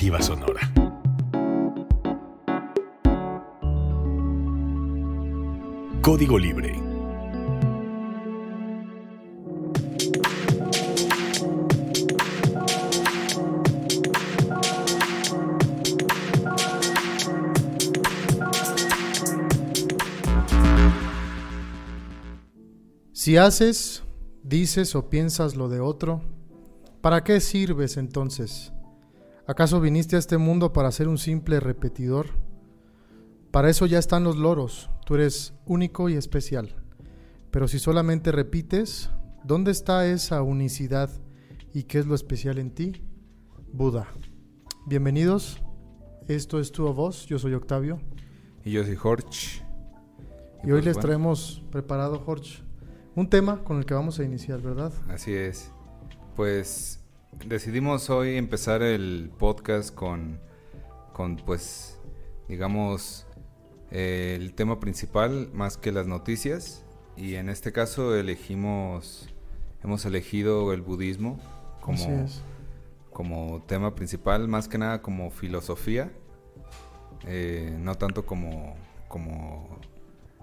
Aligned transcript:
Sonora. 0.00 0.72
Código 6.00 6.38
Libre. 6.38 6.72
Si 23.12 23.36
haces, 23.36 24.02
dices 24.42 24.94
o 24.94 25.10
piensas 25.10 25.56
lo 25.56 25.68
de 25.68 25.80
otro, 25.80 26.22
¿para 27.02 27.22
qué 27.22 27.40
sirves 27.40 27.98
entonces? 27.98 28.72
¿Acaso 29.50 29.80
viniste 29.80 30.14
a 30.14 30.20
este 30.20 30.38
mundo 30.38 30.72
para 30.72 30.92
ser 30.92 31.08
un 31.08 31.18
simple 31.18 31.58
repetidor? 31.58 32.26
Para 33.50 33.68
eso 33.68 33.84
ya 33.84 33.98
están 33.98 34.22
los 34.22 34.36
loros, 34.36 34.90
tú 35.04 35.16
eres 35.16 35.54
único 35.66 36.08
y 36.08 36.14
especial. 36.14 36.76
Pero 37.50 37.66
si 37.66 37.80
solamente 37.80 38.30
repites, 38.30 39.10
¿dónde 39.42 39.72
está 39.72 40.06
esa 40.06 40.40
unicidad 40.42 41.10
y 41.74 41.82
qué 41.82 41.98
es 41.98 42.06
lo 42.06 42.14
especial 42.14 42.58
en 42.58 42.70
ti? 42.70 43.02
Buda. 43.72 44.06
Bienvenidos, 44.86 45.60
esto 46.28 46.60
es 46.60 46.70
Tu 46.70 46.84
Voz, 46.92 47.26
yo 47.26 47.40
soy 47.40 47.54
Octavio. 47.54 48.00
Y 48.64 48.70
yo 48.70 48.84
soy 48.84 48.94
Jorge. 48.94 49.64
Y, 50.62 50.66
hoy 50.66 50.80
pues 50.80 50.84
les 50.84 50.98
traemos 51.00 51.64
preparado, 51.72 52.20
Jorge, 52.20 52.62
un 53.16 53.28
tema 53.28 53.64
con 53.64 53.78
el 53.78 53.84
que 53.84 53.94
vamos 53.94 54.20
a 54.20 54.22
iniciar, 54.22 54.62
¿verdad? 54.62 54.92
Así 55.08 55.34
es. 55.34 55.72
Pues 56.36 56.99
decidimos 57.32 58.10
hoy 58.10 58.36
empezar 58.36 58.82
el 58.82 59.30
podcast 59.38 59.94
con, 59.94 60.40
con 61.12 61.36
pues, 61.36 61.98
digamos, 62.48 63.26
el 63.90 64.54
tema 64.54 64.80
principal 64.80 65.50
más 65.52 65.76
que 65.76 65.92
las 65.92 66.06
noticias. 66.06 66.84
Y 67.16 67.34
en 67.34 67.48
este 67.48 67.72
caso 67.72 68.14
elegimos, 68.16 69.28
hemos 69.82 70.04
elegido 70.04 70.72
el 70.72 70.80
budismo 70.80 71.38
como, 71.80 72.26
como 73.12 73.62
tema 73.66 73.94
principal, 73.94 74.48
más 74.48 74.68
que 74.68 74.78
nada 74.78 75.02
como 75.02 75.30
filosofía, 75.30 76.12
eh, 77.26 77.76
no 77.78 77.96
tanto 77.96 78.24
como, 78.24 78.76
como 79.08 79.78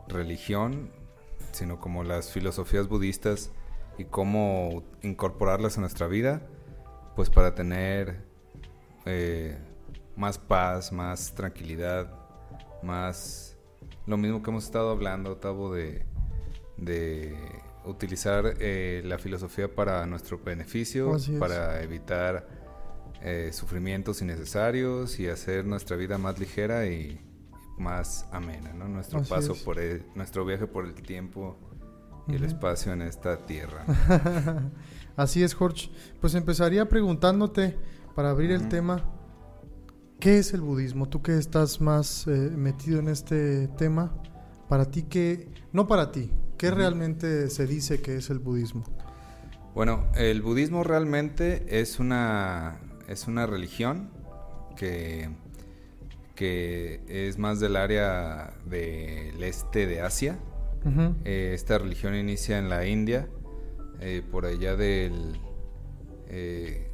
religión, 0.07 0.91
sino 1.51 1.79
como 1.79 2.03
las 2.03 2.31
filosofías 2.31 2.87
budistas 2.87 3.51
y 3.97 4.05
cómo 4.05 4.83
incorporarlas 5.01 5.77
a 5.77 5.81
nuestra 5.81 6.07
vida, 6.07 6.47
pues 7.17 7.31
para 7.31 7.55
tener 7.55 8.15
eh, 9.07 9.57
más 10.15 10.37
paz, 10.37 10.91
más 10.91 11.33
tranquilidad, 11.33 12.13
más 12.83 13.57
lo 14.05 14.17
mismo 14.17 14.43
que 14.43 14.51
hemos 14.51 14.65
estado 14.65 14.91
hablando, 14.91 15.35
Tavo, 15.37 15.73
de, 15.73 16.05
de 16.77 17.35
utilizar 17.85 18.53
eh, 18.59 19.01
la 19.03 19.17
filosofía 19.17 19.73
para 19.73 20.05
nuestro 20.05 20.37
beneficio, 20.37 21.17
para 21.39 21.81
evitar 21.81 22.47
eh, 23.23 23.49
sufrimientos 23.51 24.21
innecesarios 24.21 25.19
y 25.19 25.27
hacer 25.27 25.65
nuestra 25.65 25.97
vida 25.97 26.19
más 26.19 26.37
ligera 26.37 26.85
y, 26.85 27.19
más 27.79 28.27
amena, 28.31 28.73
¿no? 28.73 28.87
Nuestro 28.87 29.23
paso 29.23 29.55
por 29.65 29.79
el, 29.79 30.05
nuestro 30.13 30.45
viaje 30.45 30.67
por 30.67 30.85
el 30.85 30.93
tiempo 30.93 31.57
y 32.27 32.35
el 32.35 32.43
espacio 32.43 32.93
en 32.93 33.01
esta 33.01 33.37
tierra. 33.45 33.85
Así 35.15 35.43
es, 35.43 35.53
Jorge. 35.53 35.89
Pues 36.21 36.35
empezaría 36.35 36.87
preguntándote, 36.87 37.77
para 38.15 38.31
abrir 38.31 38.51
el 38.51 38.67
tema, 38.67 39.03
¿qué 40.19 40.39
es 40.39 40.53
el 40.53 40.61
budismo? 40.61 41.07
Tú 41.07 41.21
que 41.21 41.37
estás 41.37 41.81
más 41.81 42.27
eh, 42.27 42.31
metido 42.31 42.99
en 42.99 43.09
este 43.09 43.67
tema, 43.69 44.13
para 44.67 44.85
ti, 44.85 45.03
¿qué, 45.03 45.49
no 45.71 45.87
para 45.87 46.11
ti, 46.11 46.31
¿qué 46.57 46.71
realmente 46.71 47.49
se 47.49 47.67
dice 47.67 48.01
que 48.01 48.15
es 48.15 48.29
el 48.29 48.39
budismo? 48.39 48.83
Bueno, 49.75 50.07
el 50.15 50.41
budismo 50.41 50.83
realmente 50.83 51.79
es 51.79 51.99
una, 51.99 52.79
es 53.07 53.27
una 53.27 53.45
religión 53.45 54.09
que 54.75 55.29
que 56.37 57.01
es 57.07 57.39
más 57.39 57.59
del 57.59 57.75
área 57.75 58.53
del 58.65 59.43
este 59.43 59.87
de 59.87 60.01
Asia. 60.01 60.37
Eh, 61.25 61.51
esta 61.53 61.77
religión 61.77 62.15
inicia 62.15 62.57
en 62.57 62.69
la 62.69 62.85
India, 62.85 63.27
eh, 63.99 64.23
por 64.29 64.45
allá 64.45 64.75
del... 64.75 65.39
Eh, 66.27 66.91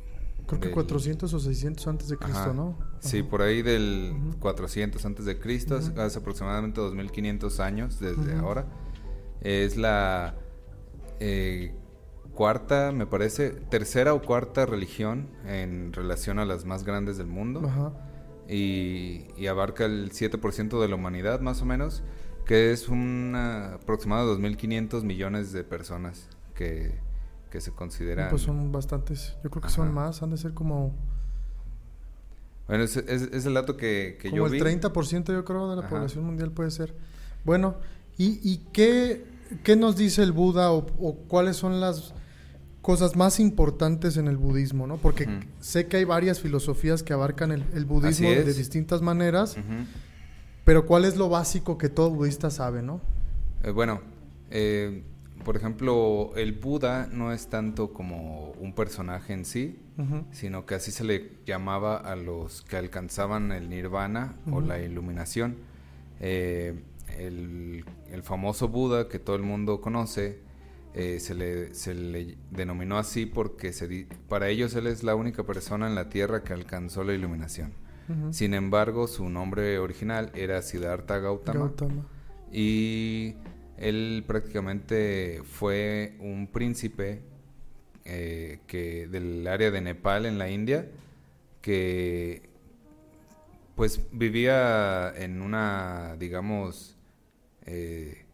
Creo 0.48 0.60
que 0.60 0.72
400 0.72 1.34
o 1.34 1.40
600 1.40 1.88
antes 1.88 2.10
de 2.10 2.18
Cristo, 2.18 2.54
¿no? 2.54 2.78
Sí, 3.00 3.24
por 3.24 3.42
ahí 3.42 3.62
del 3.62 4.14
400 4.40 5.06
antes 5.06 5.26
de 5.26 5.40
Cristo, 5.40 5.80
hace 5.98 6.20
aproximadamente 6.20 6.82
2500 6.82 7.60
años 7.62 8.00
desde 8.00 8.36
ahora. 8.36 8.66
Es 9.42 9.78
la 9.78 10.36
cuarta, 12.34 12.92
me 12.92 13.06
parece, 13.06 13.52
tercera 13.52 14.14
o 14.14 14.22
cuarta 14.22 14.66
religión 14.66 15.30
en 15.46 15.94
relación 15.94 16.40
a 16.40 16.46
las 16.46 16.66
más 16.66 16.84
grandes 16.84 17.18
del 17.18 17.28
mundo. 17.28 17.62
Ajá. 17.66 17.94
Y, 18.48 19.48
abarca 19.48 19.86
el 19.86 20.12
7% 20.12 20.82
de 20.82 20.88
la 20.88 20.96
humanidad 20.96 21.40
más 21.40 21.62
o 21.62 21.66
menos, 21.66 22.04
que 22.46 22.72
es 22.72 22.90
un 22.90 23.34
aproximado 23.36 24.36
de 24.36 24.42
2.500 24.42 25.04
millones 25.04 25.52
de 25.52 25.64
personas 25.64 26.28
que, 26.56 27.02
se 27.60 27.72
consideran... 27.72 28.30
Pues 28.30 28.42
son 28.42 28.72
bastantes, 28.72 29.36
yo 29.44 29.52
creo 29.52 29.62
que 29.62 29.70
son 29.70 29.94
más, 29.94 30.24
han 30.24 30.32
de 30.32 30.38
ser 30.38 30.54
como... 30.54 30.96
Bueno, 32.68 32.84
es, 32.86 32.96
es, 32.98 33.46
el 33.46 33.54
dato 33.54 33.78
que, 33.78 34.18
que 34.20 34.32
yo 34.32 34.46
vi. 34.46 34.58
Como 34.58 34.70
el 34.70 34.82
30% 34.82 35.34
yo 35.34 35.46
creo 35.46 35.70
de 35.70 35.82
la 35.82 35.88
población 35.88 36.24
mundial 36.24 36.52
puede 36.52 36.72
ser. 36.72 36.96
Bueno, 37.44 37.76
¿y, 38.18 38.40
y 38.42 38.66
qué, 38.72 39.26
qué, 39.64 39.76
nos 39.76 39.98
dice 39.98 40.24
el 40.24 40.32
Buda 40.32 40.72
o, 40.72 40.88
o 41.00 41.16
cuáles 41.28 41.58
son 41.58 41.80
las 41.82 42.14
cosas 42.84 43.16
más 43.16 43.40
importantes 43.40 44.18
en 44.18 44.28
el 44.28 44.38
budismo, 44.38 44.86
¿no? 44.86 44.98
Porque 44.98 45.28
sé 45.62 45.88
que 45.88 45.98
hay 45.98 46.04
varias 46.04 46.42
filosofías 46.42 47.02
que 47.02 47.14
abarcan 47.14 47.52
el, 47.52 47.86
budismo 47.86 48.30
de 48.30 48.54
distintas 48.54 49.02
maneras, 49.02 49.56
pero 50.64 50.86
¿cuál 50.86 51.06
es 51.06 51.18
lo 51.18 51.30
básico 51.30 51.78
que 51.78 51.90
todo 51.90 52.10
budista 52.10 52.50
sabe, 52.50 52.82
no? 52.82 53.02
Eh, 53.64 53.72
bueno, 53.72 54.02
eh, 54.50 55.04
por 55.44 55.58
ejemplo, 55.58 56.32
el 56.36 56.54
Buda 56.54 57.08
no 57.12 57.34
es 57.34 57.48
tanto 57.48 57.92
como 57.92 58.52
un 58.60 58.74
personaje 58.74 59.34
en 59.34 59.46
sí, 59.46 59.80
sino 60.32 60.66
que 60.66 60.76
así 60.76 60.92
se 60.92 61.04
le 61.04 61.32
llamaba 61.46 61.98
a 61.98 62.16
los 62.16 62.64
que 62.64 62.78
alcanzaban 62.78 63.52
el 63.52 63.70
nirvana 63.70 64.36
o 64.52 64.62
la 64.62 64.80
iluminación. 64.80 65.58
Eh, 66.20 66.82
el, 67.20 67.86
el 68.10 68.24
famoso 68.24 68.70
Buda 68.70 69.08
que 69.08 69.20
todo 69.20 69.36
el 69.36 69.44
mundo 69.44 69.82
conoce, 69.82 70.40
se, 70.94 71.36
le, 71.36 71.74
se, 71.74 71.94
le, 71.94 72.38
denominó 72.52 72.98
así 72.98 73.26
porque 73.26 73.74
se 73.74 74.08
para 74.30 74.50
ellos 74.50 74.76
él 74.76 74.88
es 74.88 75.04
la 75.04 75.16
única 75.16 75.44
persona 75.44 75.88
en 75.88 75.96
la 75.96 76.10
Tierra 76.10 76.44
que 76.44 76.54
alcanzó 76.54 77.04
la 77.04 77.14
iluminación. 77.14 77.74
Sin 78.32 78.54
embargo, 78.54 79.08
su 79.08 79.30
nombre 79.30 79.80
original 79.80 80.32
era 80.34 80.62
Siddhartha 80.62 81.20
Gautama, 81.20 81.72
y 82.52 83.36
él 83.78 84.24
prácticamente 84.28 85.42
fue 85.44 86.16
un 86.20 86.48
príncipe 86.48 87.22
eh, 88.06 88.60
que 88.68 89.08
del 89.08 89.48
área 89.48 89.72
de 89.72 89.82
Nepal 89.82 90.26
en 90.26 90.38
la 90.38 90.50
India 90.50 90.90
que 91.62 92.50
pues 93.76 94.02
vivía 94.12 95.14
en 95.16 95.42
una 95.42 96.18
digamos 96.20 96.98
eh, 97.66 98.26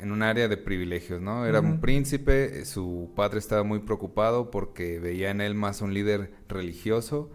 en 0.00 0.10
un 0.10 0.22
área 0.22 0.48
de 0.48 0.56
privilegios, 0.56 1.22
¿no? 1.22 1.46
Era 1.46 1.60
un 1.60 1.80
príncipe, 1.80 2.64
su 2.64 3.12
padre 3.14 3.38
estaba 3.38 3.62
muy 3.62 3.78
preocupado 3.78 4.50
porque 4.50 4.98
veía 4.98 5.30
en 5.30 5.40
él 5.40 5.54
más 5.54 5.80
un 5.80 5.94
líder 5.94 6.32
religioso 6.48 7.30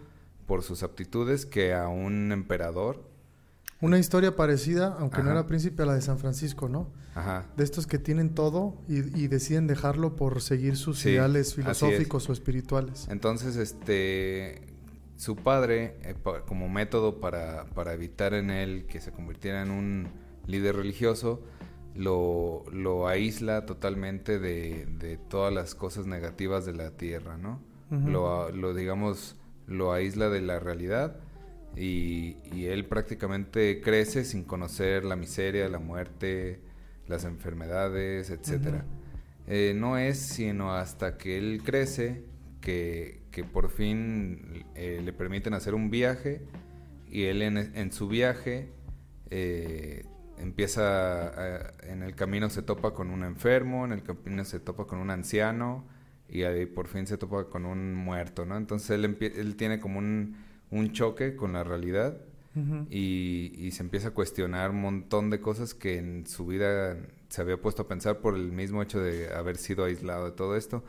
por 0.49 0.63
sus 0.63 0.81
aptitudes 0.81 1.45
que 1.45 1.75
a 1.75 1.89
un 1.89 2.31
emperador. 2.31 3.03
Una 3.81 3.99
historia 3.99 4.35
parecida, 4.35 4.97
aunque 4.97 5.21
no 5.21 5.29
era 5.29 5.45
príncipe, 5.45 5.83
a 5.83 5.85
la 5.85 5.93
de 5.93 6.01
San 6.01 6.17
Francisco, 6.17 6.67
¿no? 6.67 6.89
Ajá. 7.13 7.45
De 7.55 7.63
estos 7.63 7.85
que 7.85 7.99
tienen 7.99 8.33
todo 8.33 8.81
y, 8.87 9.27
deciden 9.27 9.67
dejarlo 9.67 10.15
por 10.15 10.41
seguir 10.41 10.75
sus 10.75 11.05
ideales 11.05 11.53
filosóficos 11.53 12.27
o 12.29 12.33
espirituales. 12.33 13.07
Entonces, 13.11 13.57
este, 13.57 14.73
su 15.17 15.35
padre, 15.35 15.99
eh, 16.01 16.15
como 16.47 16.67
método 16.67 17.21
para, 17.21 17.65
para 17.75 17.93
evitar 17.93 18.33
en 18.33 18.49
él 18.49 18.87
que 18.87 19.01
se 19.01 19.11
convirtiera 19.11 19.61
en 19.61 19.69
un 19.69 20.07
líder 20.47 20.77
religioso, 20.77 21.43
lo, 21.93 22.63
lo 22.71 23.07
aísla 23.07 23.67
totalmente 23.67 24.39
de, 24.39 24.87
de, 24.97 25.17
todas 25.17 25.53
las 25.53 25.75
cosas 25.75 26.07
negativas 26.07 26.65
de 26.65 26.73
la 26.73 26.89
tierra, 26.97 27.37
¿no? 27.37 27.61
lo, 27.91 28.51
lo, 28.51 28.73
digamos, 28.73 29.35
lo 29.69 29.93
aísla 29.93 30.29
de 30.29 30.41
la 30.41 30.59
realidad 30.59 31.17
y, 31.75 32.37
y, 32.51 32.65
él 32.65 32.85
prácticamente 32.85 33.79
crece 33.81 34.25
sin 34.25 34.43
conocer 34.43 35.05
la 35.05 35.15
miseria, 35.15 35.69
la 35.69 35.79
muerte, 35.79 36.59
las 37.07 37.25
enfermedades, 37.25 38.31
etcétera. 38.31 38.85
Eh, 39.47 39.73
no 39.75 39.97
es 39.97 40.19
sino 40.19 40.75
hasta 40.75 41.17
que 41.17 41.37
él 41.37 41.61
crece 41.63 42.23
que, 42.61 43.23
que 43.31 43.43
por 43.43 43.69
fin 43.69 44.65
eh, 44.75 45.01
le 45.03 45.13
permiten 45.13 45.53
hacer 45.53 45.73
un 45.73 45.89
viaje 45.89 46.41
y 47.09 47.23
él 47.23 47.41
en, 47.41 47.57
en 47.57 47.91
su 47.91 48.07
viaje 48.07 48.69
eh, 49.29 50.05
empieza, 50.37 51.73
en 51.83 52.03
el 52.03 52.15
camino 52.15 52.49
se 52.49 52.61
topa 52.61 52.93
con 52.93 53.09
un 53.09 53.23
enfermo, 53.23 53.85
en 53.85 53.91
el 53.91 54.03
camino 54.03 54.43
se 54.45 54.59
topa 54.59 54.85
con 54.85 54.99
un 54.99 55.09
anciano 55.09 55.85
y 56.29 56.43
ahí 56.43 56.65
por 56.65 56.87
fin 56.87 57.07
se 57.07 57.17
topa 57.17 57.45
con 57.45 57.65
un 57.65 57.93
muerto, 57.93 58.45
¿no? 58.45 58.57
Entonces 58.57 58.91
él, 58.91 59.17
él 59.19 59.55
tiene 59.55 59.79
como 59.79 59.99
un, 59.99 60.37
un, 60.71 60.91
choque 60.91 61.35
con 61.35 61.53
la 61.53 61.63
realidad 61.63 62.17
y, 62.89 63.53
y, 63.57 63.71
se 63.71 63.83
empieza 63.83 64.09
a 64.09 64.11
cuestionar 64.11 64.71
un 64.71 64.81
montón 64.81 65.29
de 65.29 65.39
cosas 65.39 65.73
que 65.73 65.97
en 65.97 66.27
su 66.27 66.45
vida 66.45 66.97
se 67.29 67.41
había 67.41 67.61
puesto 67.61 67.83
a 67.83 67.87
pensar 67.87 68.19
por 68.19 68.35
el 68.35 68.51
mismo 68.51 68.81
hecho 68.81 68.99
de 68.99 69.33
haber 69.33 69.55
sido 69.55 69.85
aislado 69.85 70.25
de 70.25 70.31
todo 70.31 70.57
esto. 70.57 70.83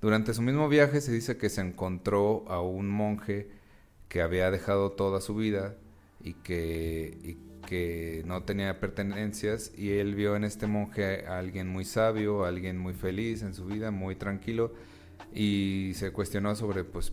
Durante 0.00 0.32
su 0.32 0.40
mismo 0.40 0.68
viaje 0.68 1.00
se 1.02 1.12
dice 1.12 1.36
que 1.36 1.50
se 1.50 1.60
encontró 1.60 2.44
a 2.48 2.62
un 2.62 2.88
monje 2.88 3.50
que 4.08 4.22
había 4.22 4.50
dejado 4.50 4.92
toda 4.92 5.20
su 5.20 5.34
vida 5.34 5.76
y 6.22 6.34
que, 6.34 7.18
y 7.22 7.49
que 7.66 8.22
no 8.26 8.42
tenía 8.42 8.80
pertenencias 8.80 9.72
y 9.76 9.90
él 9.92 10.14
vio 10.14 10.36
en 10.36 10.44
este 10.44 10.66
monje 10.66 11.26
a 11.26 11.38
alguien 11.38 11.68
muy 11.68 11.84
sabio, 11.84 12.44
a 12.44 12.48
alguien 12.48 12.78
muy 12.78 12.94
feliz 12.94 13.42
en 13.42 13.54
su 13.54 13.66
vida, 13.66 13.90
muy 13.90 14.16
tranquilo 14.16 14.72
y 15.34 15.92
se 15.94 16.12
cuestionó 16.12 16.54
sobre 16.56 16.84
pues 16.84 17.12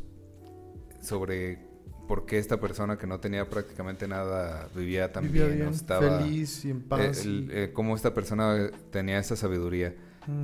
sobre 1.01 1.59
por 2.07 2.25
qué 2.25 2.39
esta 2.39 2.59
persona 2.59 2.97
que 2.97 3.05
no 3.05 3.19
tenía 3.19 3.49
prácticamente 3.49 4.07
nada 4.07 4.69
vivía 4.75 5.11
tan 5.11 5.31
bien, 5.31 5.61
estaba 5.69 6.19
feliz 6.19 6.65
y 6.65 6.71
en 6.71 6.81
paz, 6.81 7.23
eh, 7.25 7.71
cómo 7.73 7.95
esta 7.95 8.13
persona 8.13 8.71
tenía 8.91 9.19
esa 9.19 9.35
sabiduría. 9.35 9.93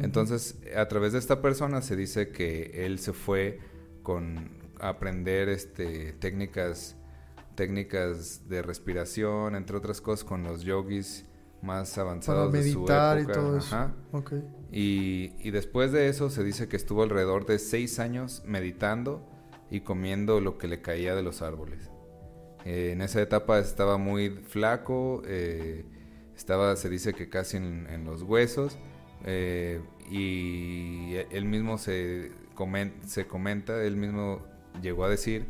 Entonces, 0.02 0.62
a 0.78 0.88
través 0.88 1.12
de 1.12 1.20
esta 1.20 1.42
persona 1.42 1.82
se 1.82 1.98
dice 1.98 2.30
que 2.30 2.86
él 2.86 3.00
se 3.00 3.12
fue 3.12 3.60
con 4.02 4.64
a 4.80 4.90
aprender 4.90 5.50
este 5.50 6.14
técnicas 6.14 6.96
técnicas 7.56 8.48
de 8.50 8.62
respiración, 8.62 9.56
entre 9.56 9.78
otras 9.78 10.02
cosas, 10.02 10.24
con 10.24 10.44
los 10.44 10.64
yogis 10.64 11.26
más 11.62 11.98
avanzados 11.98 12.52
de 12.52 12.72
su 12.72 12.80
época. 12.80 13.20
y 13.22 13.26
todo 13.26 13.58
eso. 13.58 13.92
Y, 14.72 15.32
y, 15.40 15.52
después 15.52 15.92
de 15.92 16.10
eso 16.10 16.30
se 16.30 16.44
dice 16.44 16.68
que 16.68 16.76
estuvo 16.76 17.04
alrededor 17.04 17.46
de 17.46 17.60
seis 17.60 18.00
años 18.00 18.44
meditando 18.46 19.26
y 19.70 19.82
comiendo 19.82 20.42
lo 20.42 20.58
que 20.58 20.68
le 20.68 20.82
caía 20.82 21.16
de 21.16 21.24
los 21.24 21.42
árboles. 21.42 21.90
Eh, 22.66 22.92
en 22.92 23.02
esa 23.02 23.22
etapa 23.22 23.60
estaba 23.60 23.98
muy 23.98 24.30
flaco, 24.30 25.22
eh, 25.26 25.86
estaba, 26.36 26.76
se 26.76 26.90
dice 26.90 27.14
que 27.14 27.30
casi 27.30 27.58
en, 27.58 28.06
los 28.06 28.24
huesos, 28.24 28.78
eh, 29.26 29.82
y 30.10 31.16
él 31.32 31.46
mismo 31.46 31.78
se, 31.78 32.32
se 33.06 33.28
comenta, 33.28 33.84
él 33.84 33.96
mismo 33.98 34.42
llegó 34.82 35.06
a 35.06 35.10
decir 35.10 35.46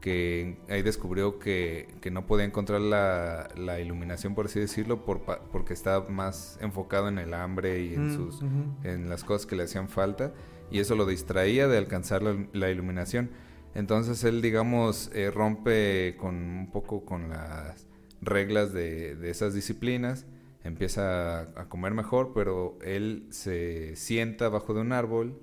que 0.00 0.56
ahí 0.68 0.82
descubrió 0.82 1.38
que, 1.38 1.88
no 2.10 2.26
podía 2.26 2.46
encontrar 2.46 2.80
la, 2.80 3.80
iluminación, 3.80 4.34
por 4.34 4.46
así 4.46 4.58
decirlo, 4.58 5.04
por, 5.04 5.20
porque 5.52 5.74
estaba 5.74 6.08
más 6.08 6.58
enfocado 6.60 7.08
en 7.08 7.18
el 7.18 7.34
hambre 7.34 7.84
y 7.84 7.94
en, 7.94 8.08
mm, 8.08 8.16
sus, 8.16 8.42
en 8.82 9.08
las 9.08 9.24
cosas 9.24 9.46
que 9.46 9.56
le 9.56 9.64
hacían 9.64 9.88
falta, 9.88 10.32
y 10.70 10.80
eso 10.80 10.94
lo 10.94 11.04
distraía 11.04 11.68
de 11.68 11.78
alcanzar 11.78 12.22
la, 12.22 12.70
iluminación. 12.70 13.30
Entonces 13.74 14.24
él, 14.24 14.42
digamos, 14.42 15.10
eh, 15.14 15.30
rompe 15.30 16.16
con 16.16 16.34
un 16.34 16.70
poco 16.72 17.04
con 17.04 17.28
las 17.28 17.86
reglas 18.22 18.72
de, 18.72 19.16
de 19.16 19.30
esas 19.30 19.54
disciplinas, 19.54 20.26
empieza 20.64 21.40
a, 21.40 21.42
a 21.56 21.68
comer 21.68 21.92
mejor, 21.92 22.32
pero 22.34 22.78
él 22.82 23.26
se 23.30 23.94
sienta 23.96 24.48
bajo 24.48 24.74
de 24.74 24.80
un 24.80 24.92
árbol 24.92 25.38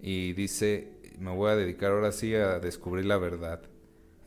y 0.00 0.34
dice, 0.34 0.92
me 1.18 1.34
voy 1.34 1.50
a 1.50 1.56
dedicar 1.56 1.92
ahora 1.92 2.12
sí 2.12 2.34
a 2.34 2.58
descubrir 2.58 3.06
la 3.06 3.18
verdad. 3.18 3.62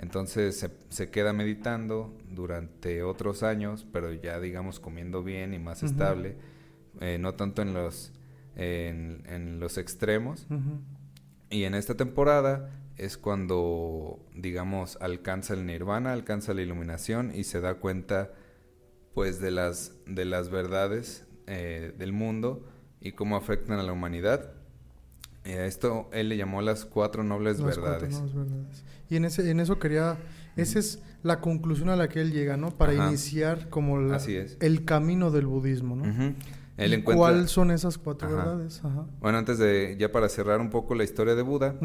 Entonces 0.01 0.67
se, 0.89 1.11
queda 1.11 1.31
meditando 1.31 2.17
durante 2.27 3.03
otros 3.03 3.43
años, 3.43 3.85
pero 3.93 4.11
ya 4.11 4.39
digamos 4.39 4.79
comiendo 4.79 5.23
bien 5.23 5.53
y 5.53 5.59
más 5.59 5.83
estable, 5.83 6.37
eh, 6.99 7.17
no 7.19 7.35
tanto 7.35 7.61
en 7.61 7.73
los, 7.75 8.11
en, 8.55 9.59
los 9.59 9.77
extremos. 9.77 10.47
Y 11.51 11.65
en 11.65 11.75
esta 11.75 11.95
temporada 11.95 12.71
es 12.97 13.17
cuando, 13.17 14.19
digamos, 14.33 14.97
alcanza 15.01 15.53
el 15.53 15.67
nirvana, 15.67 16.13
alcanza 16.13 16.55
la 16.55 16.63
iluminación 16.63 17.31
y 17.35 17.43
se 17.43 17.61
da 17.61 17.75
cuenta, 17.75 18.31
pues, 19.13 19.39
de 19.39 19.51
las, 19.51 19.93
de 20.07 20.25
las 20.25 20.49
verdades 20.49 21.27
eh, 21.45 21.93
del 21.97 22.11
mundo 22.11 22.65
y 23.01 23.11
cómo 23.11 23.35
afectan 23.35 23.77
a 23.79 23.83
la 23.83 23.91
humanidad. 23.93 24.53
Y 25.45 25.51
a 25.51 25.65
esto 25.65 26.09
él 26.13 26.29
le 26.29 26.37
llamó 26.37 26.61
las 26.61 26.85
cuatro 26.85 27.23
nobles 27.23 27.61
verdades. 27.61 28.21
Y 29.09 29.15
en, 29.15 29.25
ese, 29.25 29.49
en 29.49 29.59
eso 29.59 29.79
quería, 29.79 30.17
esa 30.55 30.79
es 30.79 30.99
la 31.23 31.41
conclusión 31.41 31.89
a 31.89 31.95
la 31.95 32.09
que 32.09 32.21
él 32.21 32.31
llega, 32.31 32.57
¿no? 32.57 32.71
Para 32.77 32.93
iniciar 32.93 33.69
como 33.69 33.99
el 34.59 34.85
camino 34.85 35.31
del 35.31 35.47
budismo, 35.47 35.95
¿no? 35.95 36.35
¿Cuáles 37.03 37.51
son 37.51 37.71
esas 37.71 37.97
cuatro 37.97 38.29
verdades? 38.29 38.81
Bueno, 39.19 39.37
antes 39.37 39.57
de, 39.57 39.95
ya 39.99 40.11
para 40.11 40.29
cerrar 40.29 40.59
un 40.59 40.69
poco 40.69 40.95
la 40.95 41.03
historia 41.03 41.35
de 41.35 41.41
Buda, 41.41 41.75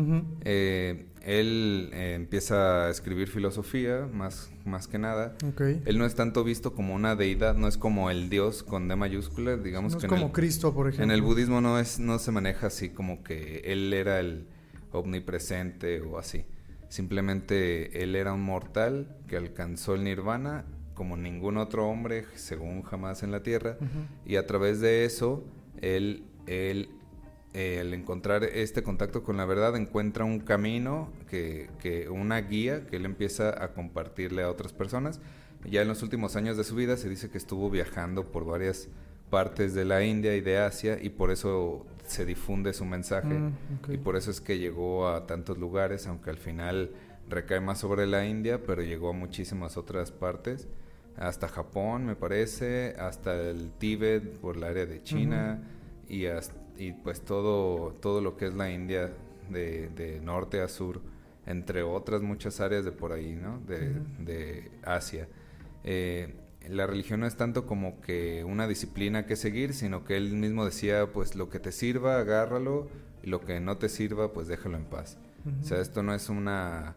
eh, 0.45 1.07
él 1.23 1.91
eh, 1.93 2.15
empieza 2.15 2.87
a 2.87 2.91
escribir 2.91 3.29
filosofía, 3.29 4.09
más, 4.13 4.51
más 4.65 4.89
que 4.89 4.99
nada. 4.99 5.37
Él 5.85 5.99
no 5.99 6.07
es 6.07 6.15
tanto 6.15 6.45
visto 6.45 6.73
como 6.75 6.95
una 6.95 7.17
deidad, 7.17 7.57
no 7.57 7.69
es 7.69 7.77
como 7.77 8.11
el 8.11 8.31
dios 8.31 8.63
con 8.63 8.89
D 8.89 8.97
mayúscula, 8.97 9.57
digamos 9.57 9.95
no 9.95 9.99
que 9.99 10.07
es 10.07 10.13
como 10.13 10.33
Cristo, 10.33 10.73
por 10.73 10.89
ejemplo. 10.89 11.05
En 11.05 11.11
el 11.11 11.23
budismo 11.23 11.61
no, 11.61 11.79
es, 11.79 11.99
no 11.99 12.19
se 12.19 12.33
maneja 12.33 12.69
así 12.69 12.91
como 12.91 13.23
que 13.23 13.63
él 13.65 13.93
era 13.93 14.21
el 14.21 14.47
omnipresente 14.93 16.01
o 16.01 16.19
así. 16.19 16.47
Simplemente 16.89 18.03
él 18.03 18.15
era 18.15 18.33
un 18.33 18.43
mortal 18.43 19.17
que 19.27 19.37
alcanzó 19.37 19.95
el 19.95 20.05
nirvana 20.05 20.65
como 20.97 21.17
ningún 21.17 21.59
otro 21.59 21.87
hombre, 21.89 22.25
según 22.35 22.83
jamás 22.83 23.23
en 23.23 23.31
la 23.31 23.45
tierra, 23.45 23.77
y 24.25 24.37
a 24.37 24.47
través 24.47 24.81
de 24.81 25.05
eso, 25.05 25.45
él, 25.81 26.25
él 26.47 26.89
al 27.55 27.95
encontrar 27.95 28.43
este 28.43 28.83
contacto 28.83 29.23
con 29.23 29.37
la 29.37 29.45
verdad, 29.45 29.77
encuentra 29.77 30.25
un 30.25 30.41
camino, 30.41 31.13
que, 31.31 31.71
que, 31.79 32.09
una 32.09 32.41
guía 32.41 32.87
que 32.87 32.97
él 32.97 33.05
empieza 33.05 33.63
a 33.63 33.73
compartirle 33.73 34.43
a 34.43 34.51
otras 34.51 34.73
personas. 34.73 35.21
Ya 35.65 35.83
en 35.83 35.89
los 35.89 36.03
últimos 36.03 36.37
años 36.37 36.57
de 36.57 36.65
su 36.65 36.75
vida 36.75 36.97
se 36.97 37.09
dice 37.09 37.31
que 37.31 37.39
estuvo 37.39 37.71
viajando 37.71 38.25
por 38.25 38.45
varias 38.45 38.89
partes 39.31 39.75
de 39.75 39.85
la 39.85 40.05
India 40.05 40.37
y 40.37 40.41
de 40.41 40.59
Asia 40.59 40.99
y 41.01 41.11
por 41.11 41.31
eso 41.31 41.87
se 42.07 42.25
difunde 42.25 42.73
su 42.73 42.85
mensaje. 42.85 43.35
Mm, 43.35 43.53
y 43.93 43.97
por 43.99 44.17
eso 44.17 44.31
es 44.31 44.41
que 44.41 44.59
llegó 44.59 45.09
a 45.09 45.27
tantos 45.27 45.59
lugares, 45.59 46.07
aunque 46.07 46.31
al 46.31 46.39
final 46.39 46.93
recae 47.29 47.61
más 47.61 47.81
sobre 47.81 48.07
la 48.07 48.27
India, 48.27 48.63
pero 48.63 48.83
llegó 48.83 49.11
a 49.11 49.13
muchísimas 49.13 49.77
otras 49.77 50.13
partes, 50.13 50.69
hasta 51.19 51.49
Japón 51.49 52.07
me 52.07 52.17
parece, 52.17 52.95
hasta 52.99 53.35
el 53.41 53.71
Tíbet 53.73 54.39
por 54.39 54.57
el 54.57 54.65
área 54.65 54.87
de 54.87 55.03
China 55.03 55.63
y, 56.09 56.25
y 56.77 56.93
pues 56.93 57.23
todo, 57.23 57.93
todo 58.01 58.21
lo 58.21 58.37
que 58.37 58.47
es 58.47 58.55
la 58.55 58.71
India 58.71 59.11
de, 59.49 60.21
norte 60.23 60.61
a 60.61 60.69
sur, 60.69 61.01
entre 61.47 61.83
otras 61.83 62.23
muchas 62.23 62.61
áreas 62.61 62.85
de 62.85 62.93
por 62.93 63.13
ahí, 63.13 63.35
¿no? 63.35 63.61
De, 63.61 63.95
de 64.19 64.71
Asia. 64.83 65.29
Eh, 65.85 66.35
la 66.69 66.87
religión 66.87 67.21
no 67.21 67.27
es 67.27 67.37
tanto 67.37 67.67
como 67.67 68.01
que 68.01 68.45
una 68.45 68.67
disciplina 68.67 69.27
que 69.27 69.37
seguir, 69.37 69.73
sino 69.73 70.05
que 70.05 70.17
él 70.17 70.33
mismo 70.35 70.65
decía, 70.65 71.13
pues 71.13 71.37
lo 71.37 71.49
que 71.49 71.61
te 71.61 71.73
sirva, 71.73 72.19
agárralo, 72.19 72.89
y 73.23 73.29
lo 73.29 73.41
que 73.41 73.61
no 73.61 73.77
te 73.77 73.89
sirva, 73.89 74.33
pues 74.33 74.49
déjalo 74.49 74.77
en 74.77 74.85
paz. 74.85 75.19
O 75.61 75.65
sea, 75.65 75.81
esto 75.81 76.03
no 76.03 76.13
es 76.13 76.29
una, 76.29 76.97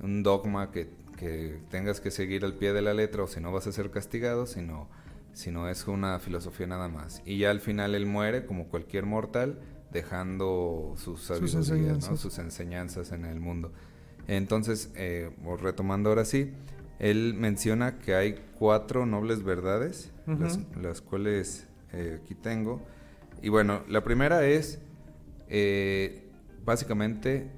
un 0.00 0.22
dogma 0.22 0.70
que, 0.70 0.90
que, 1.16 1.58
tengas 1.70 2.00
que 2.00 2.10
seguir 2.10 2.44
al 2.44 2.54
pie 2.54 2.72
de 2.72 2.82
la 2.82 2.94
letra 2.94 3.24
o 3.24 3.26
si 3.26 3.40
no 3.40 3.52
vas 3.52 3.66
a 3.66 3.72
ser 3.72 3.90
castigado, 3.90 4.46
sino, 4.46 4.88
sino 5.32 5.68
es 5.68 5.86
una 5.88 6.18
filosofía 6.18 6.66
nada 6.66 6.88
más. 6.88 7.22
Y 7.24 7.38
ya 7.38 7.50
al 7.50 7.60
final 7.60 7.94
él 7.94 8.06
muere, 8.06 8.46
como 8.46 8.68
cualquier 8.68 9.06
mortal, 9.06 9.58
dejando 9.92 10.94
sus 10.96 11.22
sus 11.22 11.54
enseñanzas. 11.54 12.20
sus 12.20 12.38
enseñanzas 12.38 13.12
en 13.12 13.24
el 13.24 13.40
mundo. 13.40 13.72
Entonces, 14.28 14.90
eh, 14.96 15.30
retomando 15.60 16.10
ahora 16.10 16.24
sí, 16.24 16.52
él 16.98 17.34
menciona 17.34 17.98
que 17.98 18.14
hay 18.14 18.38
cuatro 18.58 19.06
nobles 19.06 19.42
verdades, 19.42 20.10
las, 20.80 21.00
cuales 21.00 21.66
eh, 21.92 22.20
aquí 22.22 22.34
tengo. 22.34 22.82
Y 23.42 23.48
bueno, 23.48 23.82
la 23.88 24.02
primera 24.02 24.44
es, 24.46 24.80
eh, 25.48 26.24
básicamente, 26.64 27.50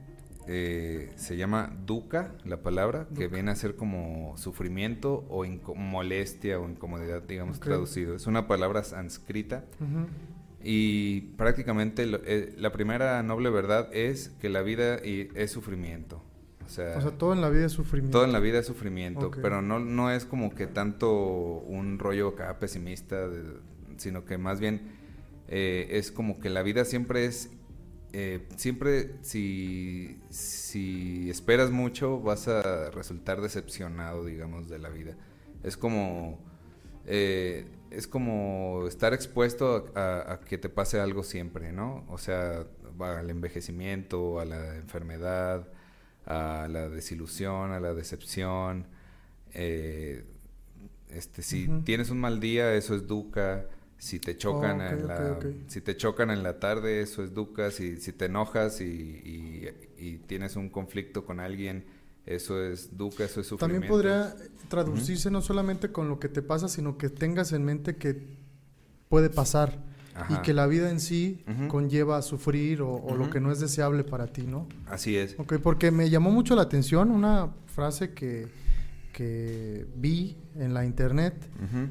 eh, 0.51 1.13
se 1.17 1.37
llama 1.37 1.77
dukkha, 1.85 2.33
la 2.47 2.63
palabra, 2.63 3.07
que 3.15 3.29
viene 3.29 3.51
a 3.51 3.55
ser 3.55 3.77
como 3.77 4.35
sufrimiento 4.39 5.27
o 5.29 5.45
molestia 5.75 6.59
o 6.59 6.67
incomodidad, 6.67 7.23
digamos, 7.23 7.61
traducido. 7.61 8.17
Es 8.17 8.27
una 8.27 8.49
palabra 8.49 8.83
sánscrita. 8.83 9.67
Y 10.65 11.21
prácticamente 11.37 12.07
la 12.07 12.73
primera 12.73 13.23
noble 13.23 13.51
verdad 13.51 13.91
es 13.93 14.31
que 14.41 14.49
la 14.49 14.63
vida 14.63 14.97
es 14.97 15.51
sufrimiento. 15.51 16.23
O 16.65 16.71
sea, 16.71 16.99
todo 17.13 17.35
en 17.35 17.43
la 17.43 17.51
vida 17.51 17.67
es 17.67 17.73
sufrimiento. 17.73 18.19
Todo 18.19 18.25
en 18.25 18.33
la 18.33 18.41
vida 18.41 18.59
es 18.59 18.67
sufrimiento, 18.67 19.31
pero 19.43 19.61
no, 19.61 19.79
no 19.81 20.11
es 20.11 20.25
como 20.25 20.55
que 20.55 20.67
tanto 20.67 21.13
un 21.13 21.99
rollo 21.99 22.29
acá 22.29 22.59
pesimista, 22.59 23.29
sino 23.99 24.25
que 24.25 24.39
más 24.39 24.61
bien 24.61 24.93
eh, 25.49 25.89
es 25.91 26.11
como 26.11 26.41
que 26.41 26.49
la 26.49 26.63
vida 26.63 26.87
siempre 26.87 27.27
es 27.27 27.51
eh, 28.13 28.47
siempre 28.57 29.17
si, 29.21 30.19
si 30.31 31.29
esperas 31.29 31.71
mucho 31.71 32.21
vas 32.21 32.49
a 32.49 32.91
resultar 32.91 33.41
decepcionado, 33.41 34.25
digamos, 34.25 34.69
de 34.69 34.79
la 34.79 34.89
vida. 34.89 35.17
Es 35.63 35.77
como, 35.77 36.39
eh, 37.07 37.67
es 37.91 38.07
como 38.07 38.87
estar 38.87 39.13
expuesto 39.13 39.93
a, 39.95 40.41
que 40.47 40.59
te 40.59 40.69
pase 40.69 41.01
algo 41.01 41.23
siempre, 41.23 41.73
¿no? 41.73 42.05
O 42.09 42.19
sea, 42.19 42.67
al 42.99 43.31
envejecimiento, 43.31 44.41
a 44.41 44.45
la 44.45 44.77
enfermedad, 44.77 45.69
a 46.25 46.67
la 46.71 46.89
desilusión, 46.89 47.73
a 47.73 47.81
la 47.81 47.95
decepción. 47.95 48.87
Eh, 49.53 50.25
este, 51.11 51.43
si 51.43 51.69
tienes 51.85 52.11
un 52.11 52.21
mal 52.21 52.41
día, 52.41 52.75
eso 52.75 52.95
es 52.95 53.07
duca. 53.07 53.67
Si 53.99 54.21
te 54.21 54.37
chocan, 54.37 54.81
en 54.81 55.09
la, 55.09 55.41
si 55.67 55.81
te 55.81 55.97
chocan 55.97 56.31
en 56.31 56.45
la 56.45 56.61
tarde, 56.61 57.01
eso 57.01 57.25
es 57.25 57.35
duca. 57.35 57.73
Si, 57.73 57.97
si 57.97 58.13
te 58.13 58.27
enojas 58.27 58.81
y, 58.81 59.69
tienes 60.27 60.55
un 60.55 60.69
conflicto 60.69 61.25
con 61.25 61.41
alguien, 61.41 61.85
eso 62.25 62.63
es 62.63 62.97
duca, 62.97 63.25
eso 63.25 63.41
es 63.41 63.49
sufrimiento. 63.49 63.89
También 63.89 63.91
podría 63.91 64.37
traducirse 64.69 65.31
no 65.31 65.43
solamente 65.43 65.91
con 65.91 66.09
lo 66.09 66.21
que 66.21 66.29
te 66.29 66.43
pasa, 66.43 66.69
sino 66.69 66.97
que 66.97 67.09
tengas 67.09 67.53
en 67.53 67.65
mente 67.65 67.97
que 67.97 68.39
puede 69.09 69.31
pasar 69.31 69.83
y 70.29 70.37
que 70.43 70.53
la 70.53 70.67
vida 70.67 70.91
en 70.91 71.01
sí 71.01 71.45
conlleva 71.69 72.19
a 72.19 72.23
sufrir 72.23 72.83
o, 72.83 73.17
lo 73.17 73.31
que 73.31 73.41
no 73.41 73.51
es 73.51 73.59
deseable 73.59 74.05
para 74.05 74.29
ti, 74.29 74.43
¿no? 74.43 74.69
Así 74.87 75.17
es. 75.17 75.35
Ok, 75.39 75.55
porque 75.61 75.91
me 75.91 76.09
llamó 76.09 76.31
mucho 76.31 76.55
la 76.55 76.63
atención 76.63 77.11
una 77.11 77.51
frase 77.67 78.13
que, 78.13 78.47
que 79.13 79.87
vi 79.97 80.37
en 80.57 80.73
la 80.73 80.85
internet 80.85 81.35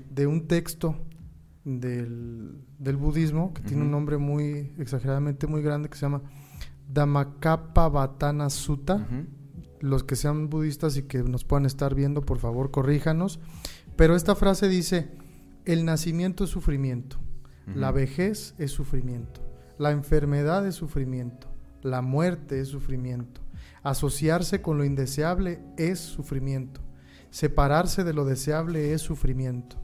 de 0.09 0.25
un 0.25 0.47
texto 0.47 0.95
del, 1.67 2.97
budismo 2.97 3.53
que 3.53 3.61
tiene 3.61 3.83
un 3.83 3.91
nombre 3.91 4.17
muy 4.17 4.73
exageradamente 4.77 5.47
muy 5.47 5.61
grande 5.61 5.89
que 5.89 5.97
se 5.97 6.01
llama 6.01 6.21
Dhammacappa 6.87 8.49
Sutta. 8.49 9.05
Los 9.79 10.03
que 10.03 10.15
sean 10.15 10.49
budistas 10.49 10.97
y 10.97 11.03
que 11.03 11.21
nos 11.21 11.43
puedan 11.43 11.67
estar 11.67 11.93
viendo, 11.93 12.21
por 12.21 12.39
favor, 12.39 12.71
corríjanos. 12.71 13.39
Pero 13.95 14.15
esta 14.15 14.33
frase 14.33 14.67
dice, 14.69 15.11
el 15.65 15.85
nacimiento 15.85 16.45
es 16.45 16.49
sufrimiento, 16.49 17.17
la 17.75 17.91
vejez 17.91 18.55
es 18.57 18.71
sufrimiento, 18.71 19.41
la 19.77 19.91
enfermedad 19.91 20.65
es 20.65 20.75
sufrimiento, 20.75 21.47
la 21.83 22.01
muerte 22.01 22.59
es 22.59 22.69
sufrimiento, 22.69 23.41
asociarse 23.83 24.61
con 24.61 24.79
lo 24.79 24.85
indeseable 24.85 25.59
es 25.77 25.99
sufrimiento, 25.99 26.81
separarse 27.29 28.03
de 28.03 28.13
lo 28.13 28.25
deseable 28.25 28.93
es 28.93 29.01
sufrimiento, 29.01 29.77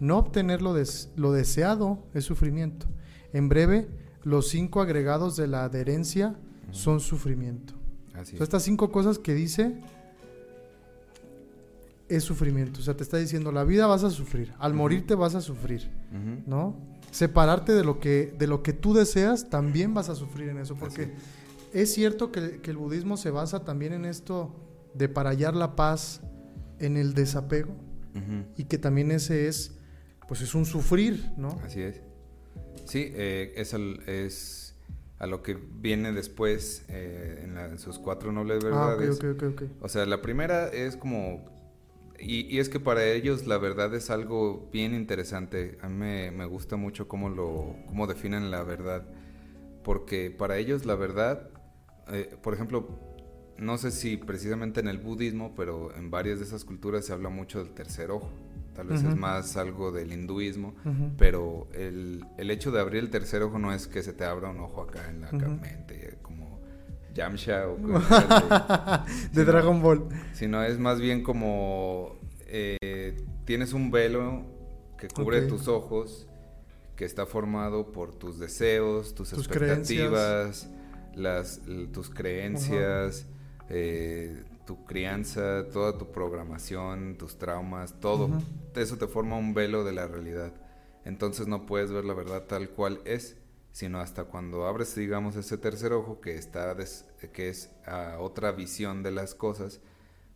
no 0.00 0.18
obtener 0.18 0.62
lo, 0.62 0.74
deseado 0.74 1.98
es 2.14 2.24
sufrimiento. 2.24 2.86
En 3.32 3.48
breve, 3.48 3.88
los 4.22 4.48
cinco 4.48 4.80
agregados 4.80 5.36
de 5.36 5.46
la 5.46 5.64
adherencia 5.64 6.36
son 6.70 7.00
sufrimiento. 7.00 7.74
estas 8.38 8.62
cinco 8.62 8.90
cosas 8.90 9.18
que 9.18 9.34
dice 9.34 9.80
es 12.08 12.24
sufrimiento. 12.24 12.80
O 12.80 12.82
sea, 12.82 12.96
te 12.96 13.02
está 13.02 13.16
diciendo, 13.16 13.52
la 13.52 13.64
vida 13.64 13.86
vas 13.86 14.04
a 14.04 14.10
sufrir, 14.10 14.52
al 14.58 14.74
morirte 14.74 15.14
vas 15.14 15.34
a 15.34 15.40
sufrir, 15.40 15.90
¿no? 16.46 16.76
Separarte 17.10 17.72
de 17.72 17.84
lo, 17.84 17.98
que, 17.98 18.34
de 18.38 18.46
lo 18.46 18.62
que 18.62 18.72
tú 18.72 18.94
deseas, 18.94 19.48
también 19.48 19.94
vas 19.94 20.08
a 20.08 20.14
sufrir 20.14 20.48
en 20.48 20.58
eso, 20.58 20.76
porque 20.76 21.14
es 21.72 21.92
cierto 21.92 22.30
que, 22.30 22.60
el 22.62 22.76
budismo 22.76 23.16
se 23.16 23.30
basa 23.30 23.64
también 23.64 23.92
en 23.92 24.04
esto 24.04 24.54
de 24.94 25.08
para 25.08 25.30
hallar 25.30 25.54
la 25.54 25.76
paz 25.76 26.20
en 26.78 26.96
el 26.96 27.14
desapego, 27.14 27.74
y 28.56 28.64
que 28.64 28.78
también 28.78 29.10
ese 29.10 29.46
es 29.46 29.75
pues 30.26 30.40
es 30.40 30.54
un 30.54 30.66
sufrir, 30.66 31.30
¿no? 31.36 31.60
Así 31.64 31.82
es. 31.82 32.00
Sí, 32.84 33.10
eh, 33.14 33.52
es, 33.56 33.74
es, 34.06 34.74
a 35.18 35.26
lo 35.26 35.42
que 35.42 35.54
viene 35.54 36.12
después 36.12 36.84
eh, 36.88 37.44
en, 37.44 37.78
sus 37.78 37.98
cuatro 37.98 38.32
nobles 38.32 38.64
ah, 38.64 38.94
verdades. 38.96 39.20
o 39.80 39.88
sea, 39.88 40.06
la 40.06 40.22
primera 40.22 40.68
es 40.68 40.96
como... 40.96 41.54
Y, 42.18 42.58
es 42.58 42.70
que 42.70 42.80
para 42.80 43.04
ellos 43.04 43.46
la 43.46 43.58
verdad 43.58 43.94
es 43.94 44.08
algo 44.08 44.70
bien 44.72 44.94
interesante. 44.94 45.78
A 45.82 45.88
mí 45.88 46.30
me, 46.30 46.46
gusta 46.46 46.76
mucho 46.76 47.08
cómo, 47.08 47.28
lo, 47.28 47.76
cómo 47.86 48.06
definen 48.06 48.50
la 48.50 48.62
verdad. 48.62 49.06
Porque 49.84 50.30
para 50.30 50.56
ellos 50.56 50.86
la 50.86 50.94
verdad, 50.94 51.50
eh, 52.08 52.34
por 52.42 52.54
ejemplo, 52.54 52.88
no 53.58 53.76
sé 53.76 53.90
si 53.90 54.16
precisamente 54.16 54.80
en 54.80 54.88
el 54.88 54.98
budismo, 54.98 55.54
pero 55.54 55.94
en 55.94 56.10
varias 56.10 56.38
de 56.38 56.46
esas 56.46 56.64
culturas 56.64 57.04
se 57.04 57.12
habla 57.12 57.28
mucho 57.28 57.62
del 57.62 57.74
tercer 57.74 58.10
ojo 58.10 58.30
tal 58.76 58.88
vez 58.88 59.02
es 59.02 59.16
más 59.16 59.56
algo 59.56 59.90
del 59.90 60.12
hinduismo, 60.12 60.74
pero 61.16 61.66
el, 61.72 62.24
el, 62.36 62.50
hecho 62.50 62.70
de 62.70 62.80
abrir 62.80 63.02
el 63.02 63.10
tercer 63.10 63.42
ojo 63.42 63.58
no 63.58 63.72
es 63.72 63.86
que 63.86 64.02
se 64.02 64.12
te 64.12 64.24
abra 64.24 64.50
un 64.50 64.60
ojo 64.60 64.82
acá 64.82 65.08
en 65.08 65.22
la 65.22 65.32
mente, 65.32 66.18
como 66.20 66.60
Yamcha 67.14 67.66
o 67.68 67.76
de 69.32 69.44
Dragon 69.44 69.80
Ball. 69.80 70.08
Sino 70.34 70.62
es 70.62 70.78
más 70.78 71.00
bien 71.00 71.22
como 71.22 72.16
eh, 72.46 73.16
tienes 73.46 73.72
un 73.72 73.90
velo 73.90 74.44
que 74.98 75.08
cubre 75.08 75.42
tus 75.42 75.68
ojos, 75.68 76.28
que 76.96 77.06
está 77.06 77.24
formado 77.24 77.92
por 77.92 78.14
tus 78.14 78.38
deseos, 78.38 79.14
tus, 79.14 79.32
expectativas, 79.32 80.68
las, 81.14 81.62
tus 81.92 82.10
creencias, 82.10 83.26
eh, 83.70 84.44
tu 84.66 84.84
crianza, 84.84 85.68
toda 85.72 85.96
tu 85.96 86.12
programación, 86.12 87.16
tus 87.16 87.38
traumas, 87.38 87.98
todo. 88.00 88.28
Eso 88.74 88.98
te 88.98 89.06
forma 89.06 89.36
un 89.36 89.54
velo 89.54 89.84
de 89.84 89.92
la 89.92 90.06
realidad. 90.06 90.52
Entonces 91.04 91.46
no 91.46 91.66
puedes 91.66 91.92
ver 91.92 92.04
la 92.04 92.14
verdad 92.14 92.42
tal 92.46 92.70
cual 92.70 93.00
es, 93.04 93.36
sino 93.72 94.00
hasta 94.00 94.24
cuando 94.24 94.66
abres, 94.66 94.94
digamos, 94.94 95.36
ese 95.36 95.56
tercer 95.56 95.92
ojo 95.92 96.20
que 96.20 96.34
está 96.34 96.76
que 97.32 97.48
es 97.48 97.70
a 97.86 98.18
otra 98.18 98.52
visión 98.52 99.02
de 99.02 99.12
las 99.12 99.34
cosas, 99.34 99.80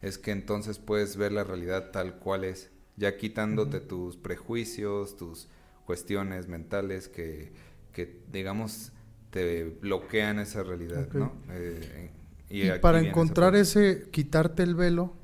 es 0.01 0.17
que 0.17 0.31
entonces 0.31 0.79
puedes 0.79 1.17
ver 1.17 1.33
la 1.33 1.45
realidad 1.45 1.91
tal 1.91 2.19
cual 2.19 2.45
es, 2.45 2.71
ya 2.97 3.17
quitándote 3.17 3.81
tus 3.81 4.17
prejuicios, 4.17 5.17
tus 5.17 5.49
cuestiones 5.85 6.47
mentales 6.49 7.09
que, 7.09 7.53
que 7.93 8.23
digamos 8.31 8.93
te 9.31 9.65
bloquean 9.65 10.39
esa 10.39 10.63
realidad, 10.63 11.09
¿no? 11.13 11.33
Eh, 11.51 12.11
y, 12.51 12.69
para 12.81 13.01
encontrar 13.01 13.55
ese, 13.55 14.09
quitarte 14.11 14.63
el 14.65 14.75
velo, 14.75 15.15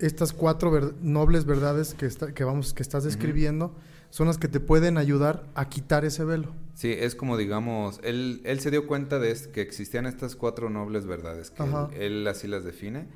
estas 0.00 0.32
cuatro 0.32 0.94
nobles 1.00 1.44
verdades 1.44 1.94
que, 1.94 2.08
que, 2.34 2.44
vamos, 2.44 2.74
que 2.74 2.82
estás 2.82 3.04
describiendo 3.04 3.74
son 4.10 4.26
las 4.26 4.38
que 4.38 4.48
te 4.48 4.58
pueden 4.58 4.98
ayudar 4.98 5.46
a 5.54 5.68
quitar 5.68 6.04
ese 6.04 6.24
velo. 6.24 6.52
Sí, 6.74 6.92
es 6.92 7.14
como 7.14 7.36
digamos, 7.36 8.00
él, 8.02 8.40
él 8.44 8.58
se 8.58 8.72
dio 8.72 8.86
cuenta 8.86 9.20
de 9.20 9.36
que 9.52 9.60
existían 9.60 10.06
estas 10.06 10.34
cuatro 10.34 10.68
nobles 10.68 11.06
verdades, 11.06 11.50
que 11.50 11.62
él, 12.04 12.26
así 12.26 12.48
las 12.48 12.64
define. 12.64 13.06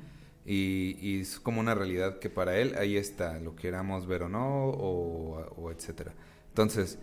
Y, 0.45 0.95
y, 1.01 1.21
es 1.21 1.39
como 1.39 1.59
una 1.59 1.73
realidad 1.73 2.19
que 2.19 2.29
para 2.29 2.57
él 2.59 2.75
ahí 2.77 2.97
está, 2.97 3.39
lo 3.39 3.55
queramos 3.55 4.05
ver 4.05 4.21
o 4.23 4.29
no, 4.29 4.65
o, 4.67 5.39
o 5.57 5.71
etcétera. 5.71 6.13
Entonces, 6.49 6.99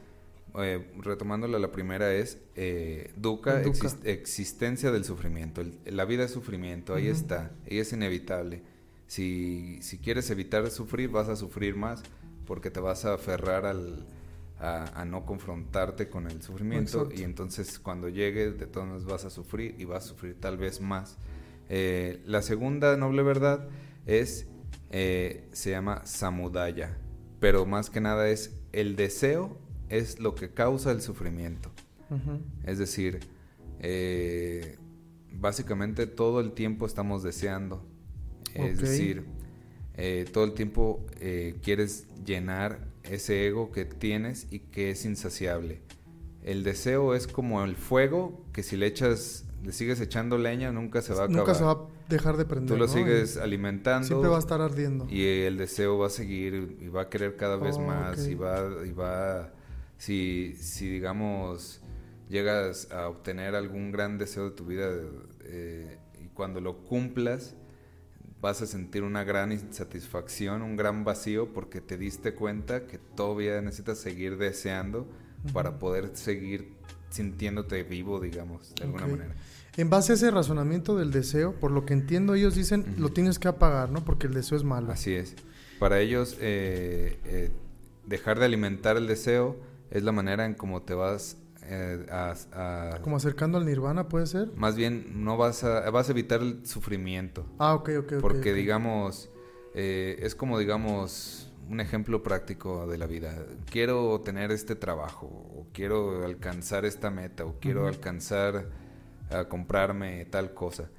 eh, 0.58 0.92
retomándola, 0.98 1.58
la 1.58 1.72
primera 1.72 2.12
es 2.12 2.38
eh, 2.56 3.12
Duca, 3.16 3.62
existencia 4.04 4.90
del 4.90 5.04
sufrimiento. 5.04 5.62
la 5.86 6.04
vida 6.04 6.24
es 6.24 6.30
sufrimiento, 6.30 6.94
ahí 6.94 7.08
está, 7.08 7.52
y 7.66 7.78
es 7.78 7.92
inevitable. 7.92 8.62
Si, 9.06 9.78
si, 9.82 9.98
quieres 9.98 10.30
evitar 10.30 10.70
sufrir, 10.70 11.10
vas 11.10 11.28
a 11.28 11.36
sufrir 11.36 11.76
más 11.76 12.02
porque 12.46 12.70
te 12.70 12.80
vas 12.80 13.04
a 13.04 13.14
aferrar 13.14 13.66
al, 13.66 14.06
a, 14.62 15.04
no 15.04 15.26
confrontarte 15.26 16.08
con 16.08 16.30
el 16.30 16.40
sufrimiento 16.40 17.08
y 17.14 17.22
entonces 17.22 17.78
cuando 17.78 18.08
llegue 18.08 18.52
de 18.52 18.66
todas 18.66 19.04
vas 19.04 19.24
a 19.24 19.30
sufrir 19.30 19.74
y 19.78 19.84
vas 19.84 20.04
a 20.04 20.08
sufrir 20.08 20.38
tal 20.38 20.56
vez 20.56 20.80
más. 20.80 21.18
Eh, 21.68 22.22
la 22.26 22.42
segunda 22.42 22.96
noble 22.96 23.22
verdad 23.22 23.68
es, 24.06 24.46
eh, 24.90 25.48
se 25.52 25.70
llama 25.70 26.02
samudaya, 26.04 26.96
pero 27.40 27.66
más 27.66 27.90
que 27.90 28.00
nada 28.00 28.28
es 28.28 28.54
el 28.72 28.94
deseo 28.94 29.58
es 29.92 30.18
lo 30.18 30.34
que 30.34 30.50
causa 30.50 30.90
el 30.90 31.02
sufrimiento. 31.02 31.70
Es 32.64 32.78
decir, 32.78 33.20
eh, 33.80 34.76
básicamente 35.32 36.06
todo 36.06 36.40
el 36.40 36.52
tiempo 36.52 36.86
estamos 36.86 37.22
deseando. 37.22 37.82
Es 38.54 38.78
decir, 38.78 39.24
eh, 39.94 40.26
todo 40.30 40.44
el 40.44 40.52
tiempo 40.52 41.04
eh, 41.20 41.58
quieres 41.62 42.06
llenar 42.24 42.86
ese 43.04 43.46
ego 43.46 43.70
que 43.70 43.84
tienes 43.84 44.46
y 44.50 44.60
que 44.60 44.90
es 44.90 45.04
insaciable. 45.04 45.80
El 46.42 46.64
deseo 46.64 47.14
es 47.14 47.26
como 47.26 47.62
el 47.64 47.76
fuego 47.76 48.44
que 48.52 48.62
si 48.62 48.76
le 48.76 48.86
echas, 48.86 49.44
le 49.62 49.72
sigues 49.72 50.00
echando 50.00 50.38
leña 50.38 50.72
nunca 50.72 51.02
se 51.02 51.14
va 51.14 51.22
a 51.22 51.24
acabar. 51.24 51.38
Nunca 51.38 51.54
se 51.54 51.64
va 51.64 51.72
a 51.72 51.88
dejar 52.08 52.36
de 52.36 52.44
prender. 52.44 52.74
Tú 52.74 52.76
lo 52.78 52.88
sigues 52.88 53.36
alimentando. 53.36 54.06
Siempre 54.06 54.28
va 54.28 54.36
a 54.36 54.40
estar 54.40 54.60
ardiendo. 54.60 55.06
Y 55.08 55.24
el 55.24 55.56
deseo 55.56 55.98
va 55.98 56.08
a 56.08 56.10
seguir 56.10 56.78
y 56.80 56.88
va 56.88 57.02
a 57.02 57.08
querer 57.08 57.36
cada 57.36 57.56
vez 57.56 57.78
más 57.78 58.26
y 58.26 58.34
va, 58.34 58.70
y 58.86 58.92
va 58.92 59.52
si, 60.02 60.56
si 60.58 60.88
digamos, 60.88 61.80
llegas 62.28 62.90
a 62.90 63.06
obtener 63.06 63.54
algún 63.54 63.92
gran 63.92 64.18
deseo 64.18 64.50
de 64.50 64.56
tu 64.56 64.66
vida 64.66 64.90
eh, 65.44 65.96
y 66.20 66.26
cuando 66.34 66.60
lo 66.60 66.78
cumplas, 66.78 67.54
vas 68.40 68.62
a 68.62 68.66
sentir 68.66 69.04
una 69.04 69.22
gran 69.22 69.52
insatisfacción, 69.52 70.62
un 70.62 70.74
gran 70.74 71.04
vacío 71.04 71.52
porque 71.52 71.80
te 71.80 71.98
diste 71.98 72.34
cuenta 72.34 72.88
que 72.88 72.98
todavía 72.98 73.60
necesitas 73.62 73.98
seguir 73.98 74.38
deseando 74.38 75.06
para 75.52 75.78
poder 75.78 76.16
seguir 76.16 76.72
sintiéndote 77.10 77.84
vivo, 77.84 78.18
digamos, 78.18 78.74
de 78.74 78.82
alguna 78.82 79.06
manera. 79.06 79.36
En 79.76 79.88
base 79.88 80.10
a 80.10 80.14
ese 80.16 80.32
razonamiento 80.32 80.96
del 80.96 81.12
deseo, 81.12 81.54
por 81.60 81.70
lo 81.70 81.86
que 81.86 81.92
entiendo, 81.92 82.34
ellos 82.34 82.56
dicen 82.56 82.96
lo 82.98 83.10
tienes 83.10 83.38
que 83.38 83.46
apagar, 83.46 83.92
¿no? 83.92 84.04
Porque 84.04 84.26
el 84.26 84.34
deseo 84.34 84.58
es 84.58 84.64
malo. 84.64 84.90
Así 84.90 85.14
es. 85.14 85.36
Para 85.78 86.00
ellos, 86.00 86.36
eh, 86.40 87.20
eh, 87.24 87.50
dejar 88.04 88.40
de 88.40 88.46
alimentar 88.46 88.96
el 88.96 89.06
deseo 89.06 89.70
es 89.92 90.02
la 90.02 90.12
manera 90.12 90.44
en 90.46 90.54
cómo 90.54 90.82
te 90.82 90.94
vas 90.94 91.36
eh, 91.64 92.06
a, 92.10 92.34
a- 92.52 93.00
Como 93.02 93.16
acercando 93.16 93.58
al 93.58 93.64
nirvana, 93.66 94.08
¿puede 94.08 94.26
ser? 94.26 94.50
Más 94.56 94.74
bien, 94.74 95.24
no 95.24 95.36
vas 95.36 95.62
a, 95.64 95.88
vas 95.90 96.08
a 96.08 96.12
evitar 96.12 96.40
el 96.40 96.66
sufrimiento. 96.66 97.46
Ah, 97.58 97.74
ok, 97.74 97.90
ok. 98.00 98.12
Porque, 98.20 98.52
digamos, 98.52 99.30
eh, 99.74 100.18
es 100.20 100.34
como, 100.34 100.58
digamos, 100.58 101.52
un 101.68 101.80
ejemplo 101.80 102.22
práctico 102.22 102.86
de 102.88 102.98
la 102.98 103.06
vida. 103.06 103.34
Quiero 103.70 104.20
tener 104.22 104.50
este 104.50 104.74
trabajo, 104.74 105.26
o 105.26 105.66
quiero 105.72 106.24
alcanzar 106.24 106.84
esta 106.84 107.10
meta, 107.10 107.44
o 107.44 107.56
quiero 107.60 107.86
alcanzar 107.86 108.66
a 109.30 109.44
comprarme 109.48 110.24
tal 110.26 110.52
cosa, 110.54 110.90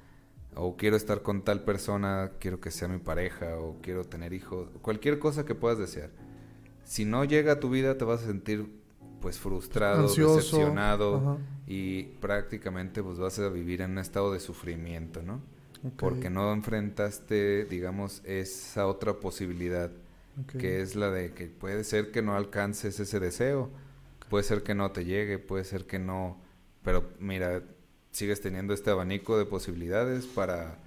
o 0.56 0.76
quiero 0.76 0.96
estar 0.96 1.22
con 1.22 1.42
tal 1.44 1.62
persona, 1.64 2.32
quiero 2.40 2.60
que 2.60 2.70
sea 2.70 2.88
mi 2.88 2.98
pareja, 2.98 3.58
o 3.58 3.76
quiero 3.82 4.04
tener 4.04 4.32
hijos, 4.32 4.70
cualquier 4.80 5.18
cosa 5.18 5.44
que 5.44 5.54
puedas 5.54 5.78
desear. 5.78 6.10
Si 6.84 7.04
no 7.04 7.24
llega 7.24 7.52
a 7.52 7.60
tu 7.60 7.70
vida, 7.70 7.96
te 7.98 8.04
vas 8.04 8.22
a 8.22 8.26
sentir 8.26 8.68
pues 9.24 9.38
frustrado, 9.38 10.02
Ansioso, 10.02 10.36
decepcionado 10.36 11.16
ajá. 11.16 11.38
y 11.66 12.02
prácticamente 12.20 13.02
pues 13.02 13.18
vas 13.18 13.38
a 13.38 13.48
vivir 13.48 13.80
en 13.80 13.92
un 13.92 13.98
estado 13.98 14.30
de 14.30 14.38
sufrimiento, 14.38 15.22
¿no? 15.22 15.40
Porque 15.96 16.28
no 16.28 16.52
enfrentaste, 16.52 17.64
digamos, 17.64 18.20
esa 18.24 18.86
otra 18.86 19.14
posibilidad, 19.14 19.90
que 20.58 20.82
es 20.82 20.94
la 20.94 21.10
de 21.10 21.32
que 21.32 21.46
puede 21.46 21.84
ser 21.84 22.10
que 22.10 22.20
no 22.20 22.36
alcances 22.36 23.00
ese 23.00 23.18
deseo, 23.18 23.70
puede 24.28 24.44
ser 24.44 24.62
que 24.62 24.74
no 24.74 24.90
te 24.90 25.06
llegue, 25.06 25.38
puede 25.38 25.64
ser 25.64 25.86
que 25.86 25.98
no, 25.98 26.36
pero 26.82 27.08
mira, 27.18 27.62
sigues 28.10 28.42
teniendo 28.42 28.74
este 28.74 28.90
abanico 28.90 29.38
de 29.38 29.46
posibilidades 29.46 30.26
para, 30.26 30.80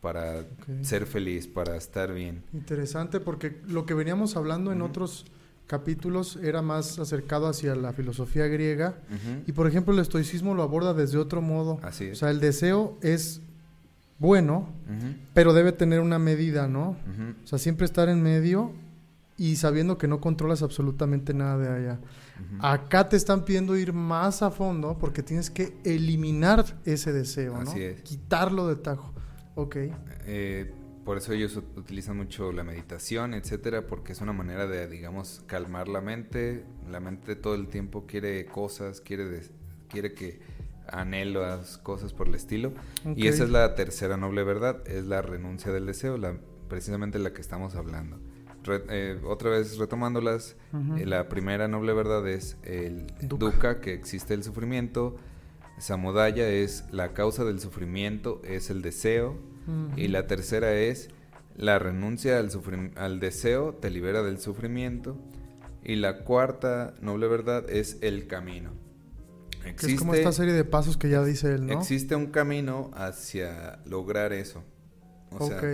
para 0.00 0.46
ser 0.80 1.04
feliz, 1.04 1.46
para 1.46 1.76
estar 1.76 2.14
bien. 2.14 2.42
Interesante 2.54 3.20
porque 3.20 3.60
lo 3.68 3.84
que 3.84 3.92
veníamos 3.92 4.34
hablando 4.34 4.72
en 4.72 4.80
otros 4.80 5.26
capítulos 5.72 6.38
era 6.42 6.60
más 6.60 6.98
acercado 6.98 7.46
hacia 7.48 7.74
la 7.74 7.92
filosofía 7.94 8.46
griega 8.46 8.94
y 9.46 9.52
por 9.52 9.66
ejemplo 9.66 9.94
el 9.94 10.00
estoicismo 10.00 10.54
lo 10.54 10.62
aborda 10.62 10.92
desde 10.92 11.16
otro 11.16 11.40
modo. 11.40 11.80
Así 11.82 12.08
O 12.08 12.12
es. 12.12 12.18
sea, 12.18 12.30
el 12.30 12.40
deseo 12.40 12.98
es 13.00 13.40
bueno, 14.18 14.68
pero 15.34 15.54
debe 15.54 15.72
tener 15.72 16.00
una 16.00 16.18
medida, 16.18 16.68
¿no? 16.68 16.96
O 17.42 17.46
sea, 17.46 17.58
siempre 17.58 17.86
estar 17.86 18.08
en 18.10 18.22
medio 18.22 18.72
y 19.38 19.56
sabiendo 19.56 19.96
que 19.96 20.06
no 20.06 20.20
controlas 20.20 20.62
absolutamente 20.62 21.32
nada 21.34 21.56
de 21.58 21.68
allá. 21.68 22.00
Acá 22.60 23.08
te 23.08 23.16
están 23.16 23.44
pidiendo 23.44 23.74
ir 23.76 23.92
más 23.94 24.42
a 24.42 24.50
fondo 24.50 24.98
porque 25.00 25.22
tienes 25.22 25.48
que 25.50 25.74
eliminar 25.84 26.64
ese 26.84 27.12
deseo, 27.12 27.54
¿no? 27.54 27.70
Así 27.70 27.82
es. 27.82 28.02
Quitarlo 28.02 28.68
de 28.68 28.76
tajo. 28.76 29.12
Ok. 29.54 29.76
Eh, 30.26 30.72
por 31.04 31.18
eso 31.18 31.32
ellos 31.32 31.56
ut- 31.56 31.76
utilizan 31.78 32.16
mucho 32.16 32.52
la 32.52 32.62
meditación, 32.64 33.34
etcétera, 33.34 33.86
porque 33.86 34.12
es 34.12 34.20
una 34.20 34.32
manera 34.32 34.66
de, 34.66 34.88
digamos, 34.88 35.42
calmar 35.46 35.88
la 35.88 36.00
mente. 36.00 36.64
La 36.90 37.00
mente 37.00 37.36
todo 37.36 37.54
el 37.54 37.68
tiempo 37.68 38.06
quiere 38.06 38.44
cosas, 38.46 39.00
quiere, 39.00 39.42
quiere 39.88 40.14
que 40.14 40.40
anhelas 40.88 41.78
cosas 41.78 42.12
por 42.12 42.28
el 42.28 42.34
estilo. 42.34 42.72
Y 43.16 43.26
esa 43.28 43.44
es 43.44 43.50
la 43.50 43.74
tercera 43.74 44.16
noble 44.16 44.44
verdad, 44.44 44.86
es 44.88 45.04
la 45.06 45.22
renuncia 45.22 45.72
del 45.72 45.86
deseo, 45.86 46.18
la, 46.18 46.36
precisamente 46.68 47.18
la 47.18 47.32
que 47.32 47.40
estamos 47.40 47.74
hablando. 47.74 48.18
Re- 48.64 48.84
eh, 48.90 49.20
otra 49.24 49.50
vez 49.50 49.76
retomándolas, 49.78 50.56
eh, 50.98 51.06
la 51.06 51.28
primera 51.28 51.66
noble 51.66 51.92
verdad 51.94 52.26
es 52.28 52.56
el 52.62 53.06
Dukkha. 53.22 53.36
dukkha, 53.50 53.80
que 53.80 53.92
existe 53.92 54.34
el 54.34 54.44
sufrimiento. 54.44 55.16
Samudaya 55.78 56.48
es 56.48 56.84
la 56.92 57.12
causa 57.12 57.44
del 57.44 57.58
sufrimiento, 57.58 58.40
es 58.44 58.70
el 58.70 58.82
deseo. 58.82 59.36
Y 59.96 60.08
la 60.08 60.26
tercera 60.26 60.72
es 60.74 61.08
la 61.56 61.78
renuncia 61.78 62.38
al, 62.38 63.20
deseo 63.20 63.74
te 63.74 63.90
libera 63.90 64.22
del 64.22 64.38
sufrimiento. 64.38 65.16
Y 65.84 65.96
la 65.96 66.24
cuarta 66.24 66.94
noble 67.00 67.26
verdad 67.28 67.68
es 67.68 67.98
el 68.02 68.26
camino. 68.26 68.70
Que 69.78 69.86
es 69.92 69.98
como 69.98 70.14
esta 70.14 70.32
serie 70.32 70.52
de 70.54 70.64
pasos 70.64 70.96
que 70.96 71.08
ya 71.08 71.22
dice 71.24 71.54
él, 71.54 71.66
¿no? 71.66 71.72
existe 71.78 72.16
un 72.16 72.26
camino 72.26 72.90
hacia 72.94 73.78
lograr 73.84 74.32
eso. 74.32 74.62
O 75.30 75.46
sea, 75.46 75.58
ok. 75.58 75.64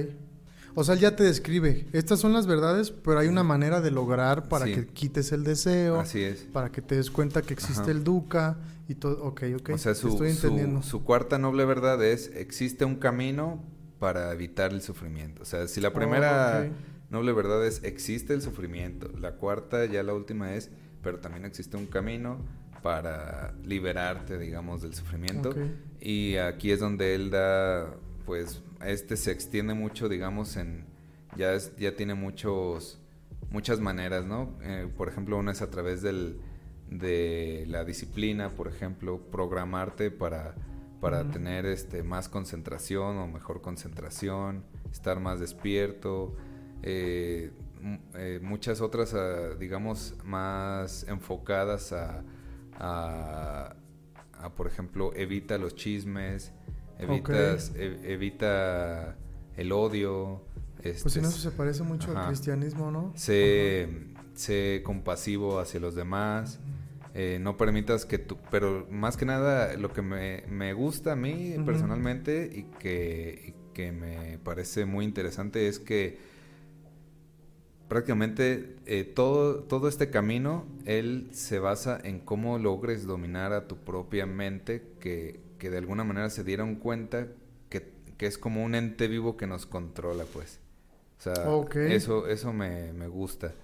O 0.75 0.85
sea, 0.85 0.95
él 0.95 1.01
ya 1.01 1.17
te 1.17 1.25
describe. 1.25 1.87
Estas 1.93 2.21
son 2.21 2.33
las 2.35 2.47
verdades, 2.47 2.91
pero 2.91 3.19
hay 3.19 3.29
una 3.29 3.43
manera 3.43 3.81
de 3.81 3.91
lograr 3.91 4.49
para 4.49 4.67
Sí. 4.67 4.75
que 4.75 4.87
quites 4.87 5.33
el 5.33 5.43
deseo, 5.43 5.99
así 6.01 6.23
es. 6.23 6.41
para 6.53 6.71
que 6.71 6.83
te 6.83 6.97
des 6.97 7.11
cuenta 7.11 7.43
que 7.43 7.55
existe 7.55 7.83
Ajá. 7.83 7.91
el 7.91 8.05
duca 8.05 8.59
y 8.89 8.95
todo. 8.95 9.25
Ok, 9.25 9.43
ok. 9.57 9.71
O 9.75 9.79
sea, 9.79 9.95
su, 9.95 10.09
Estoy 10.09 10.33
su- 10.33 10.47
entendiendo. 10.47 10.83
su 10.83 11.03
cuarta 11.03 11.39
noble 11.39 11.65
verdad 11.65 12.03
es 12.05 12.31
existe 12.35 12.85
un 12.85 12.97
camino 12.97 13.63
para 13.99 14.33
evitar 14.33 14.73
el 14.73 14.81
sufrimiento. 14.83 15.43
O 15.43 15.45
sea, 15.45 15.67
si 15.69 15.81
la 15.81 15.93
primera 15.93 16.65
Oh, 16.67 16.71
ok. 16.71 16.73
noble 17.11 17.33
verdad 17.33 17.67
es 17.67 17.83
existe 17.85 18.35
el 18.35 18.43
sufrimiento, 18.43 19.11
la 19.19 19.33
cuarta, 19.33 19.85
ya 19.87 20.03
la 20.03 20.15
última 20.15 20.55
es, 20.55 20.71
pero 21.03 21.19
también 21.19 21.45
existe 21.45 21.77
un 21.77 21.87
camino 21.87 22.39
para 22.83 23.55
liberarte, 23.65 24.39
digamos, 24.39 24.83
del 24.83 24.95
sufrimiento. 24.95 25.53
Y 26.01 26.37
aquí 26.37 26.71
es 26.71 26.79
donde 26.81 27.15
él 27.15 27.31
da, 27.31 27.93
pues, 28.25 28.63
este 28.85 29.17
se 29.17 29.33
extiende 29.33 29.75
mucho, 29.75 30.09
digamos, 30.09 30.57
en, 30.57 30.85
ya, 31.37 31.55
es- 31.55 31.75
ya 31.77 31.97
tiene 31.97 32.15
muchos, 32.15 32.99
muchas 33.51 33.81
maneras, 33.81 34.25
¿no? 34.27 34.55
Eh, 34.63 34.89
por 34.97 35.09
ejemplo, 35.09 35.37
una 35.39 35.51
es 35.53 35.61
a 35.63 35.71
través 35.71 36.03
del, 36.03 36.39
de 36.89 37.65
la 37.69 37.85
disciplina, 37.85 38.51
por 38.51 38.69
ejemplo, 38.69 39.21
programarte 39.33 40.11
para, 40.13 40.55
para 41.01 41.31
tener 41.31 41.65
este, 41.67 42.03
más 42.03 42.29
concentración 42.29 43.19
o 43.19 43.27
mejor 43.29 43.61
concentración, 43.63 44.65
estar 44.91 45.21
más 45.21 45.39
despierto, 45.41 46.35
eh, 46.83 47.53
eh, 48.15 48.41
muchas 48.43 48.81
otras, 48.81 49.15
ah, 49.15 49.51
digamos, 49.59 50.15
más 50.25 51.05
enfocadas 51.09 51.93
a, 51.93 52.25
a, 52.79 53.77
a, 54.41 54.55
por 54.55 54.67
ejemplo, 54.67 55.13
evita 55.15 55.59
los 55.59 55.75
chismes, 55.77 56.53
evitas, 56.99 57.73
e- 57.77 58.13
evita 58.13 59.17
el 59.57 59.73
odio. 59.73 60.45
Pues 60.83 61.05
este, 61.05 61.19
en 61.21 61.25
eso 61.27 61.39
se 61.39 61.51
parece 61.51 61.83
mucho 61.83 62.17
al 62.17 62.27
cristianismo, 62.27 62.91
¿no? 62.91 63.13
sé, 63.17 63.89
sé 64.35 64.83
compasivo 64.85 65.59
hacia 65.61 65.81
los 65.81 65.95
demás. 65.95 66.61
Eh, 67.21 67.41
no 67.41 67.57
permitas 67.57 68.07
que 68.07 68.19
tú, 68.19 68.39
pero 68.49 68.87
más 68.93 69.17
que 69.17 69.25
nada 69.25 69.77
lo 69.77 69.93
que 69.93 70.03
me, 70.03 70.45
me 70.47 70.73
gusta 70.73 71.15
a 71.15 71.17
mí 71.17 71.57
personalmente 71.67 72.49
y 72.55 72.63
que, 72.79 73.43
y 73.49 73.75
que 73.75 73.91
me 73.91 74.39
parece 74.39 74.85
muy 74.85 75.05
interesante 75.05 75.67
es 75.67 75.81
que 75.81 76.17
prácticamente 77.89 78.77
eh, 78.87 79.03
todo, 79.03 79.65
todo 79.65 79.89
este 79.89 80.11
camino, 80.11 80.65
él 80.85 81.29
se 81.33 81.59
basa 81.59 81.99
en 82.01 82.21
cómo 82.21 82.57
logres 82.57 83.05
dominar 83.05 83.53
a 83.53 83.67
tu 83.67 83.79
propia 83.79 84.25
mente, 84.25 84.85
que, 85.01 85.41
que 85.59 85.71
de 85.71 85.79
alguna 85.79 86.05
manera 86.05 86.31
se 86.31 86.45
dieron 86.45 86.77
cuenta 86.77 87.27
que, 87.69 87.91
que 88.17 88.27
es 88.29 88.39
como 88.39 88.63
un 88.63 88.77
ente 88.77 89.09
vivo 89.09 89.37
que 89.37 89.49
nos 89.49 89.67
controla, 89.67 90.23
pues. 90.33 90.61
O 91.19 91.21
sea, 91.21 91.35
eso, 91.93 92.29
eso 92.29 92.53
me, 92.53 92.93
me 92.93 93.09
gusta. 93.09 93.55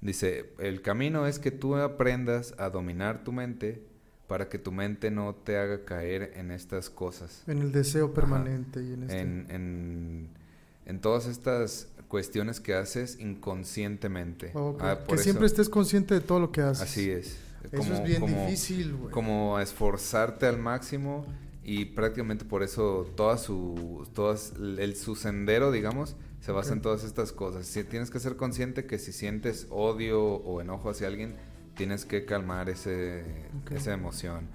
Dice, 0.00 0.52
el 0.58 0.82
camino 0.82 1.26
es 1.26 1.38
que 1.38 1.50
tú 1.50 1.76
aprendas 1.76 2.54
a 2.58 2.70
dominar 2.70 3.24
tu 3.24 3.32
mente 3.32 3.82
para 4.26 4.48
que 4.48 4.58
tu 4.58 4.72
mente 4.72 5.10
no 5.10 5.34
te 5.34 5.56
haga 5.56 5.84
caer 5.84 6.32
en 6.36 6.50
estas 6.50 6.88
cosas 6.88 7.42
En 7.46 7.58
el 7.58 7.72
deseo 7.72 8.14
permanente 8.14 8.82
y 8.82 8.94
en 8.94 9.02
este. 9.04 9.20
en, 9.20 9.46
en, 9.50 10.28
en 10.86 11.00
todas 11.00 11.26
estas 11.26 11.88
cuestiones 12.08 12.60
que 12.60 12.74
haces 12.74 13.18
inconscientemente. 13.18 14.50
Ok. 14.54 14.80
Ah, 14.82 14.98
que 15.08 15.18
siempre 15.18 15.46
estés 15.46 15.68
consciente 15.68 16.14
de 16.14 16.20
todo 16.20 16.40
lo 16.40 16.52
que 16.52 16.60
haces. 16.60 16.82
Así 16.82 17.10
es. 17.10 17.38
Eso 17.72 17.94
es 17.94 18.04
bien 18.04 18.24
difícil, 18.26 18.94
güey. 18.94 19.10
Como 19.10 19.58
esforzarte 19.58 20.46
al 20.46 20.58
máximo 20.58 21.26
y 21.64 21.86
prácticamente 21.86 22.44
por 22.44 22.62
eso 22.62 23.10
toda 23.16 23.38
su, 23.38 24.06
todas, 24.14 24.52
el, 24.58 24.94
su 24.96 25.16
sendero, 25.16 25.72
digamos, 25.72 26.16
se 26.44 26.52
basa 26.52 26.74
en 26.74 26.82
todas 26.82 27.04
estas 27.04 27.32
cosas. 27.32 27.66
Si 27.66 27.84
tienes 27.84 28.10
que 28.10 28.20
ser 28.20 28.36
consciente 28.36 28.84
que 28.84 28.98
si 28.98 29.12
sientes 29.12 29.66
odio 29.70 30.22
o 30.22 30.60
enojo 30.60 30.90
hacia 30.90 31.06
alguien, 31.06 31.36
tienes 31.74 32.04
que 32.04 32.26
calmar 32.26 32.68
ese, 32.68 33.24
esa 33.70 33.94
emoción. 33.94 34.48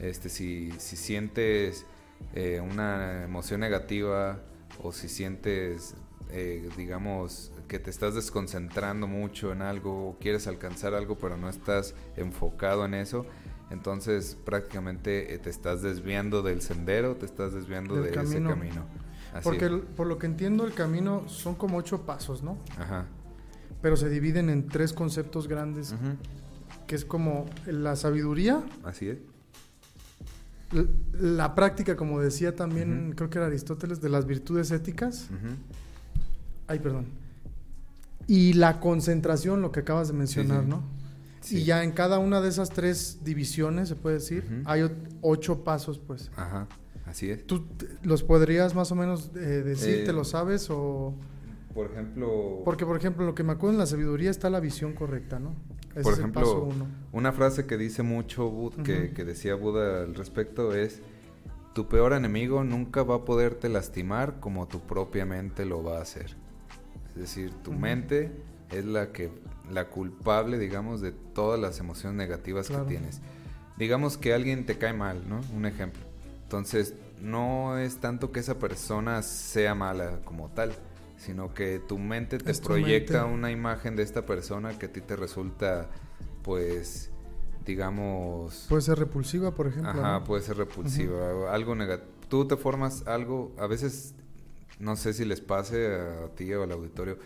Este, 0.00 0.30
si, 0.30 0.72
si 0.78 0.96
sientes 0.96 1.86
eh, 2.34 2.60
una 2.60 3.22
emoción 3.22 3.60
negativa 3.60 4.40
o 4.82 4.90
si 4.90 5.08
sientes, 5.08 5.94
eh, 6.30 6.68
digamos, 6.76 7.52
que 7.68 7.78
te 7.78 7.90
estás 7.90 8.16
desconcentrando 8.16 9.06
mucho 9.06 9.52
en 9.52 9.62
algo 9.62 10.08
o 10.08 10.18
quieres 10.18 10.48
alcanzar 10.48 10.94
algo 10.94 11.18
pero 11.18 11.36
no 11.36 11.48
estás 11.48 11.94
enfocado 12.16 12.84
en 12.84 12.94
eso, 12.94 13.26
entonces 13.70 14.36
prácticamente 14.44 15.34
eh, 15.34 15.38
te 15.38 15.50
estás 15.50 15.82
desviando 15.82 16.42
del 16.42 16.62
sendero, 16.62 17.14
te 17.14 17.26
estás 17.26 17.52
desviando 17.52 17.94
Del 17.94 18.06
de 18.06 18.10
camino. 18.10 18.50
ese 18.50 18.58
camino. 18.58 19.07
Así 19.38 19.44
Porque 19.48 19.66
el- 19.66 19.80
por 19.80 20.06
lo 20.06 20.18
que 20.18 20.26
entiendo 20.26 20.64
el 20.66 20.74
camino 20.74 21.28
son 21.28 21.54
como 21.54 21.76
ocho 21.78 22.02
pasos, 22.06 22.42
¿no? 22.42 22.58
Ajá. 22.78 23.06
Pero 23.82 23.96
se 23.96 24.08
dividen 24.08 24.50
en 24.50 24.66
tres 24.68 24.92
conceptos 24.92 25.46
grandes, 25.48 25.94
que 26.86 26.94
es 26.96 27.04
como 27.04 27.46
la 27.66 27.94
sabiduría, 27.96 28.62
Así 28.84 29.08
es. 29.10 29.18
la 31.12 31.54
práctica, 31.54 31.96
como 31.96 32.20
decía 32.20 32.54
también, 32.54 33.12
creo 33.16 33.30
que 33.30 33.38
era 33.38 33.46
Aristóteles, 33.46 34.00
de 34.00 34.08
las 34.10 34.26
virtudes 34.26 34.70
éticas. 34.70 35.28
Ujú. 35.30 35.54
Ay, 36.66 36.78
perdón. 36.80 37.06
Y 38.26 38.52
la 38.52 38.78
concentración, 38.80 39.62
lo 39.62 39.72
que 39.72 39.80
acabas 39.80 40.08
de 40.08 40.14
mencionar, 40.14 40.64
sí. 40.64 40.68
¿no? 40.70 40.82
Sí. 41.40 41.56
Y 41.58 41.64
ya 41.64 41.82
en 41.84 41.92
cada 41.92 42.18
una 42.18 42.42
de 42.42 42.48
esas 42.50 42.68
tres 42.68 43.20
divisiones, 43.24 43.88
se 43.88 43.94
puede 43.96 44.16
decir, 44.16 44.62
hay 44.66 44.82
ocho 45.22 45.64
pasos, 45.64 45.98
pues. 45.98 46.30
Ajá, 46.36 46.66
así 47.08 47.30
es. 47.30 47.46
¿Tú 47.46 47.64
los 48.02 48.22
podrías 48.22 48.74
más 48.74 48.90
o 48.92 48.94
menos 48.94 49.30
eh, 49.34 49.38
decir, 49.38 50.00
Eh, 50.00 50.04
te 50.04 50.12
lo 50.12 50.24
sabes? 50.24 50.68
o 50.70 51.14
Por 51.74 51.90
ejemplo, 51.92 52.62
Porque, 52.64 52.84
por 52.86 52.96
ejemplo, 52.96 53.24
lo 53.26 53.34
que 53.34 53.42
me 53.44 53.52
acuerdo 53.52 53.74
en 53.74 53.78
la 53.78 53.86
sabiduría 53.86 54.30
está 54.30 54.50
la 54.50 54.60
visión 54.60 54.92
correcta, 54.94 55.38
¿no? 55.38 55.54
Ese 55.94 56.02
por 56.02 56.12
es 56.12 56.18
el 56.20 56.30
paso 56.32 56.58
ejemplo, 56.66 56.84
uno. 56.84 56.86
una 57.12 57.32
frase 57.32 57.66
que 57.66 57.76
dice 57.76 58.02
mucho 58.02 58.48
Bud, 58.50 58.74
que, 58.82 59.08
decía 59.24 59.54
Buda 59.54 60.02
al 60.02 60.14
respecto 60.14 60.74
es, 60.74 61.00
tu 61.74 61.88
peor 61.88 62.12
enemigo 62.12 62.62
nunca 62.64 63.02
va 63.02 63.16
a 63.16 63.24
poderte 63.24 63.68
lastimar 63.68 64.38
como 64.40 64.66
tu 64.68 64.80
propia 64.80 65.24
mente 65.24 65.64
lo 65.64 65.82
va 65.82 65.98
a 65.98 66.02
hacer. 66.02 66.36
Es 67.14 67.20
decir, 67.22 67.52
tu 67.64 67.72
mente 67.72 68.30
es 68.70 68.84
la 68.84 69.12
que 69.12 69.30
la 69.72 69.88
culpable, 69.88 70.58
digamos, 70.58 71.00
de 71.00 71.12
todas 71.12 71.58
las 71.60 71.78
emociones 71.80 72.16
negativas 72.16 72.68
Claro. 72.68 72.84
que 72.86 72.90
tienes. 72.90 73.20
Digamos 73.76 74.18
que 74.18 74.34
alguien 74.34 74.66
te 74.66 74.76
cae 74.78 74.92
mal, 74.92 75.28
¿no? 75.28 75.40
Un 75.54 75.66
ejemplo. 75.66 76.00
Entonces, 76.48 76.94
no 77.20 77.76
es 77.76 77.98
tanto 77.98 78.32
que 78.32 78.40
esa 78.40 78.58
persona 78.58 79.20
sea 79.20 79.74
mala 79.74 80.20
como 80.24 80.48
tal, 80.48 80.72
sino 81.18 81.52
que 81.52 81.78
tu 81.78 81.98
mente 81.98 82.38
te 82.38 82.50
Es 82.50 82.62
proyecta 82.62 83.24
mente. 83.24 83.34
una 83.34 83.50
imagen 83.50 83.96
de 83.96 84.02
esta 84.02 84.24
persona 84.24 84.78
que 84.78 84.86
a 84.86 84.90
ti 84.90 85.02
te 85.02 85.14
resulta, 85.14 85.90
pues, 86.42 87.10
digamos... 87.66 88.64
Puede 88.70 88.80
ser 88.80 88.98
repulsiva, 88.98 89.54
por 89.54 89.66
ejemplo. 89.66 89.90
Ajá, 89.90 90.20
¿no? 90.20 90.24
puede 90.24 90.40
ser 90.42 90.56
repulsiva, 90.56 91.52
algo 91.52 91.74
negativo. 91.74 92.12
Tú 92.30 92.48
te 92.48 92.56
formas 92.56 93.06
algo, 93.06 93.52
a 93.58 93.66
veces, 93.66 94.14
no 94.78 94.96
sé 94.96 95.12
si 95.12 95.26
les 95.26 95.42
pase 95.42 95.96
a 95.96 96.28
ti 96.34 96.50
o 96.54 96.62
al 96.62 96.72
auditorio, 96.72 97.18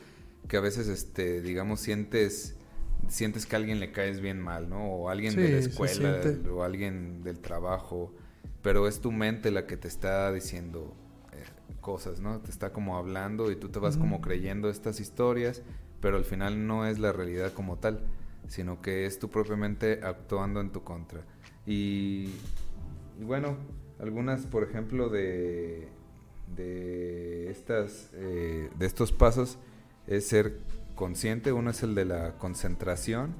que 0.48 0.56
a 0.56 0.60
veces, 0.60 0.88
este, 0.88 1.40
digamos, 1.42 1.78
sientes 1.78 2.56
sientes 3.08 3.46
que 3.46 3.54
a 3.54 3.60
alguien 3.60 3.78
le 3.78 3.92
caes 3.92 4.20
bien 4.20 4.40
mal, 4.40 4.68
¿no? 4.68 4.84
O 4.84 5.08
alguien 5.10 5.36
de 5.36 5.48
la 5.48 5.58
escuela 5.58 6.20
o 6.52 6.64
alguien 6.64 7.22
del 7.22 7.38
trabajo, 7.38 8.12
pero 8.62 8.86
es 8.86 9.00
tu 9.00 9.12
mente 9.12 9.50
la 9.50 9.66
que 9.66 9.76
te 9.76 9.88
está 9.88 10.32
diciendo 10.32 10.94
eh, 11.32 11.44
cosas, 11.80 12.20
¿no? 12.20 12.38
Te 12.40 12.50
está 12.50 12.72
como 12.72 12.96
hablando 12.96 13.50
y 13.50 13.56
tú 13.56 13.68
te 13.68 13.78
vas 13.78 13.96
como 13.96 14.20
creyendo 14.20 14.70
estas 14.70 15.00
historias, 15.00 15.62
pero 16.00 16.16
al 16.16 16.24
final 16.24 16.66
no 16.66 16.86
es 16.86 16.98
la 16.98 17.12
realidad 17.12 17.52
como 17.52 17.76
tal, 17.76 18.00
sino 18.48 18.80
que 18.80 19.06
es 19.06 19.18
tu 19.18 19.30
propia 19.30 19.56
mente 19.56 20.00
actuando 20.02 20.60
en 20.60 20.70
tu 20.70 20.82
contra. 20.82 21.22
Y, 21.66 22.30
y 23.20 23.24
bueno, 23.24 23.56
algunas, 24.00 24.46
por 24.46 24.64
ejemplo, 24.64 25.08
de, 25.08 25.88
de, 26.56 27.50
estas, 27.50 28.10
eh, 28.14 28.68
de 28.78 28.86
estos 28.86 29.12
pasos 29.12 29.58
es 30.06 30.26
ser 30.26 30.58
consciente. 30.94 31.52
Uno 31.52 31.70
es 31.70 31.82
el 31.82 31.94
de 31.94 32.04
la 32.04 32.36
concentración. 32.38 33.34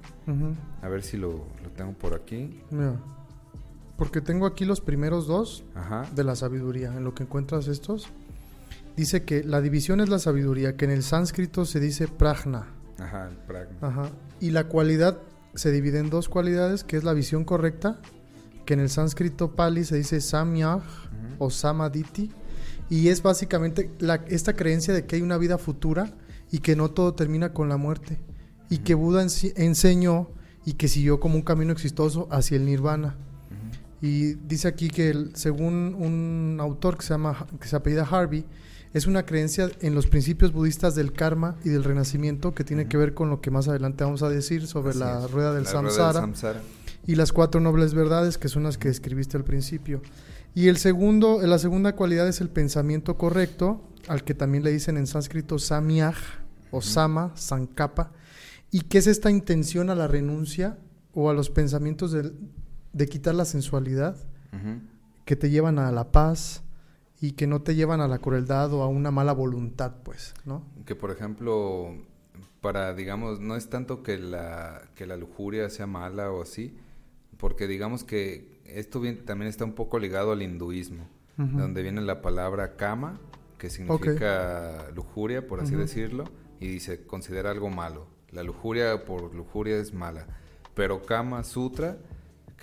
A 0.82 0.88
ver 0.88 1.02
si 1.02 1.16
lo, 1.16 1.46
lo 1.62 1.70
tengo 1.76 1.92
por 1.92 2.14
aquí. 2.14 2.60
Porque 3.96 4.20
tengo 4.20 4.46
aquí 4.46 4.64
los 4.64 4.80
primeros 4.80 5.26
dos 5.26 5.64
Ajá. 5.74 6.06
de 6.14 6.24
la 6.24 6.34
sabiduría. 6.34 6.88
En 6.96 7.04
lo 7.04 7.14
que 7.14 7.22
encuentras 7.24 7.68
estos, 7.68 8.08
dice 8.96 9.24
que 9.24 9.44
la 9.44 9.60
división 9.60 10.00
es 10.00 10.08
la 10.08 10.18
sabiduría, 10.18 10.76
que 10.76 10.84
en 10.86 10.90
el 10.90 11.02
sánscrito 11.02 11.64
se 11.64 11.78
dice 11.80 12.08
prajna. 12.08 12.66
Ajá, 12.98 13.28
el 13.28 13.36
pragma. 13.36 13.76
Ajá. 13.80 14.10
Y 14.40 14.50
la 14.50 14.64
cualidad 14.64 15.18
se 15.54 15.70
divide 15.70 15.98
en 15.98 16.10
dos 16.10 16.28
cualidades, 16.28 16.84
que 16.84 16.96
es 16.96 17.04
la 17.04 17.12
visión 17.12 17.44
correcta, 17.44 18.00
que 18.64 18.74
en 18.74 18.80
el 18.80 18.88
sánscrito 18.90 19.52
pali 19.54 19.84
se 19.84 19.96
dice 19.96 20.20
samyag 20.20 20.78
Ujú. 20.78 20.84
o 21.38 21.50
samaditi, 21.50 22.30
y 22.88 23.08
es 23.08 23.22
básicamente 23.22 23.90
la- 23.98 24.24
esta 24.28 24.54
creencia 24.54 24.94
de 24.94 25.04
que 25.06 25.16
hay 25.16 25.22
una 25.22 25.36
vida 25.38 25.58
futura 25.58 26.12
y 26.50 26.58
que 26.58 26.76
no 26.76 26.90
todo 26.90 27.14
termina 27.14 27.52
con 27.52 27.68
la 27.68 27.76
muerte, 27.76 28.18
y 28.70 28.78
que 28.78 28.94
Buda 28.94 29.22
enseñó 29.56 30.28
y 30.64 30.74
que 30.74 30.88
siguió 30.88 31.18
como 31.20 31.34
un 31.36 31.42
camino 31.42 31.72
exitoso 31.72 32.28
hacia 32.30 32.56
el 32.56 32.64
nirvana. 32.66 33.16
Y 34.02 34.34
dice 34.34 34.66
aquí 34.68 34.90
que 34.90 35.10
el- 35.10 35.30
según 35.36 35.94
un 35.98 36.58
autor 36.60 36.96
que 36.98 37.02
se 37.04 37.14
llama 37.14 37.46
que 37.60 37.68
se 37.68 37.76
apellida 37.76 38.02
Harvey, 38.04 38.44
es 38.92 39.06
una 39.06 39.24
creencia 39.24 39.70
en 39.80 39.94
los 39.94 40.06
principios 40.06 40.52
budistas 40.52 40.94
del 40.94 41.12
karma 41.12 41.56
y 41.64 41.70
del 41.70 41.84
renacimiento 41.84 42.52
que 42.54 42.64
tiene 42.64 42.88
que 42.88 42.96
ver 42.98 43.14
con 43.14 43.30
lo 43.30 43.40
que 43.40 43.50
más 43.50 43.68
adelante 43.68 44.04
vamos 44.04 44.22
a 44.22 44.28
decir 44.28 44.66
sobre 44.66 44.90
Así 44.90 44.98
la 44.98 45.26
rueda 45.28 45.54
del 45.54 45.64
La 45.64 45.70
rueda 45.70 45.88
samsara 45.88 46.20
samsara. 46.20 46.60
y 47.06 47.14
las 47.14 47.32
cuatro 47.32 47.60
nobles 47.60 47.94
verdades 47.94 48.36
que 48.36 48.48
son 48.48 48.64
las 48.64 48.76
que 48.76 48.88
escribiste 48.88 49.36
al 49.38 49.44
principio. 49.44 50.02
Y 50.54 50.68
el 50.68 50.76
segundo, 50.76 51.40
la 51.40 51.58
segunda 51.58 51.94
cualidad 51.96 52.28
es 52.28 52.42
el 52.42 52.50
pensamiento 52.50 53.16
correcto, 53.16 53.88
al 54.08 54.24
que 54.24 54.34
también 54.34 54.64
le 54.64 54.72
dicen 54.72 54.98
en 54.98 55.06
sánscrito 55.06 55.58
samyag 55.58 56.16
o 56.70 56.82
sama, 56.82 57.32
sankapa, 57.36 58.12
y 58.70 58.80
que 58.82 58.98
es 58.98 59.06
esta 59.06 59.30
intención 59.30 59.88
a 59.88 59.94
la 59.94 60.08
renuncia 60.08 60.76
o 61.14 61.30
a 61.30 61.34
los 61.34 61.48
pensamientos 61.50 62.12
del- 62.12 62.34
de 62.92 63.06
quitar 63.06 63.34
la 63.34 63.44
sensualidad 63.44 64.16
que 65.24 65.36
te 65.36 65.48
llevan 65.50 65.78
a 65.78 65.90
la 65.92 66.12
paz 66.12 66.62
y 67.20 67.32
que 67.32 67.46
no 67.46 67.62
te 67.62 67.74
llevan 67.74 68.00
a 68.00 68.08
la 68.08 68.18
crueldad 68.18 68.72
o 68.74 68.82
a 68.82 68.88
una 68.88 69.10
mala 69.10 69.32
voluntad, 69.32 69.94
pues, 70.02 70.34
¿no? 70.44 70.62
Que 70.84 70.94
por 70.94 71.10
ejemplo, 71.10 71.94
para, 72.60 72.92
digamos, 72.94 73.40
no 73.40 73.56
es 73.56 73.70
tanto 73.70 74.02
que 74.02 74.18
la, 74.18 74.82
que 74.94 75.06
la 75.06 75.16
lujuria 75.16 75.70
sea 75.70 75.86
mala 75.86 76.30
o 76.32 76.42
así, 76.42 76.76
porque 77.38 77.66
digamos 77.66 78.04
que 78.04 78.60
esto 78.66 79.00
bien- 79.00 79.24
también 79.24 79.48
está 79.48 79.64
un 79.64 79.72
poco 79.74 79.98
ligado 79.98 80.32
al 80.32 80.42
hinduismo, 80.42 81.06
donde 81.36 81.82
viene 81.82 82.00
la 82.02 82.20
palabra 82.22 82.76
kama, 82.76 83.18
que 83.58 83.68
significa 83.70 84.90
lujuria, 84.94 85.46
por 85.46 85.60
así 85.60 85.74
decirlo, 85.80 86.24
y 86.60 86.68
dice, 86.68 87.04
considera 87.06 87.50
algo 87.50 87.70
malo. 87.70 88.06
La 88.32 88.42
lujuria 88.42 89.04
por 89.04 89.34
lujuria 89.34 89.76
es 89.78 89.92
mala, 89.94 90.26
pero 90.74 91.02
kama 91.02 91.42
sutra 91.44 91.96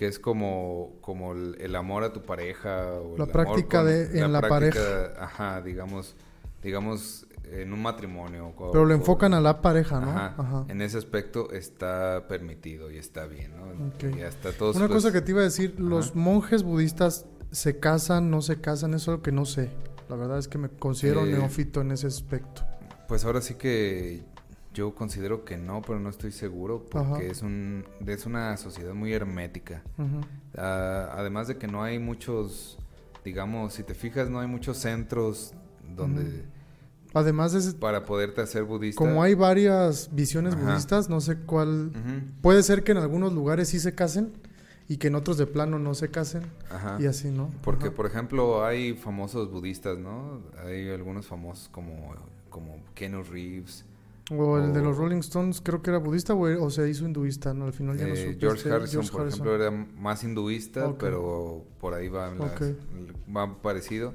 que 0.00 0.06
es 0.06 0.18
como, 0.18 0.96
como 1.02 1.32
el, 1.34 1.56
el 1.60 1.76
amor 1.76 2.04
a 2.04 2.12
tu 2.14 2.22
pareja 2.22 2.86
o 2.94 3.18
La 3.18 3.24
el 3.24 3.30
amor 3.30 3.32
práctica 3.32 3.84
de- 3.84 4.18
en 4.18 4.32
la 4.32 4.40
práctica, 4.40 5.12
ajá 5.20 5.60
digamos 5.60 6.16
digamos 6.62 7.26
en 7.44 7.70
un 7.74 7.82
matrimonio 7.82 8.46
o- 8.56 8.70
Pero 8.72 8.86
lo 8.86 8.94
o- 8.94 8.96
enfocan 8.96 9.34
a 9.34 9.40
la 9.42 9.60
pareja, 9.60 10.00
¿no? 10.00 10.08
Ajá. 10.10 10.34
Ajá. 10.38 10.64
En 10.68 10.80
ese 10.80 10.96
aspecto 10.96 11.50
está 11.52 12.26
permitido 12.28 12.90
y 12.90 12.96
está 12.96 13.26
bien, 13.26 13.52
¿no? 13.54 13.92
Y 14.16 14.22
hasta 14.22 14.52
todos 14.52 14.74
Una 14.76 14.88
cosa 14.88 15.12
que 15.12 15.20
te 15.20 15.32
iba 15.32 15.40
a 15.42 15.44
decir, 15.44 15.78
los 15.78 16.14
monjes 16.16 16.62
budistas 16.62 17.26
se 17.50 17.78
casan, 17.78 18.30
no 18.30 18.40
se 18.40 18.58
casan, 18.58 18.94
eso 18.94 19.12
es 19.12 19.18
lo 19.18 19.22
que 19.22 19.32
no 19.32 19.44
sé. 19.44 19.68
La 20.08 20.16
verdad 20.16 20.38
es 20.38 20.48
que 20.48 20.56
me 20.56 20.70
considero 20.70 21.26
Eh, 21.26 21.32
neófito 21.32 21.82
en 21.82 21.90
ese 21.92 22.06
aspecto. 22.06 22.62
Pues 23.06 23.26
ahora 23.26 23.42
sí 23.42 23.54
que 23.56 24.22
yo 24.80 24.94
considero 24.94 25.44
que 25.44 25.58
no, 25.58 25.82
pero 25.82 26.00
no 26.00 26.08
estoy 26.08 26.32
seguro 26.32 26.86
porque 26.90 27.14
Ajá. 27.16 27.22
es 27.22 27.42
un 27.42 27.84
es 28.06 28.24
una 28.24 28.56
sociedad 28.56 28.94
muy 28.94 29.12
hermética. 29.12 29.82
Ah, 30.56 31.10
además 31.18 31.48
de 31.48 31.58
que 31.58 31.66
no 31.66 31.82
hay 31.82 31.98
muchos, 31.98 32.78
digamos, 33.22 33.74
si 33.74 33.82
te 33.82 33.94
fijas, 33.94 34.30
no 34.30 34.40
hay 34.40 34.48
muchos 34.48 34.78
centros 34.78 35.52
donde 35.94 36.22
Ujú. 36.22 36.42
Además, 37.12 37.54
es, 37.54 37.74
para 37.74 38.04
poderte 38.04 38.40
hacer 38.40 38.62
budista. 38.62 38.96
como 38.96 39.22
hay 39.22 39.34
varias 39.34 40.08
visiones 40.14 40.54
Ajá. 40.54 40.64
budistas, 40.64 41.08
no 41.10 41.20
sé 41.20 41.36
cuál... 41.38 41.90
Puede 42.40 42.62
ser 42.62 42.84
que 42.84 42.92
en 42.92 42.98
algunos 42.98 43.32
lugares 43.32 43.68
sí 43.68 43.80
se 43.80 43.94
casen 43.96 44.32
y 44.88 44.96
que 44.96 45.08
en 45.08 45.16
otros 45.16 45.36
de 45.36 45.46
plano 45.46 45.78
no 45.80 45.94
se 45.94 46.08
casen 46.08 46.44
Ajá. 46.70 46.96
y 47.00 47.06
así, 47.06 47.28
¿no? 47.28 47.50
Porque, 47.62 47.88
Ajá. 47.88 47.96
por 47.96 48.06
ejemplo, 48.06 48.64
hay 48.64 48.94
famosos 48.94 49.50
budistas, 49.50 49.98
¿no? 49.98 50.40
Hay 50.64 50.88
algunos 50.88 51.26
famosos 51.26 51.68
como, 51.68 52.14
como 52.48 52.76
Keanu 52.94 53.24
Reeves, 53.24 53.84
O 54.30 54.58
el 54.58 54.72
de 54.72 54.80
los 54.80 54.96
Rolling 54.96 55.18
Stones, 55.18 55.60
creo 55.60 55.82
que 55.82 55.90
era 55.90 55.98
budista 55.98 56.34
o, 56.34 56.64
o 56.64 56.70
se 56.70 56.88
hizo 56.88 57.04
hinduista, 57.04 57.52
¿no? 57.52 57.64
Al 57.66 57.72
final 57.72 57.96
ya 57.98 58.06
no 58.06 58.14
eh, 58.14 58.32
supe. 58.32 58.36
George 58.40 58.70
Harrison, 58.70 58.92
George 59.02 59.10
por 59.12 59.20
Harrison. 59.22 59.46
ejemplo, 59.46 59.64
era 59.66 59.70
más 59.98 60.22
hinduista, 60.24 60.94
pero 60.98 61.64
por 61.80 61.94
ahí 61.94 62.08
va, 62.08 62.32
las- 62.34 62.52
Ok. 62.52 62.62
va 63.36 63.60
parecido. 63.60 64.14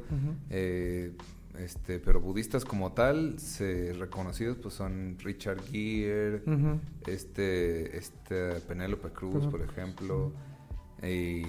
Eh, 0.50 1.12
este, 1.60 2.00
pero 2.00 2.20
budistas 2.20 2.66
como 2.66 2.92
tal, 2.94 3.40
se, 3.40 3.94
reconocidos, 3.94 4.58
pues 4.58 4.74
son 4.74 5.18
Richard 5.24 5.62
Gere, 5.72 6.42
este, 7.08 7.98
este 7.98 8.52
Penélope 8.68 9.10
Cruz, 9.10 9.48
por 9.48 9.62
ejemplo, 9.62 10.34
y 11.02 11.44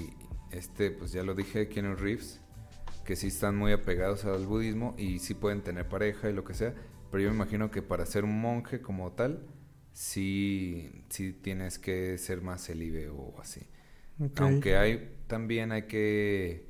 este, 0.53 0.91
pues 0.91 1.13
ya 1.13 1.23
lo 1.23 1.35
dije, 1.35 1.69
Keanu 1.69 1.95
Reeves, 1.97 2.41
que 3.05 3.17
sí 3.17 3.29
están 3.29 3.57
muy 3.57 3.73
apegados 3.73 4.25
al 4.25 4.47
budismo 4.47 4.95
y 4.99 5.19
sí 5.19 5.35
pueden 5.35 5.63
tener 5.63 5.89
pareja 5.89 6.29
y 6.31 6.33
lo 6.33 6.45
que 6.45 6.55
sea, 6.55 6.75
pero 7.11 7.23
yo 7.23 7.31
me 7.31 7.37
imagino 7.37 7.71
que 7.71 7.83
para 7.83 8.07
ser 8.07 8.25
un 8.25 8.41
monje 8.41 8.81
como 8.81 9.13
tal, 9.13 9.41
sí, 9.93 10.91
sí 11.09 11.33
tienes 11.33 11.79
que 11.79 12.19
ser 12.19 12.43
más 12.43 12.67
célibe 12.67 13.09
o 13.09 13.35
así. 13.41 13.61
Aunque 14.37 14.77
hay, 14.77 15.11
también 15.27 15.73
hay 15.73 15.83
que, 15.83 16.67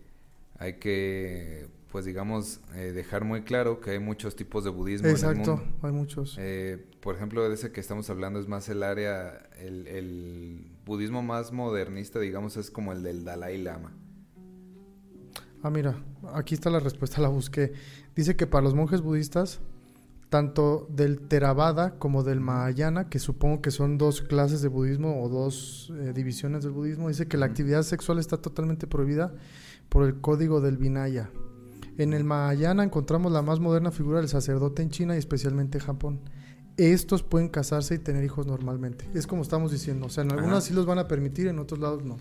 hay 0.59 0.75
que, 0.75 1.69
pues 1.93 2.05
digamos, 2.05 2.61
eh, 2.75 2.93
dejar 2.93 3.25
muy 3.25 3.43
claro 3.43 3.81
que 3.81 3.93
hay 3.93 3.99
muchos 3.99 4.35
tipos 4.35 4.65
de 4.65 4.71
budismo 4.71 5.09
en 5.09 5.15
el 5.15 5.21
Exacto, 5.21 5.57
mundo. 5.57 5.79
hay 5.83 5.93
muchos. 5.93 6.37
Eh, 6.39 6.85
por 7.01 7.15
ejemplo, 7.15 7.49
de 7.49 7.55
ese 7.55 7.71
que 7.71 7.81
estamos 7.81 8.11
hablando 8.11 8.41
es 8.41 8.49
más 8.49 8.69
el 8.69 8.83
área, 8.83 9.49
el, 9.59 9.87
el 9.87 10.67
budismo 10.85 11.23
más 11.23 11.53
modernista, 11.53 12.19
digamos, 12.19 12.57
es 12.57 12.71
como 12.71 12.93
el 12.93 13.03
del 13.03 13.25
Dalai 13.25 13.59
Lama. 13.59 13.93
Ah, 15.63 15.71
mira, 15.71 15.97
aquí 16.35 16.55
está 16.55 16.71
la 16.71 16.81
respuesta, 16.81 17.21
la 17.21 17.29
busqué. 17.29 17.73
Dice 18.15 18.37
que 18.37 18.47
para 18.47 18.63
los 18.63 18.75
monjes 18.75 19.01
budistas, 19.01 19.61
tanto 20.37 20.87
del 20.91 21.29
Theravada 21.29 21.99
como 21.99 22.23
del 22.23 22.41
Mahayana, 22.41 23.09
que 23.09 23.19
supongo 23.19 23.63
que 23.63 23.71
son 23.71 23.97
dos 23.97 24.21
clases 24.21 24.61
de 24.61 24.69
budismo 24.69 25.23
o 25.23 25.31
dos 25.31 25.91
eh, 25.97 26.13
divisiones 26.15 26.63
del 26.63 26.73
budismo, 26.73 27.09
dice 27.09 27.27
que 27.27 27.39
la 27.39 27.47
actividad 27.47 27.85
sexual 27.85 28.19
está 28.19 28.37
totalmente 28.37 28.87
prohibida 28.87 29.33
por 29.89 30.05
el 30.05 30.21
código 30.21 30.61
del 30.61 30.77
Vinaya. 30.77 31.31
En 31.97 32.13
el 32.13 32.25
Mahayana 32.25 32.85
encontramos 32.85 33.33
la 33.33 33.41
más 33.41 33.61
moderna 33.61 33.91
figura 33.91 34.19
del 34.19 34.29
sacerdote 34.29 34.83
en 34.83 34.91
China 34.91 35.15
y 35.15 35.19
especialmente 35.19 35.79
en 35.79 35.85
Japón. 35.85 36.21
Estos 36.77 37.23
pueden 37.23 37.49
casarse 37.49 37.95
y 37.95 37.99
tener 37.99 38.23
hijos 38.23 38.47
normalmente. 38.47 39.09
Es 39.15 39.27
como 39.27 39.41
estamos 39.41 39.73
diciendo. 39.73 40.05
O 40.05 40.11
sea, 40.11 40.23
en 40.23 40.33
Ajá. 40.33 40.41
algunas 40.41 40.65
sí 40.65 40.75
los 40.75 40.85
van 40.85 40.99
a 40.99 41.09
permitir, 41.09 41.47
en 41.47 41.59
otros 41.59 41.81
lados 41.81 42.05
no. 42.05 42.19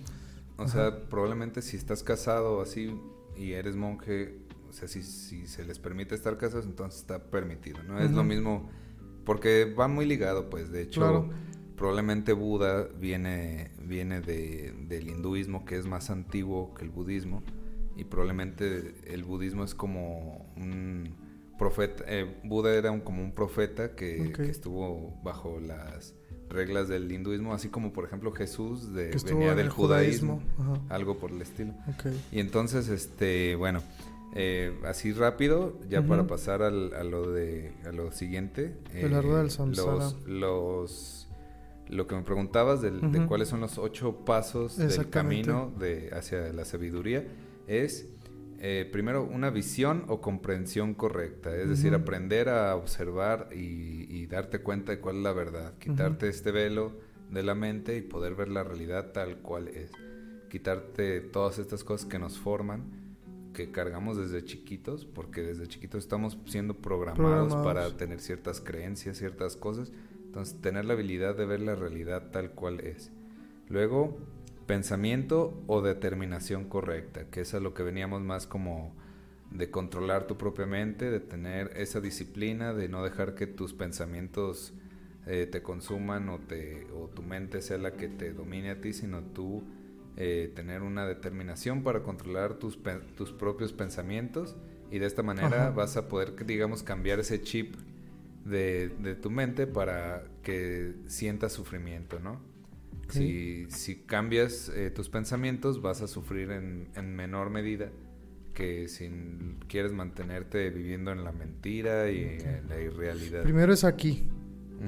O 0.56 0.63
Ajá. 0.63 0.71
sea, 0.71 1.10
probablemente 1.10 1.62
si 1.62 1.75
estás 1.75 2.01
casado 2.01 2.60
o 2.60 2.62
así 2.62 2.97
y 3.36 3.51
eres 3.51 3.75
monje, 3.75 4.39
sea, 4.76 4.88
si, 4.88 5.04
si 5.04 5.48
se 5.48 5.66
les 5.66 5.80
permite 5.80 6.16
estar 6.16 6.38
casados, 6.38 6.66
entonces 6.66 7.02
está 7.02 7.20
permitido, 7.32 7.82
¿no? 7.84 8.00
Es 8.00 8.12
lo 8.12 8.24
mismo, 8.24 8.70
porque 9.26 9.66
va 9.78 9.88
muy 9.88 10.06
ligado, 10.06 10.50
pues, 10.50 10.72
de 10.72 10.82
hecho, 10.84 11.02
Claro. 11.02 11.30
probablemente 11.76 12.34
Buda 12.34 12.88
viene, 13.00 13.72
viene 13.82 14.22
de, 14.22 14.74
del 14.88 15.10
hinduismo, 15.10 15.66
que 15.66 15.78
es 15.78 15.86
más 15.86 16.10
antiguo 16.10 16.74
que 16.74 16.84
el 16.86 16.92
budismo, 16.92 17.44
y 17.98 18.04
probablemente 18.04 18.96
el 19.06 19.24
budismo 19.24 19.64
es 19.64 19.74
como 19.74 20.46
un 20.58 21.16
profeta, 21.58 22.04
eh, 22.08 22.36
Buda 22.44 22.74
era 22.76 22.92
un- 22.92 23.00
como 23.00 23.24
un 23.24 23.32
profeta 23.32 23.96
que, 23.96 24.34
estuvo 24.50 25.18
bajo 25.24 25.60
las 25.62 26.14
reglas 26.50 26.88
del 26.90 27.12
hinduismo, 27.12 27.54
así 27.54 27.70
como 27.70 27.92
por 27.94 28.06
ejemplo 28.06 28.32
Jesús 28.34 28.94
de, 28.94 29.12
venía 29.26 29.52
en 29.52 29.58
del 29.58 29.66
el 29.68 29.72
judaísmo, 29.72 30.42
algo 30.90 31.18
por 31.18 31.32
el 31.32 31.42
estilo. 31.42 31.74
Y 32.32 32.40
entonces, 32.40 32.88
este, 32.90 33.56
bueno, 33.56 33.82
eh, 34.36 34.78
así 34.84 35.13
rápido, 35.13 35.80
ya 35.89 36.02
para 36.08 36.28
pasar 36.28 36.62
al- 36.62 36.93
a 36.93 37.04
lo 37.04 37.32
de 37.32 37.71
a 37.86 37.91
lo 37.91 38.12
siguiente. 38.12 38.76
La 39.10 39.21
rueda 39.21 39.38
del 39.39 39.48
eh, 39.48 39.52
samsara. 39.52 39.93
Los, 39.95 40.28
los- 40.28 41.28
lo 41.89 42.08
que 42.08 42.15
me 42.15 42.24
preguntabas 42.24 42.82
del- 42.82 43.00
de 43.12 43.26
cuáles 43.28 43.48
son 43.48 43.62
los 43.62 43.78
ocho 43.78 44.26
pasos 44.26 44.78
del 44.88 45.10
camino 45.10 45.71
de, 45.80 46.10
hacia 46.13 46.52
la 46.52 46.65
sabiduría 46.65 47.24
es 47.67 48.08
eh, 48.60 48.89
primero 48.91 49.24
una 49.24 49.50
visión 49.52 50.06
o 50.08 50.19
comprensión 50.21 50.93
correcta, 50.95 51.56
es 51.56 51.69
decir, 51.69 51.93
aprender 51.93 52.50
a 52.50 52.76
observar 52.76 53.50
y, 53.54 54.08
y 54.10 54.26
darte 54.28 54.60
cuenta 54.60 54.93
de 54.93 55.00
cuál 55.00 55.17
es 55.17 55.24
la 55.24 55.34
verdad, 55.34 55.74
quitarte 55.78 56.28
este 56.30 56.52
velo 56.52 56.93
de 57.30 57.43
la 57.43 57.54
mente 57.54 57.95
y 57.98 58.02
poder 58.02 58.34
ver 58.34 58.48
la 58.50 58.63
realidad 58.63 59.12
tal 59.12 59.38
cual 59.39 59.67
es, 59.67 59.91
quitarte 60.50 61.19
todas 61.21 61.60
estas 61.60 61.84
cosas 61.84 62.08
que 62.08 62.17
nos 62.17 62.38
forman, 62.39 62.84
que 63.56 63.72
cargamos 63.72 64.18
desde 64.18 64.44
chiquitos, 64.46 65.06
porque 65.06 65.41
desde 65.41 65.65
chiquitos 65.68 66.04
estamos 66.04 66.38
siendo 66.46 66.76
programados, 66.76 67.54
Programados. 67.54 67.65
para 67.65 67.98
tener 67.98 68.20
ciertas 68.20 68.62
creencias, 68.62 69.18
ciertas 69.18 69.56
cosas, 69.56 69.91
entonces 70.26 70.62
tener 70.62 70.86
la 70.86 70.94
habilidad 70.94 71.36
de 71.36 71.46
ver 71.46 71.62
la 71.62 71.74
realidad 71.74 72.30
tal 72.32 72.52
cual 72.52 72.82
es. 72.82 73.12
Luego, 73.70 74.18
pensamiento 74.68 75.63
o 75.68 75.82
determinación 75.82 76.65
correcta, 76.65 77.26
que 77.32 77.41
es 77.41 77.54
a 77.54 77.60
lo 77.60 77.74
que 77.74 77.84
veníamos 77.84 78.22
más 78.22 78.46
como 78.46 78.94
de 79.52 79.72
controlar 79.72 80.28
tu 80.28 80.38
propia 80.38 80.65
mente, 80.65 81.10
de 81.10 81.22
tener 81.22 81.72
esa 81.78 82.02
disciplina, 82.02 82.74
de 82.74 82.89
no 82.89 83.04
dejar 83.04 83.36
que 83.36 83.48
tus 83.48 83.74
pensamientos 83.74 84.74
eh, 85.28 85.48
te 85.50 85.62
consuman 85.62 86.28
o, 86.30 86.39
te, 86.39 86.86
o 86.94 87.08
tu 87.08 87.24
mente 87.24 87.62
sea 87.62 87.78
la 87.78 87.94
que 87.94 88.10
te 88.10 88.34
domine 88.34 88.72
a 88.72 88.82
ti, 88.82 88.91
sino 88.91 89.22
tú 89.24 89.63
eh, 90.17 90.51
tener 90.56 90.82
una 90.82 91.06
determinación 91.06 91.84
para 91.84 92.04
controlar 92.04 92.56
tus, 92.56 92.80
tus 93.15 93.32
propios 93.32 93.73
pensamientos 93.73 94.56
y 94.91 94.99
de 94.99 95.06
esta 95.06 95.23
manera 95.23 95.67
Ajá. 95.67 95.69
vas 95.71 95.97
a 95.97 96.08
poder, 96.08 96.45
digamos, 96.45 96.84
cambiar 96.84 97.19
ese 97.19 97.41
chip 97.41 97.75
de, 98.45 98.89
de 98.99 99.15
tu 99.15 99.30
mente 99.30 99.67
para 99.67 100.23
que 100.43 100.93
sientas 101.08 101.54
sufrimiento, 101.54 102.19
¿no? 102.19 102.39
Si, 103.10 103.67
si 103.69 103.97
cambias 103.97 104.69
eh, 104.69 104.89
tus 104.89 105.10
pensamientos 105.10 105.80
vas 105.80 106.01
a 106.01 106.08
sufrir 106.08 106.49
en, 106.49 106.88
en 106.95 107.15
menor 107.15 107.51
medida 107.51 107.91
que 108.56 108.88
si 108.88 109.12
quieres 109.67 109.91
mantenerte 109.91 110.71
viviendo 110.71 111.12
en 111.12 111.23
la 111.23 111.32
mentira 111.32 112.10
y 112.10 112.23
en 112.23 112.67
la 112.67 112.82
irrealidad. 112.82 113.43
Primero 113.43 113.73
es 113.73 113.84
aquí. 113.84 114.28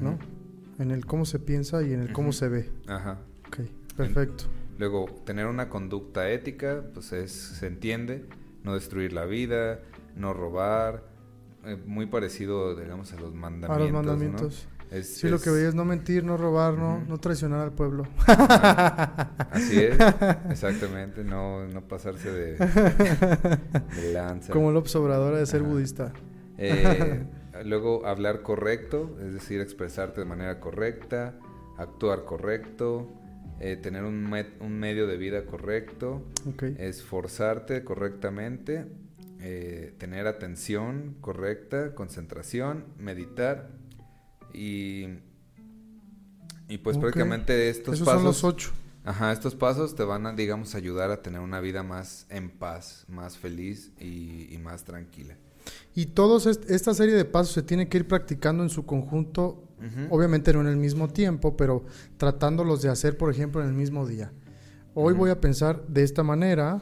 ¿no? 0.02 0.18
En 0.80 0.92
el 0.92 1.06
cómo 1.06 1.26
se 1.26 1.40
piensa 1.40 1.84
y 1.84 1.94
en 1.94 2.02
el 2.02 2.14
cómo 2.14 2.32
se 2.32 2.48
ve. 2.50 2.70
Ajá. 2.88 3.20
Ok, 3.48 3.60
perfecto. 3.96 4.46
Luego, 4.78 5.06
tener 5.26 5.48
una 5.48 5.70
conducta 5.70 6.30
ética, 6.30 6.84
pues 6.94 7.12
es, 7.14 7.32
se 7.32 7.68
entiende, 7.68 8.26
no 8.64 8.74
destruir 8.76 9.14
la 9.14 9.26
vida, 9.26 9.80
no 10.16 10.34
robar, 10.34 11.04
eh, 11.66 11.78
muy 11.86 12.06
parecido, 12.06 12.76
digamos, 12.76 13.12
a 13.14 13.20
los 13.20 13.34
mandamientos. 13.34 13.76
A 13.76 13.80
los 13.80 13.92
¿no? 13.92 13.98
mandamientos. 13.98 14.68
Es- 14.92 15.18
Sí, 15.18 15.28
lo 15.28 15.40
que 15.42 15.50
veía 15.50 15.68
es 15.68 15.76
no 15.76 15.84
mentir, 15.84 16.24
no 16.24 16.38
robar, 16.38 16.76
no, 16.76 17.18
traicionar 17.20 17.60
al 17.60 17.74
pueblo. 17.74 18.04
Así 19.52 19.80
es, 19.82 19.98
exactamente, 20.50 21.24
no, 21.26 21.68
no 21.68 21.82
pasarse 21.82 22.32
de, 22.32 22.56
de 22.58 24.14
lanza. 24.14 24.54
Como 24.54 24.72
López 24.72 24.96
Obrador 24.96 25.36
de 25.36 25.46
ser 25.46 25.62
Ajá. 25.62 25.70
budista. 25.70 26.14
Eh, 26.58 27.22
luego, 27.66 28.06
hablar 28.06 28.44
correcto, 28.44 29.18
es 29.22 29.34
decir, 29.34 29.60
expresarte 29.60 30.22
de 30.22 30.26
manera 30.26 30.60
correcta, 30.62 31.36
actuar 31.78 32.24
correcto, 32.24 33.12
eh, 33.60 33.76
tener 33.78 34.04
un, 34.04 34.30
me- 34.30 34.48
un 34.60 34.80
medio 34.80 35.08
de 35.08 35.18
vida 35.18 35.46
correcto, 35.46 36.24
esforzarte 36.78 37.84
correctamente, 37.84 38.86
eh, 39.40 39.94
tener 39.98 40.28
atención 40.28 41.16
correcta, 41.22 41.94
concentración, 41.96 42.86
meditar 43.00 43.70
y, 44.54 45.08
y 46.68 46.78
pues 46.80 46.98
prácticamente 46.98 47.70
estos 47.70 47.96
Esos 47.96 48.06
pasos... 48.06 48.22
son 48.22 48.26
los 48.28 48.44
ocho. 48.44 48.72
Ajá, 49.04 49.32
estos 49.32 49.56
pasos 49.56 49.96
te 49.96 50.04
van 50.04 50.26
a, 50.26 50.34
digamos, 50.34 50.76
ayudar 50.76 51.12
a 51.12 51.22
tener 51.22 51.40
una 51.40 51.62
vida 51.62 51.82
más 51.82 52.26
en 52.30 52.50
paz, 52.50 53.06
más 53.08 53.38
feliz 53.38 53.94
y, 54.00 54.54
y 54.54 54.58
más 54.58 54.84
tranquila. 54.84 55.38
Y 55.96 56.08
todos 56.08 56.46
est- 56.46 56.70
esta 56.70 56.94
serie 56.94 57.16
de 57.16 57.26
pasos 57.26 57.54
se 57.54 57.64
tiene 57.64 57.88
que 57.90 57.98
ir 57.98 58.08
practicando 58.08 58.64
en 58.64 58.70
su 58.70 58.86
conjunto, 58.86 59.64
obviamente 60.10 60.54
no 60.54 60.62
en 60.62 60.68
el 60.68 60.78
mismo 60.78 61.08
tiempo, 61.08 61.56
pero 61.56 61.84
tratándolos 62.18 62.82
de 62.82 62.90
hacer, 62.90 63.18
por 63.18 63.32
ejemplo, 63.32 63.62
en 63.62 63.68
el 63.68 63.74
mismo 63.74 64.08
día. 64.08 64.32
Hoy 64.96 65.14
voy 65.14 65.30
a 65.30 65.40
pensar 65.40 65.86
de 65.88 66.04
esta 66.04 66.24
manera 66.24 66.82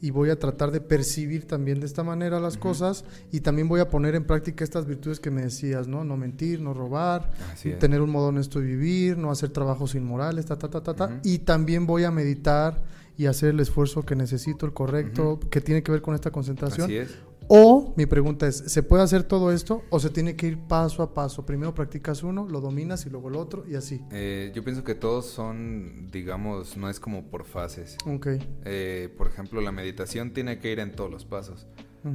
y 0.00 0.10
voy 0.10 0.28
a 0.28 0.38
tratar 0.38 0.70
de 0.70 0.82
percibir 0.82 1.46
también 1.46 1.80
de 1.80 1.86
esta 1.86 2.02
manera 2.04 2.38
las 2.38 2.58
cosas 2.58 3.04
y 3.32 3.40
también 3.40 3.68
voy 3.68 3.80
a 3.80 3.88
poner 3.88 4.14
en 4.14 4.24
práctica 4.24 4.62
estas 4.62 4.84
virtudes 4.84 5.18
que 5.20 5.30
me 5.30 5.40
decías, 5.42 5.88
¿no? 5.88 6.04
No 6.04 6.18
mentir, 6.18 6.60
no 6.60 6.74
robar, 6.74 7.30
tener 7.78 8.02
un 8.02 8.10
modo 8.10 8.26
honesto 8.28 8.60
de 8.60 8.66
vivir, 8.66 9.16
no 9.16 9.30
hacer 9.30 9.48
trabajos 9.48 9.94
inmorales, 9.94 10.44
ta, 10.44 10.58
ta, 10.58 10.68
ta, 10.68 10.82
ta, 10.82 10.94
ta. 10.94 11.06
Y 11.24 11.38
también 11.38 11.86
voy 11.86 12.04
a 12.04 12.10
meditar 12.10 12.82
y 13.16 13.24
hacer 13.26 13.50
el 13.50 13.60
esfuerzo 13.60 14.02
que 14.02 14.14
necesito, 14.16 14.66
el 14.66 14.74
correcto, 14.74 15.40
que 15.50 15.62
tiene 15.62 15.82
que 15.82 15.92
ver 15.92 16.02
con 16.02 16.14
esta 16.14 16.30
concentración. 16.30 16.84
Así 16.84 16.96
es. 16.98 17.14
O 17.48 17.92
mi 17.96 18.06
pregunta 18.06 18.46
es, 18.46 18.56
¿se 18.56 18.82
puede 18.82 19.02
hacer 19.02 19.22
todo 19.24 19.52
esto 19.52 19.82
o 19.90 20.00
se 20.00 20.08
tiene 20.10 20.34
que 20.34 20.46
ir 20.46 20.58
paso 20.58 21.02
a 21.02 21.12
paso? 21.12 21.44
Primero 21.44 21.74
practicas 21.74 22.22
uno, 22.22 22.46
lo 22.48 22.60
dominas 22.60 23.04
y 23.06 23.10
luego 23.10 23.28
el 23.28 23.36
otro 23.36 23.64
y 23.68 23.74
así. 23.74 24.00
Eh, 24.10 24.50
yo 24.54 24.64
pienso 24.64 24.82
que 24.82 24.94
todos 24.94 25.26
son, 25.26 26.08
digamos, 26.10 26.76
no 26.76 26.88
es 26.88 27.00
como 27.00 27.24
por 27.30 27.44
fases. 27.44 27.96
Ok. 28.06 28.28
Eh, 28.64 29.12
por 29.18 29.26
ejemplo, 29.26 29.60
la 29.60 29.72
meditación 29.72 30.32
tiene 30.32 30.58
que 30.58 30.72
ir 30.72 30.80
en 30.80 30.92
todos 30.92 31.10
los 31.10 31.24
pasos, 31.24 31.66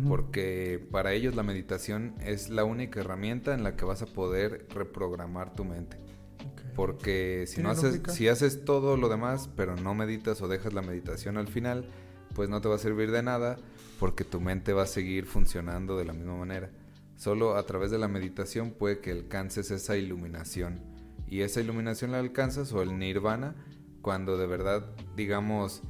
porque 0.08 0.86
para 0.92 1.14
ellos 1.14 1.36
la 1.36 1.44
meditación 1.44 2.16
es 2.22 2.50
la 2.50 2.64
única 2.64 3.00
herramienta 3.00 3.54
en 3.54 3.64
la 3.64 3.76
que 3.76 3.86
vas 3.86 4.02
a 4.02 4.06
poder 4.08 4.68
reprogramar 4.74 5.54
tu 5.54 5.64
mente. 5.66 5.98
Ok. 6.40 6.62
Porque 6.76 7.46
si 7.48 7.62
no 7.62 7.70
¿Tiene 7.70 7.80
haces, 7.80 7.92
lógica? 7.92 8.12
si 8.14 8.28
haces 8.28 8.66
todo 8.66 8.98
lo 8.98 9.10
demás, 9.10 9.50
pero 9.56 9.76
no 9.76 9.94
meditas 9.94 10.42
o 10.42 10.48
dejas 10.48 10.74
la 10.74 10.82
meditación 10.82 11.38
al 11.38 11.48
final, 11.48 11.90
pues 12.36 12.50
no 12.50 12.62
te 12.62 12.70
va 12.70 12.76
a 12.76 12.80
servir 12.80 13.12
de 13.12 13.24
nada, 13.24 13.58
porque 14.00 14.24
tu 14.24 14.40
mente 14.40 14.74
va 14.74 14.84
a 14.84 14.88
seguir 14.88 15.26
funcionando 15.26 15.98
de 15.98 16.06
la 16.06 16.14
misma 16.14 16.36
manera. 16.36 16.72
Solo 17.16 17.58
a 17.58 17.66
través 17.66 17.92
de 17.92 17.98
la 17.98 18.08
meditación 18.08 18.72
puede 18.72 19.00
que 19.00 19.12
alcances 19.12 19.72
esa 19.72 19.98
iluminación. 19.98 20.80
Y 21.28 21.42
esa 21.42 21.60
iluminación 21.60 22.12
la 22.12 22.20
alcanzas 22.20 22.72
o 22.74 22.82
el 22.82 22.98
nirvana 22.98 23.56
cuando 24.02 24.38
de 24.38 24.48
verdad, 24.48 24.86
digamos, 25.16 25.82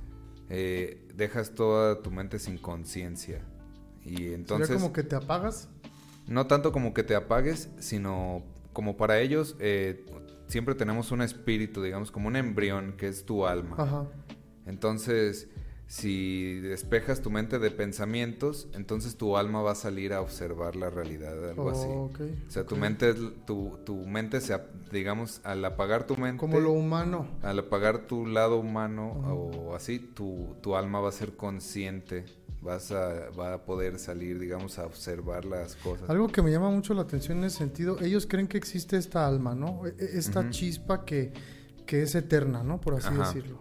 eh, 0.50 1.08
dejas 1.14 1.54
toda 1.54 2.02
tu 2.02 2.12
mente 2.12 2.40
sin 2.40 2.58
conciencia. 2.58 3.42
Y 4.04 4.34
entonces... 4.34 4.68
Sería 4.68 4.82
como 4.82 4.94
que 4.94 5.04
te 5.04 5.16
apagas. 5.16 5.70
No 6.28 6.48
tanto 6.48 6.72
como 6.72 6.94
que 6.94 7.04
te 7.04 7.16
apagues, 7.16 7.70
sino 7.80 8.44
como 8.74 8.98
para 8.98 9.20
ellos 9.20 9.56
eh, 9.60 10.06
siempre 10.48 10.76
tenemos 10.76 11.12
un 11.12 11.22
espíritu, 11.22 11.82
digamos, 11.82 12.12
como 12.12 12.28
un 12.28 12.36
embrión 12.36 12.94
que 12.98 13.08
es 13.08 13.26
tu 13.26 13.46
alma. 13.46 13.76
Ajá. 13.78 14.08
Entonces, 14.66 15.48
si 15.90 16.60
despejas 16.60 17.20
tu 17.20 17.32
mente 17.32 17.58
de 17.58 17.72
pensamientos, 17.72 18.68
entonces 18.76 19.16
tu 19.16 19.36
alma 19.38 19.64
va 19.64 19.72
a 19.72 19.76
salir 19.76 20.14
a 20.14 20.22
observar 20.22 20.76
la 20.76 20.92
realidad, 20.92 21.50
algo 21.50 21.72
así. 21.72 21.88
Oh, 21.90 22.12
O 22.48 22.52
sea, 22.52 22.64
tu 22.64 22.76
mente, 22.78 23.12
tu, 23.48 23.76
tu 23.86 23.96
mente 24.06 24.40
se, 24.40 24.56
digamos, 24.92 25.42
al 25.44 25.66
apagar 25.66 26.06
tu 26.06 26.16
mente, 26.16 26.38
Como 26.40 26.60
lo 26.60 26.74
humano. 26.74 27.26
al 27.42 27.58
apagar 27.58 28.06
tu 28.06 28.28
lado 28.28 28.60
humano 28.60 29.14
o 29.34 29.74
así, 29.76 29.98
tu, 29.98 30.56
tu 30.62 30.76
alma 30.76 31.00
va 31.00 31.10
a 31.10 31.12
ser 31.12 31.36
consciente, 31.36 32.24
vas 32.62 32.92
a, 32.92 33.32
va 33.32 33.56
a 33.56 33.66
poder 33.66 33.98
salir, 33.98 34.38
digamos, 34.38 34.78
a 34.78 34.86
observar 34.86 35.44
las 35.46 35.76
cosas. 35.78 36.08
Algo 36.08 36.28
que 36.28 36.44
me 36.44 36.52
llama 36.52 36.70
mucho 36.70 36.94
la 36.94 37.02
atención 37.02 37.40
en 37.40 37.46
ese 37.46 37.58
sentido, 37.58 37.98
ellos 38.00 38.28
creen 38.28 38.48
que 38.48 38.60
existe 38.60 38.96
esta 38.96 39.26
alma, 39.26 39.56
¿no? 39.56 39.88
E- 39.88 39.96
e- 39.98 40.20
Esta 40.20 40.52
chispa 40.52 41.04
que, 41.04 41.34
que 41.88 42.04
es 42.04 42.14
eterna, 42.14 42.62
¿no? 42.62 42.80
Por 42.80 42.94
así 42.94 43.08
Ajá. 43.08 43.26
decirlo. 43.26 43.58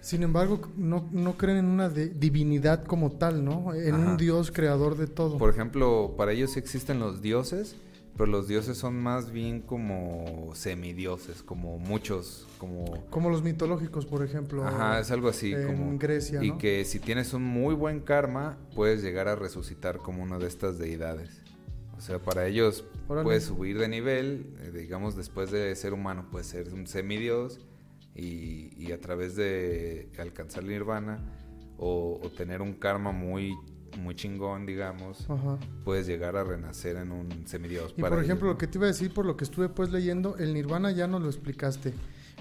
Sin 0.00 0.22
embargo, 0.22 0.60
no, 0.76 1.08
no 1.12 1.36
creen 1.36 1.58
en 1.58 1.66
una 1.66 1.88
de- 1.88 2.08
divinidad 2.08 2.84
como 2.84 3.10
tal, 3.12 3.44
¿no? 3.44 3.74
En 3.74 3.94
Ajá. 3.94 4.10
un 4.12 4.16
Dios 4.16 4.50
creador 4.52 4.96
de 4.96 5.06
todo. 5.06 5.38
Por 5.38 5.50
ejemplo, 5.50 6.14
para 6.16 6.32
ellos 6.32 6.56
existen 6.56 6.98
los 7.00 7.20
dioses, 7.20 7.76
pero 8.16 8.30
los 8.30 8.48
dioses 8.48 8.78
son 8.78 9.00
más 9.00 9.30
bien 9.32 9.60
como 9.60 10.50
semidioses, 10.54 11.42
como 11.42 11.78
muchos, 11.78 12.46
como... 12.58 13.06
Como 13.10 13.28
los 13.30 13.42
mitológicos, 13.42 14.06
por 14.06 14.24
ejemplo. 14.24 14.64
Ajá, 14.66 14.98
es 15.00 15.10
algo 15.10 15.28
así 15.28 15.52
en 15.52 15.66
como... 15.66 15.98
Grecia, 15.98 16.42
Y 16.42 16.50
¿no? 16.50 16.58
que 16.58 16.84
si 16.84 17.00
tienes 17.00 17.32
un 17.34 17.42
muy 17.44 17.74
buen 17.74 18.00
karma, 18.00 18.56
puedes 18.74 19.02
llegar 19.02 19.28
a 19.28 19.36
resucitar 19.36 19.98
como 19.98 20.22
una 20.22 20.38
de 20.38 20.46
estas 20.48 20.78
deidades. 20.78 21.42
O 21.96 22.00
sea, 22.00 22.20
para 22.20 22.46
ellos 22.46 22.84
Órale. 23.08 23.24
puedes 23.24 23.44
subir 23.44 23.78
de 23.78 23.88
nivel, 23.88 24.54
eh, 24.60 24.70
digamos, 24.72 25.16
después 25.16 25.50
de 25.50 25.74
ser 25.74 25.92
humano, 25.92 26.26
puedes 26.30 26.46
ser 26.46 26.72
un 26.72 26.86
semidios 26.86 27.58
y, 28.18 28.70
y 28.76 28.92
a 28.92 29.00
través 29.00 29.36
de 29.36 30.10
alcanzar 30.18 30.64
el 30.64 30.70
nirvana 30.70 31.20
o, 31.78 32.20
o 32.22 32.30
tener 32.30 32.60
un 32.60 32.74
karma 32.74 33.12
muy, 33.12 33.54
muy 34.02 34.14
chingón, 34.14 34.66
digamos, 34.66 35.28
Ajá. 35.30 35.58
puedes 35.84 36.06
llegar 36.06 36.36
a 36.36 36.44
renacer 36.44 36.96
en 36.96 37.12
un 37.12 37.46
semidios. 37.46 37.94
Y 37.96 38.00
para 38.00 38.16
por 38.16 38.18
ellos, 38.18 38.26
ejemplo, 38.26 38.46
¿no? 38.48 38.52
lo 38.54 38.58
que 38.58 38.66
te 38.66 38.78
iba 38.78 38.86
a 38.86 38.88
decir 38.88 39.14
por 39.14 39.24
lo 39.24 39.36
que 39.36 39.44
estuve 39.44 39.68
pues 39.68 39.90
leyendo, 39.90 40.36
el 40.36 40.52
nirvana 40.52 40.90
ya 40.90 41.06
no 41.06 41.20
lo 41.20 41.28
explicaste, 41.28 41.94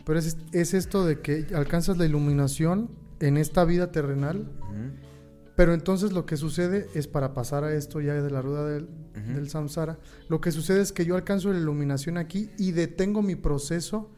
pero 0.03 0.17
es, 0.19 0.37
es 0.51 0.73
esto 0.73 1.05
de 1.05 1.21
que 1.21 1.47
alcanzas 1.53 1.97
la 1.97 2.05
iluminación 2.05 2.89
en 3.19 3.37
esta 3.37 3.63
vida 3.63 3.91
terrenal, 3.91 4.49
pero 5.55 5.73
entonces 5.73 6.11
lo 6.11 6.25
que 6.25 6.37
sucede 6.37 6.87
es 6.93 7.07
para 7.07 7.33
pasar 7.33 7.63
a 7.63 7.73
esto 7.73 7.99
ya 7.99 8.13
de 8.13 8.29
la 8.29 8.41
rueda 8.41 8.67
del, 8.67 8.87
del 9.13 9.49
samsara, 9.49 9.97
lo 10.29 10.39
que 10.39 10.51
sucede 10.51 10.81
es 10.81 10.91
que 10.91 11.05
yo 11.05 11.15
alcanzo 11.15 11.51
la 11.51 11.59
iluminación 11.59 12.17
aquí 12.17 12.51
y 12.59 12.73
detengo 12.73 13.23
mi 13.23 13.35
proceso, 13.35 14.11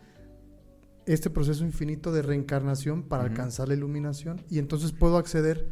este 1.13 1.29
proceso 1.29 1.63
infinito 1.63 2.11
de 2.11 2.21
reencarnación 2.21 3.03
para 3.03 3.23
alcanzar 3.23 3.67
la 3.67 3.73
iluminación 3.73 4.41
y 4.49 4.59
entonces 4.59 4.91
puedo 4.91 5.17
acceder 5.17 5.67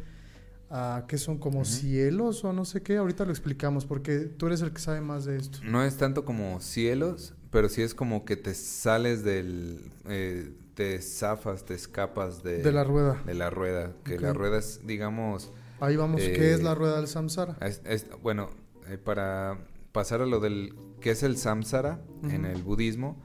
a 0.69 1.05
que 1.07 1.17
son 1.17 1.37
como 1.37 1.63
cielos 1.63 2.43
o 2.43 2.51
no 2.53 2.65
sé 2.65 2.81
qué, 2.81 2.97
ahorita 2.97 3.23
lo 3.23 3.31
explicamos 3.31 3.85
porque 3.85 4.19
tú 4.19 4.47
eres 4.47 4.61
el 4.61 4.71
que 4.73 4.79
sabe 4.81 4.99
más 5.01 5.23
de 5.25 5.37
esto. 5.37 5.59
No 5.63 5.83
es 5.83 5.95
tanto 5.97 6.25
como 6.25 6.59
cielos, 6.59 7.35
pero 7.51 7.69
sí 7.69 7.81
es 7.81 7.93
como 7.95 8.25
que 8.25 8.35
te 8.35 8.53
sales 8.53 9.23
del... 9.23 9.91
eh, 10.05 10.51
te 10.73 11.01
zafas, 11.01 11.65
te 11.65 11.73
escapas 11.73 12.43
de, 12.43 12.61
De 12.61 12.71
la 12.71 12.83
rueda. 12.83 13.21
de 13.25 13.33
la 13.33 13.49
rueda. 13.49 13.93
Que 14.03 14.19
la 14.19 14.33
rueda 14.33 14.59
es, 14.59 14.81
digamos... 14.85 15.51
Ahí 15.79 15.95
vamos, 15.95 16.21
Eh, 16.21 16.33
¿qué 16.35 16.53
es 16.53 16.61
la 16.61 16.75
rueda 16.75 16.97
del 16.97 17.07
samsara? 17.07 17.57
es- 17.61 17.81
es- 17.85 18.05
bueno, 18.21 18.49
eh, 18.87 18.97
para 18.97 19.57
pasar 19.91 20.21
a 20.21 20.25
lo 20.25 20.39
del... 20.39 20.73
¿Qué 20.99 21.11
es 21.11 21.23
el 21.23 21.37
samsara 21.37 22.01
en 22.23 22.45
el 22.45 22.61
budismo? 22.63 23.21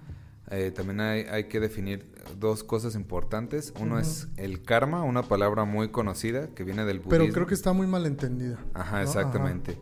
Eh, 0.54 0.70
también 0.70 1.00
hay, 1.00 1.22
hay 1.22 1.44
que 1.44 1.60
definir 1.60 2.12
dos 2.38 2.62
cosas 2.62 2.94
importantes. 2.94 3.72
Uno 3.80 3.98
es 3.98 4.28
el 4.36 4.62
karma, 4.62 5.02
una 5.02 5.22
palabra 5.22 5.64
muy 5.64 5.88
conocida 5.88 6.48
que 6.48 6.62
viene 6.62 6.84
del 6.84 6.98
budismo. 6.98 7.10
Pero 7.10 7.32
creo 7.32 7.46
que 7.46 7.54
está 7.54 7.72
muy 7.72 7.86
mal 7.86 8.04
entendida. 8.04 8.58
Ajá, 8.74 8.98
¿no? 8.98 9.02
exactamente. 9.02 9.78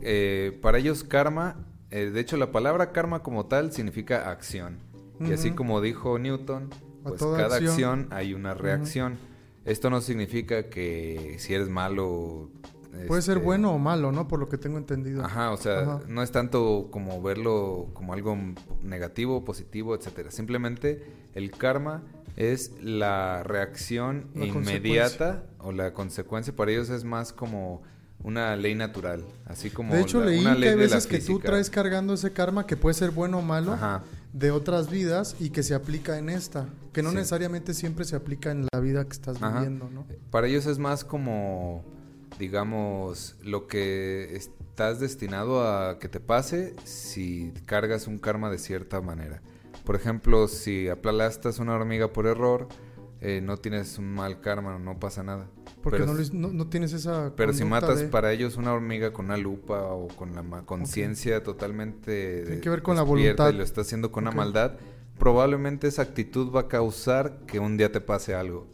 Eh, 0.00 0.58
para 0.62 0.78
ellos 0.78 1.04
karma, 1.04 1.56
eh, 1.90 2.10
de 2.10 2.20
hecho 2.20 2.38
la 2.38 2.50
palabra 2.50 2.92
karma 2.92 3.22
como 3.22 3.44
tal 3.44 3.72
significa 3.72 4.30
acción. 4.30 4.78
Y 5.20 5.32
así 5.32 5.50
como 5.52 5.80
dijo 5.80 6.18
Newton, 6.18 6.70
pues 7.02 7.20
cada 7.20 7.56
acción. 7.56 8.00
acción. 8.00 8.08
hay 8.10 8.32
una 8.32 8.54
reacción. 8.54 9.18
Esto 9.66 9.90
no 9.90 10.00
significa 10.00 10.70
que 10.70 11.36
si 11.38 11.52
eres 11.52 11.68
malo... 11.68 12.50
Puede 13.06 13.22
ser 13.22 13.36
este, 13.36 13.44
bueno 13.44 13.72
o 13.72 13.78
malo, 13.78 14.12
¿no? 14.12 14.26
Por 14.28 14.38
lo 14.40 14.48
que 14.48 14.58
tengo 14.58 14.78
entendido. 14.78 15.24
Ajá, 15.24 15.50
o 15.52 15.56
sea, 15.56 15.80
Ajá. 15.80 16.00
no 16.08 16.22
es 16.22 16.30
tanto 16.32 16.88
como 16.90 17.20
verlo 17.22 17.88
como 17.92 18.12
algo 18.12 18.36
negativo, 18.82 19.44
positivo, 19.44 19.94
etcétera. 19.94 20.30
Simplemente 20.30 21.04
el 21.34 21.50
karma 21.50 22.02
es 22.36 22.72
la 22.82 23.42
reacción 23.42 24.26
La 24.34 24.46
inmediata 24.46 25.44
o 25.58 25.72
la 25.72 25.92
consecuencia. 25.92 26.54
Para 26.54 26.70
ellos 26.72 26.90
es 26.90 27.04
más 27.04 27.32
como 27.32 27.82
una 28.22 28.56
ley 28.56 28.74
natural, 28.74 29.22
así 29.44 29.70
como 29.70 29.94
de 29.94 30.00
hecho, 30.00 30.20
la- 30.20 30.26
leí 30.26 30.40
una 30.40 30.56
que 30.56 30.68
hay 30.70 30.74
veces 30.76 31.06
que 31.06 31.20
tú 31.20 31.38
traes 31.38 31.70
cargando 31.70 32.14
ese 32.14 32.32
karma 32.32 32.66
que 32.66 32.76
puede 32.76 32.94
ser 32.94 33.10
bueno 33.10 33.38
o 33.38 33.42
malo 33.42 33.74
Ajá. 33.74 34.02
de 34.32 34.50
otras 34.50 34.90
vidas 34.90 35.36
y 35.38 35.50
que 35.50 35.62
se 35.62 35.74
aplica 35.74 36.18
en 36.18 36.30
esta. 36.30 36.66
Que 36.92 37.02
no 37.02 37.10
Sí. 37.10 37.16
necesariamente 37.16 37.74
siempre 37.74 38.04
se 38.06 38.16
aplica 38.16 38.50
en 38.50 38.66
la 38.72 38.80
vida 38.80 39.04
que 39.04 39.12
estás 39.12 39.36
Ajá. 39.36 39.60
viviendo, 39.60 39.88
¿no? 39.90 40.06
Para 40.30 40.46
ellos 40.48 40.66
es 40.66 40.78
más 40.78 41.04
como, 41.04 41.84
digamos, 42.38 43.36
lo 43.42 43.66
que 43.66 44.36
estás 44.36 45.00
destinado 45.00 45.62
a 45.66 45.98
que 45.98 46.08
te 46.08 46.20
pase 46.20 46.74
si 46.84 47.52
cargas 47.66 48.06
un 48.06 48.18
karma 48.18 48.50
de 48.50 48.58
cierta 48.58 49.00
manera. 49.00 49.40
Por 49.84 49.96
ejemplo, 49.96 50.48
si 50.48 50.88
aplastas 50.88 51.58
una 51.58 51.74
hormiga 51.74 52.08
por 52.12 52.26
error, 52.26 52.68
eh, 53.20 53.40
no 53.42 53.56
tienes 53.56 53.98
un 53.98 54.12
mal 54.14 54.40
karma, 54.40 54.78
no 54.78 54.98
pasa 54.98 55.22
nada. 55.22 55.46
Porque 55.82 56.00
pero, 56.00 56.12
no, 56.12 56.20
no- 56.32 56.52
no 56.52 56.66
tienes 56.68 56.92
esa. 56.92 57.32
pero 57.36 57.52
si 57.52 57.64
matas 57.64 58.00
de- 58.00 58.08
para 58.08 58.32
ellos 58.32 58.56
una 58.56 58.72
hormiga 58.74 59.12
con 59.12 59.26
una 59.26 59.36
lupa 59.36 59.82
o 59.82 60.08
con 60.08 60.34
la 60.34 60.42
conciencia 60.62 61.42
totalmente 61.42 62.42
Tiene 62.44 62.60
que 62.60 62.68
ver 62.68 62.82
con 62.82 62.96
la 62.96 63.02
voluntad. 63.02 63.50
y 63.50 63.56
lo 63.56 63.62
está 63.62 63.82
haciendo 63.82 64.10
con 64.10 64.26
Ok. 64.26 64.32
una 64.34 64.42
maldad, 64.44 64.72
probablemente 65.18 65.86
esa 65.86 66.02
actitud 66.02 66.54
va 66.54 66.62
a 66.62 66.68
causar 66.68 67.38
que 67.46 67.58
un 67.60 67.76
día 67.76 67.90
te 67.92 68.00
pase 68.00 68.34
algo. 68.34 68.66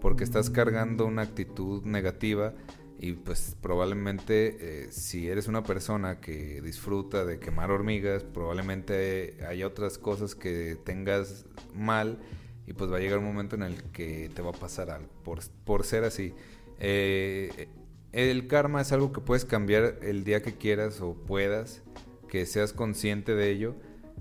Porque 0.00 0.24
estás 0.24 0.48
cargando 0.50 1.04
una 1.06 1.22
actitud 1.22 1.82
negativa 1.84 2.54
y 3.02 3.14
pues 3.14 3.56
probablemente 3.62 4.56
eh, 4.60 4.92
si 4.92 5.26
eres 5.26 5.48
una 5.48 5.62
persona 5.62 6.20
que 6.20 6.60
disfruta 6.60 7.24
de 7.24 7.38
quemar 7.38 7.70
hormigas, 7.70 8.24
probablemente 8.24 9.38
hay 9.48 9.62
otras 9.62 9.96
cosas 9.96 10.34
que 10.34 10.76
tengas 10.84 11.46
mal 11.74 12.18
y 12.66 12.74
pues 12.74 12.92
va 12.92 12.98
a 12.98 13.00
llegar 13.00 13.18
un 13.18 13.24
momento 13.24 13.56
en 13.56 13.62
el 13.62 13.82
que 13.84 14.30
te 14.34 14.42
va 14.42 14.50
a 14.50 14.52
pasar 14.52 14.90
algo 14.90 15.08
por, 15.24 15.40
por 15.64 15.84
ser 15.84 16.04
así. 16.04 16.34
Eh, 16.78 17.68
el 18.12 18.46
karma 18.48 18.82
es 18.82 18.92
algo 18.92 19.12
que 19.12 19.22
puedes 19.22 19.46
cambiar 19.46 19.98
el 20.02 20.22
día 20.22 20.42
que 20.42 20.58
quieras 20.58 21.00
o 21.00 21.14
puedas, 21.14 21.82
que 22.28 22.44
seas 22.44 22.74
consciente 22.74 23.34
de 23.34 23.50
ello 23.50 23.76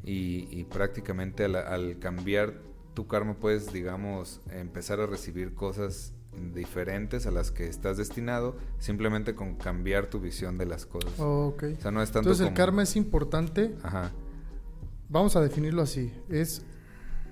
y, 0.06 0.64
prácticamente 0.66 1.44
al, 1.44 1.58
al 1.58 2.00
cambiar 2.00 2.54
tu 2.94 3.08
karma 3.08 3.34
puedes, 3.34 3.74
digamos, 3.74 4.40
empezar 4.52 5.02
a 5.02 5.06
recibir 5.06 5.54
cosas 5.54 6.14
diferentes 6.54 7.26
a 7.28 7.32
las 7.32 7.52
que 7.52 7.68
estás 7.68 7.98
destinado 7.98 8.56
simplemente 8.80 9.36
con 9.36 9.56
cambiar 9.56 10.08
tu 10.08 10.20
visión 10.20 10.58
de 10.58 10.66
las 10.66 10.86
cosas. 10.86 11.12
Oh, 11.20 11.48
ok. 11.54 11.64
O 11.78 11.82
sea, 11.82 11.92
no 11.92 12.02
es 12.02 12.10
tanto 12.12 12.30
Entonces 12.30 12.48
el 12.48 12.54
karma 12.54 12.84
es 12.84 12.96
importante. 12.96 13.76
Ajá, 13.84 14.12
Vamos 15.10 15.36
a 15.36 15.42
definirlo 15.42 15.82
así. 15.82 16.14
Es 16.30 16.64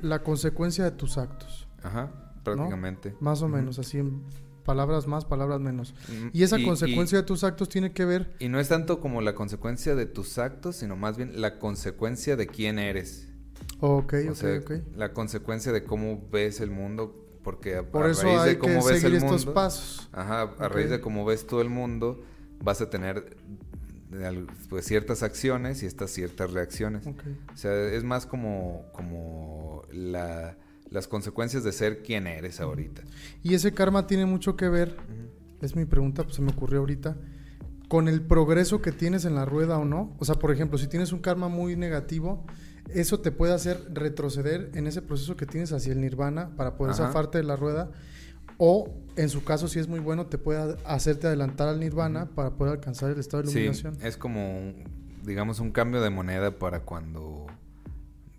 la 0.01 0.23
consecuencia 0.23 0.83
de 0.83 0.91
tus 0.91 1.17
actos. 1.17 1.67
ajá, 1.83 2.11
prácticamente. 2.43 3.15
Más 3.19 3.41
o 3.41 3.47
menos, 3.47 3.77
así 3.77 3.99
en 3.99 4.23
palabras 4.65 5.05
más, 5.07 5.25
palabras 5.25 5.59
menos. 5.61 5.93
Mm, 6.09 6.27
Y 6.33 6.43
esa 6.43 6.57
y- 6.59 6.65
consecuencia 6.65 7.19
de 7.19 7.23
tus 7.23 7.43
actos 7.43 7.69
tiene 7.69 7.93
que 7.93 8.03
ver. 8.05 8.35
Y 8.39 8.49
no 8.49 8.59
es 8.59 8.67
tanto 8.69 8.99
como 8.99 9.21
la 9.21 9.35
consecuencia 9.35 9.95
de 9.95 10.05
tus 10.07 10.37
actos, 10.39 10.77
sino 10.77 10.95
más 10.95 11.17
bien 11.17 11.39
la 11.39 11.59
consecuencia 11.59 12.35
de 12.35 12.47
quién 12.47 12.79
eres. 12.79 13.29
Ok, 13.79 14.13
o 14.27 14.31
ok, 14.31 14.35
sea, 14.35 14.57
ok. 14.59 14.71
la 14.95 15.13
consecuencia 15.13 15.71
de 15.71 15.83
cómo 15.83 16.27
ves 16.31 16.61
el 16.61 16.71
mundo, 16.71 17.26
porque 17.47 17.77
a, 17.77 17.83
Por 17.83 18.05
a 18.07 18.11
eso 18.11 18.23
raíz 18.23 18.39
hay 18.41 18.49
de 18.49 18.57
cómo 18.59 18.73
que 18.85 18.91
ves 18.91 18.99
seguir 19.01 19.05
el 19.05 19.23
estos 19.23 19.45
mundo, 19.45 19.53
pasos. 19.53 20.09
ajá, 20.11 20.41
a 20.41 20.43
Ok. 20.43 20.59
raíz 20.73 20.89
de 20.89 20.99
cómo 20.99 21.23
ves 21.23 21.47
todo 21.47 21.61
el 21.61 21.69
mundo, 21.69 22.21
vas 22.61 22.81
a 22.81 22.89
tener 22.89 23.37
al- 24.21 24.47
pues 24.69 24.85
ciertas 24.85 25.23
acciones 25.23 25.81
y 25.81 25.85
estas 25.85 26.11
ciertas 26.11 26.51
reacciones. 26.51 27.07
Ok. 27.07 27.21
O 27.53 27.55
sea, 27.55 27.71
es 27.93 28.03
más 28.03 28.25
como 28.25 28.83
como 28.91 29.83
la, 29.93 30.57
las 30.89 31.07
consecuencias 31.07 31.63
de 31.63 31.71
ser 31.71 32.03
quien 32.03 32.27
eres 32.27 32.59
ahorita. 32.59 33.03
Y 33.43 33.53
ese 33.53 33.71
karma 33.73 34.07
tiene 34.07 34.25
mucho 34.25 34.57
que 34.57 34.67
ver, 34.67 34.97
es 35.61 35.73
mi 35.77 35.85
pregunta, 35.85 36.23
pues 36.23 36.35
se 36.35 36.41
me 36.41 36.51
ocurrió 36.51 36.79
ahorita, 36.79 37.15
con 37.87 38.09
el 38.09 38.21
progreso 38.23 38.81
que 38.81 38.91
tienes 38.91 39.23
en 39.23 39.35
la 39.35 39.45
rueda 39.45 39.77
o 39.77 39.85
no. 39.85 40.13
O 40.19 40.25
sea, 40.25 40.35
por 40.35 40.51
ejemplo, 40.51 40.77
si 40.77 40.87
tienes 40.87 41.13
un 41.13 41.19
karma 41.19 41.47
muy 41.47 41.77
negativo, 41.77 42.45
eso 42.93 43.19
te 43.19 43.31
puede 43.31 43.53
hacer 43.53 43.79
retroceder 43.93 44.71
en 44.75 44.87
ese 44.87 45.01
proceso 45.01 45.35
que 45.35 45.45
tienes 45.45 45.71
hacia 45.73 45.93
el 45.93 46.01
nirvana 46.01 46.55
para 46.55 46.75
poder 46.77 46.93
Ajá. 46.93 47.07
zafarte 47.07 47.37
de 47.37 47.43
la 47.43 47.55
rueda. 47.55 47.91
O, 48.57 48.91
en 49.15 49.29
su 49.29 49.43
caso, 49.43 49.67
si 49.67 49.77
es 49.79 49.87
muy 49.87 49.99
bueno, 49.99 50.25
te 50.27 50.37
puede 50.37 50.77
hacerte 50.85 51.27
adelantar 51.27 51.67
al 51.67 51.79
nirvana 51.79 52.27
para 52.33 52.51
poder 52.57 52.73
alcanzar 52.73 53.11
el 53.11 53.19
estado 53.19 53.43
de 53.43 53.49
Sí, 53.49 53.59
iluminación. 53.59 53.97
es 54.01 54.17
como, 54.17 54.73
digamos, 55.23 55.59
un 55.59 55.71
cambio 55.71 56.01
de 56.01 56.09
moneda 56.09 56.57
para 56.57 56.79
cuando 56.81 57.45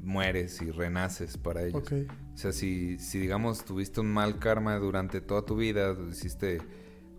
mueres 0.01 0.61
y 0.63 0.71
renaces 0.71 1.37
para 1.37 1.63
ellos. 1.63 1.83
Ok. 1.83 1.93
O 2.35 2.37
sea, 2.37 2.53
si, 2.53 2.99
si 2.99 3.19
digamos 3.19 3.65
tuviste 3.65 4.01
un 4.01 4.13
mal 4.13 4.39
karma 4.39 4.77
durante 4.77 5.21
toda 5.21 5.43
tu 5.45 5.57
vida, 5.57 5.97
hiciste 6.11 6.59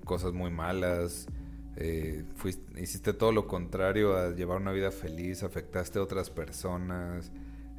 cosas 0.05 0.33
muy 0.33 0.49
malas, 0.49 1.27
eh, 1.81 2.23
fuiste- 2.35 2.81
hiciste 2.81 3.13
todo 3.13 3.31
lo 3.31 3.47
contrario 3.47 4.15
a 4.17 4.31
llevar 4.35 4.61
una 4.61 4.71
vida 4.73 4.91
feliz, 4.91 5.43
afectaste 5.43 5.97
a 5.97 6.03
otras 6.03 6.29
personas, 6.29 7.31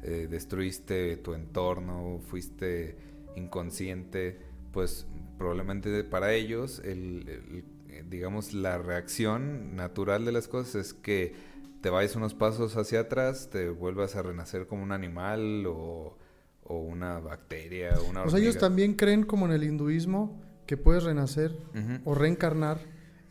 eh, 0.03 0.27
destruiste 0.29 1.17
tu 1.17 1.33
entorno, 1.35 2.19
fuiste 2.27 2.95
inconsciente, 3.35 4.39
pues 4.71 5.05
probablemente 5.37 6.03
para 6.03 6.33
ellos, 6.33 6.81
el, 6.83 7.27
el- 7.29 8.09
digamos, 8.09 8.53
la 8.53 8.77
reacción 8.77 9.75
natural 9.75 10.25
de 10.25 10.31
las 10.31 10.47
cosas 10.47 10.75
es 10.75 10.93
que 10.93 11.33
te 11.81 11.89
vayas 11.89 12.15
unos 12.15 12.33
pasos 12.33 12.77
hacia 12.77 13.01
atrás, 13.01 13.49
te 13.51 13.69
vuelvas 13.69 14.15
a 14.15 14.23
renacer 14.23 14.65
como 14.67 14.81
un 14.83 14.91
animal 14.91 15.65
o, 15.67 16.17
o 16.63 16.77
una 16.79 17.19
bacteria 17.19 17.91
una 18.09 18.23
O 18.23 18.29
sea, 18.29 18.39
ellos 18.39 18.55
hormiga. 18.55 18.59
también 18.59 18.93
creen 18.93 19.23
como 19.23 19.45
en 19.45 19.51
el 19.51 19.63
hinduismo 19.63 20.41
que 20.65 20.77
puedes 20.77 21.03
renacer 21.03 21.55
o 22.05 22.15
reencarnar 22.15 22.79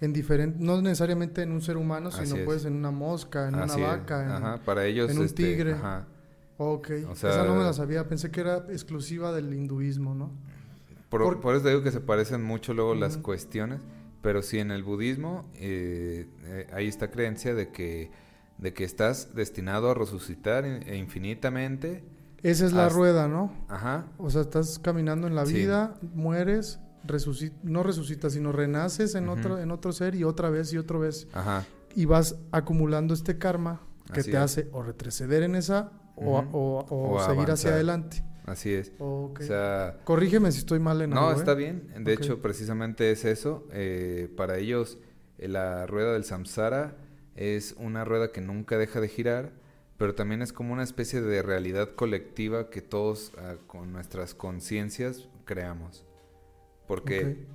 en 0.00 0.12
diferentes, 0.12 0.60
no 0.60 0.80
necesariamente 0.80 1.42
en 1.42 1.52
un 1.52 1.60
ser 1.60 1.76
humano, 1.76 2.08
Así 2.08 2.24
sino 2.26 2.38
es. 2.40 2.44
puedes 2.44 2.64
en 2.64 2.74
una 2.74 2.90
mosca, 2.90 3.48
en 3.48 3.54
Así 3.56 3.78
una 3.80 3.88
vaca, 3.88 4.24
en... 4.24 4.30
Ajá, 4.30 4.60
para 4.64 4.86
ellos 4.86 5.10
en 5.10 5.18
un 5.18 5.24
este, 5.26 5.44
tigre. 5.44 5.72
ajá. 5.74 6.06
Ok, 6.56 6.90
O 7.10 7.14
sea- 7.14 7.30
esa 7.30 7.44
no 7.44 7.54
me 7.54 7.62
la 7.64 7.72
sabía, 7.72 8.06
pensé 8.08 8.30
que 8.30 8.40
era 8.40 8.58
exclusiva 8.70 9.32
del 9.32 9.52
hinduismo, 9.54 10.14
¿no? 10.14 10.30
Por, 11.08 11.22
Por- 11.22 11.40
por 11.40 11.54
eso 11.56 11.66
digo 11.68 11.82
que 11.82 11.90
se 11.90 12.00
parecen 12.00 12.42
mucho 12.42 12.72
luego 12.74 12.94
las 12.94 13.16
cuestiones, 13.16 13.80
pero 14.22 14.42
sí 14.42 14.58
en 14.58 14.70
el 14.70 14.84
budismo 14.84 15.48
eh, 15.54 16.28
eh, 16.44 16.66
hay 16.72 16.86
esta 16.86 17.10
creencia 17.10 17.54
de 17.54 17.70
que, 17.70 18.10
de 18.58 18.72
que 18.74 18.84
estás 18.84 19.34
destinado 19.34 19.90
a 19.90 19.94
resucitar 19.94 20.64
e 20.66 20.96
infinitamente. 20.96 22.04
Esa 22.42 22.64
es 22.66 22.72
la 22.72 22.86
Hasta- 22.86 22.94
rueda, 22.96 23.28
¿no? 23.28 23.52
Ajá, 23.68 24.06
O 24.18 24.30
sea, 24.30 24.42
estás 24.42 24.78
caminando 24.78 25.26
en 25.26 25.34
la 25.34 25.46
Sí. 25.46 25.54
vida, 25.54 25.94
mueres, 26.14 26.78
no 27.62 27.82
resucitas, 27.82 28.32
sino 28.32 28.52
renaces 28.52 29.14
en, 29.14 29.28
otro, 29.28 29.58
en 29.58 29.70
otro 29.70 29.92
ser 29.92 30.14
y 30.14 30.24
otra 30.24 30.50
vez 30.50 30.72
y 30.72 30.78
otra 30.78 30.98
vez. 30.98 31.28
ajá, 31.32 31.64
Y 31.94 32.04
vas 32.04 32.36
acumulando 32.52 33.14
este 33.14 33.38
karma 33.38 33.80
que 34.12 34.20
Así 34.20 34.30
te 34.30 34.36
es. 34.36 34.42
hace 34.42 34.68
o 34.72 34.82
retroceder 34.82 35.42
en 35.42 35.54
esa 35.54 35.92
o, 36.16 36.38
o- 36.38 36.86
o 36.90 37.14
O 37.16 37.26
seguir 37.26 37.50
hacia 37.50 37.70
adelante. 37.70 38.22
así 38.46 38.72
es. 38.74 38.92
Ok. 38.98 39.40
O 39.40 39.44
sea, 39.44 39.98
Corrígeme 40.04 40.52
si 40.52 40.58
estoy 40.58 40.78
mal 40.80 41.00
en 41.02 41.10
no, 41.10 41.20
algo, 41.20 41.32
¿eh? 41.32 41.34
está 41.38 41.54
bien. 41.54 41.92
De 42.04 42.12
hecho, 42.12 42.40
precisamente 42.42 43.10
es 43.12 43.24
eso. 43.24 43.66
Eh, 43.72 44.28
para 44.36 44.58
ellos, 44.58 44.98
eh, 45.38 45.48
la 45.48 45.86
rueda 45.86 46.12
del 46.12 46.24
samsara 46.24 46.96
es 47.36 47.74
una 47.78 48.04
rueda 48.04 48.32
que 48.32 48.40
nunca 48.40 48.76
deja 48.76 49.00
de 49.00 49.08
girar, 49.08 49.52
pero 49.96 50.14
también 50.14 50.42
es 50.42 50.52
como 50.52 50.72
una 50.72 50.82
especie 50.82 51.20
de 51.22 51.42
realidad 51.42 51.90
colectiva 51.94 52.68
que 52.70 52.82
todos 52.82 53.32
ah, 53.38 53.54
con 53.66 53.92
nuestras 53.92 54.34
conciencias 54.34 55.28
creamos. 55.44 56.04
Porque 56.90 57.46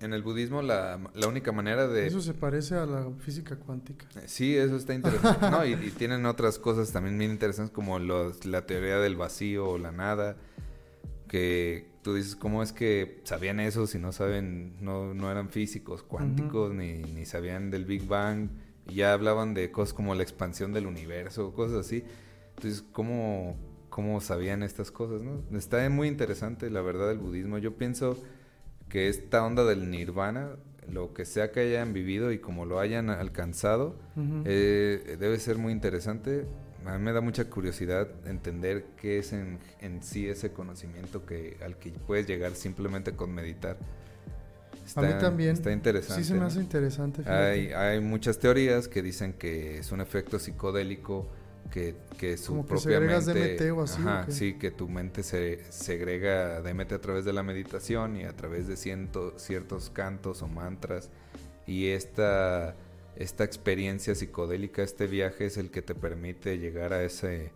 en 0.00 0.12
el 0.12 0.22
budismo 0.22 0.62
la, 0.62 1.00
la 1.14 1.26
única 1.26 1.50
manera 1.52 1.88
de... 1.88 2.06
Eso 2.06 2.20
se 2.20 2.32
parece 2.32 2.76
a 2.76 2.86
la 2.86 3.10
física 3.18 3.56
cuántica. 3.56 4.06
Sí, 4.26 4.56
eso 4.56 4.76
está 4.76 4.94
interesante. 4.94 5.50
No, 5.50 5.66
y, 5.66 5.72
y 5.72 5.90
tienen 5.90 6.24
otras 6.26 6.58
cosas 6.60 6.92
también 6.92 7.18
bien 7.18 7.32
interesantes 7.32 7.74
como 7.74 7.98
los- 7.98 8.44
la 8.46 8.64
teoría 8.66 8.98
del 8.98 9.16
vacío 9.16 9.68
o 9.70 9.78
la 9.78 9.90
nada. 9.90 10.36
Que 11.26 11.90
tú 12.02 12.14
dices, 12.14 12.36
¿cómo 12.36 12.62
es 12.62 12.72
que 12.72 13.20
sabían 13.24 13.60
eso 13.60 13.86
si 13.86 13.98
no 13.98 14.12
saben, 14.12 14.76
no, 14.80 15.12
no 15.14 15.30
eran 15.30 15.50
físicos 15.50 16.02
cuánticos 16.02 16.72
ni, 16.72 16.98
ni 17.02 17.26
sabían 17.26 17.70
del 17.70 17.84
Big 17.84 18.06
Bang? 18.06 18.48
Y 18.88 18.94
ya 18.94 19.12
hablaban 19.12 19.52
de 19.52 19.70
cosas 19.70 19.92
como 19.92 20.14
la 20.14 20.22
expansión 20.22 20.72
del 20.72 20.86
universo, 20.86 21.52
cosas 21.52 21.78
así. 21.84 22.04
Entonces, 22.56 22.82
¿cómo, 22.92 23.56
cómo 23.90 24.20
sabían 24.22 24.62
estas 24.62 24.90
cosas? 24.90 25.22
No? 25.22 25.42
Está 25.58 25.88
muy 25.90 26.08
interesante, 26.08 26.70
la 26.70 26.80
verdad, 26.80 27.10
el 27.10 27.18
budismo. 27.18 27.58
Yo 27.58 27.76
pienso 27.76 28.16
que 28.88 29.08
esta 29.08 29.44
onda 29.44 29.64
del 29.64 29.90
nirvana, 29.90 30.50
lo 30.90 31.12
que 31.12 31.24
sea 31.24 31.52
que 31.52 31.60
hayan 31.60 31.92
vivido 31.92 32.32
y 32.32 32.38
como 32.38 32.64
lo 32.64 32.80
hayan 32.80 33.10
alcanzado, 33.10 33.96
Ujú. 34.16 34.42
eh, 34.46 35.16
debe 35.20 35.38
ser 35.38 35.58
muy 35.58 35.72
interesante. 35.72 36.46
A 36.86 36.96
mí 36.96 37.04
me 37.04 37.12
da 37.12 37.20
mucha 37.20 37.44
curiosidad 37.50 38.08
entender 38.26 38.86
qué 38.96 39.18
es 39.18 39.32
en, 39.32 39.58
en 39.80 40.02
sí 40.02 40.26
ese 40.28 40.52
conocimiento 40.52 41.26
que 41.26 41.58
al 41.62 41.76
que 41.76 41.90
puedes 41.90 42.26
llegar 42.26 42.52
simplemente 42.52 43.12
con 43.12 43.34
meditar. 43.34 43.76
a 44.96 45.00
mí 45.02 45.08
Está- 45.08 45.18
también. 45.18 45.50
Está 45.52 45.72
interesante. 45.72 46.22
Sí 46.22 46.28
se 46.28 46.34
me 46.34 46.40
¿no? 46.40 46.46
hace 46.46 46.60
interesante. 46.60 47.22
fíjate. 47.22 47.36
Hay, 47.44 47.72
hay 47.72 48.00
muchas 48.00 48.38
teorías 48.38 48.88
que 48.88 49.02
dicen 49.02 49.34
que 49.34 49.78
es 49.78 49.92
un 49.92 50.00
efecto 50.00 50.38
psicodélico, 50.38 51.28
que, 51.70 51.94
que 52.18 52.36
su 52.36 52.52
Como 52.52 52.62
que 52.64 52.68
propia 52.68 53.00
mente... 53.00 53.56
DMT 53.68 53.78
o 53.78 53.82
así, 53.82 54.02
¿o 54.02 54.08
Ajá, 54.08 54.26
sí, 54.30 54.54
que 54.54 54.70
tu 54.70 54.88
mente 54.88 55.22
se 55.22 55.64
segrega 55.70 56.60
DMT 56.62 56.92
a 56.92 57.00
través 57.00 57.24
de 57.24 57.32
la 57.32 57.42
meditación 57.42 58.16
y 58.16 58.24
a 58.24 58.32
través 58.36 58.66
de 58.68 58.76
ciento- 58.76 59.34
ciertos 59.38 59.90
cantos 59.90 60.42
o 60.42 60.48
mantras. 60.48 61.10
Y 61.66 61.88
esta, 61.88 62.74
esta 63.16 63.44
experiencia 63.44 64.14
psicodélica, 64.14 64.82
este 64.82 65.06
viaje 65.06 65.46
es 65.46 65.56
el 65.56 65.70
que 65.70 65.82
te 65.82 65.94
permite 65.94 66.58
llegar 66.58 66.92
a 66.92 67.02
ese... 67.04 67.52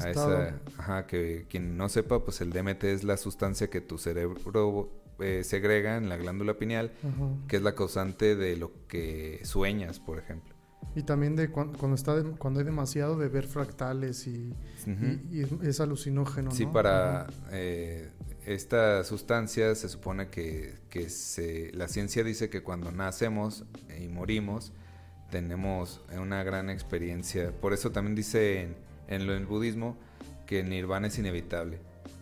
A 0.00 0.10
esa, 0.10 0.60
ajá, 0.78 1.06
que 1.06 1.44
quien 1.50 1.76
no 1.76 1.88
sepa, 1.88 2.24
pues 2.24 2.40
el 2.40 2.50
DMT 2.50 2.84
es 2.84 3.04
la 3.04 3.16
sustancia 3.18 3.68
que 3.68 3.80
tu 3.82 3.98
cerebro 3.98 4.90
eh, 5.18 5.44
segrega 5.44 5.96
en 5.98 6.08
la 6.08 6.16
glándula 6.16 6.54
pineal 6.54 6.92
Ajá. 7.02 7.28
que 7.46 7.56
es 7.56 7.62
la 7.62 7.74
causante 7.74 8.34
de 8.36 8.56
lo 8.56 8.72
que 8.88 9.40
sueñas, 9.44 10.00
por 10.00 10.18
ejemplo. 10.18 10.51
Y 10.94 11.02
también 11.04 11.36
de 11.36 11.50
cuan- 11.50 11.72
cuando 11.74 11.94
está 11.94 12.14
de- 12.16 12.30
cuando 12.32 12.60
hay 12.60 12.66
demasiado 12.66 13.16
de 13.16 13.28
ver 13.28 13.46
fractales 13.46 14.26
y, 14.26 14.52
Ujú. 14.86 15.04
y- 15.30 15.38
y 15.38 15.42
es, 15.42 15.52
es 15.62 15.80
alucinógeno, 15.80 16.50
Sí, 16.50 16.66
¿no? 16.66 16.72
para 16.72 17.26
eh, 17.50 18.10
esta 18.44 19.02
sustancia 19.04 19.74
se 19.74 19.88
supone 19.88 20.28
que, 20.28 20.74
que 20.90 21.08
se, 21.08 21.70
la 21.72 21.88
ciencia 21.88 22.24
dice 22.24 22.50
que 22.50 22.62
cuando 22.62 22.90
nacemos 22.92 23.64
y 23.98 24.08
morimos 24.08 24.72
tenemos 25.30 26.02
una 26.20 26.42
gran 26.42 26.68
experiencia. 26.68 27.52
Por 27.52 27.72
eso 27.72 27.90
también 27.90 28.14
dice 28.14 28.60
en, 28.62 28.76
en 29.08 29.26
lo- 29.26 29.32
en 29.34 29.40
el 29.42 29.46
budismo 29.46 29.96
que 30.46 30.60
el 30.60 30.68
nirvana 30.68 31.06
es 31.06 31.18
inevitable, 31.18 31.78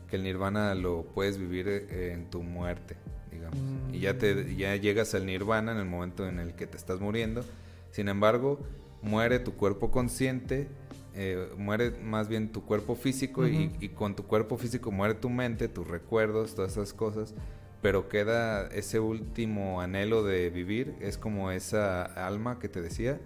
que 0.08 0.14
el 0.16 0.22
nirvana 0.22 0.76
lo 0.76 1.02
puedes 1.06 1.38
vivir 1.38 1.66
eh, 1.68 2.12
en 2.14 2.30
tu 2.30 2.44
muerte, 2.44 2.96
digamos. 3.32 3.58
Mm. 3.58 3.94
Y 3.94 3.98
ya, 4.00 4.16
te, 4.16 4.54
ya 4.54 4.76
llegas 4.76 5.12
al 5.14 5.26
nirvana 5.26 5.72
en 5.72 5.78
el 5.78 5.86
momento 5.86 6.28
en 6.28 6.38
el 6.38 6.54
que 6.54 6.68
te 6.68 6.76
estás 6.76 7.00
muriendo. 7.00 7.44
Sin 7.90 8.08
embargo, 8.08 8.60
muere 9.02 9.38
tu 9.38 9.54
cuerpo 9.54 9.90
consciente, 9.90 10.68
eh, 11.14 11.48
muere 11.56 11.90
más 12.02 12.28
bien 12.28 12.52
tu 12.52 12.64
cuerpo 12.64 12.94
físico 12.94 13.46
y, 13.46 13.90
con 13.90 14.14
tu 14.14 14.24
cuerpo 14.24 14.56
físico 14.56 14.92
muere 14.92 15.14
tu 15.14 15.28
mente, 15.28 15.68
tus 15.68 15.86
recuerdos, 15.86 16.54
todas 16.54 16.72
esas 16.72 16.92
cosas. 16.92 17.34
Pero 17.82 18.08
queda 18.08 18.66
ese 18.68 19.00
último 19.00 19.80
anhelo 19.80 20.22
de 20.22 20.50
vivir, 20.50 20.94
es 21.00 21.16
como 21.16 21.50
esa 21.50 22.02
alma 22.02 22.58
que 22.58 22.68
te 22.68 22.82
decía. 22.82 23.20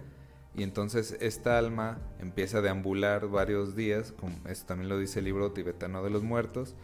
Y 0.55 0.63
entonces 0.63 1.17
esta 1.19 1.57
alma 1.57 1.99
empieza 2.19 2.59
a 2.59 2.61
deambular 2.61 3.27
varios 3.27 3.75
días, 3.75 4.13
como 4.13 4.35
eso 4.47 4.65
también 4.65 4.87
lo 4.87 4.97
dice 4.97 5.19
el 5.19 5.25
libro 5.25 5.51
tibetano 5.51 6.01
de 6.01 6.09
los 6.09 6.23
muertos, 6.23 6.75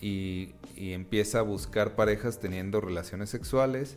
y, 0.00 0.56
y 0.74 0.92
empieza 0.94 1.38
a 1.38 1.42
buscar 1.42 1.94
parejas 1.94 2.40
teniendo 2.40 2.80
relaciones 2.80 3.30
sexuales 3.30 3.96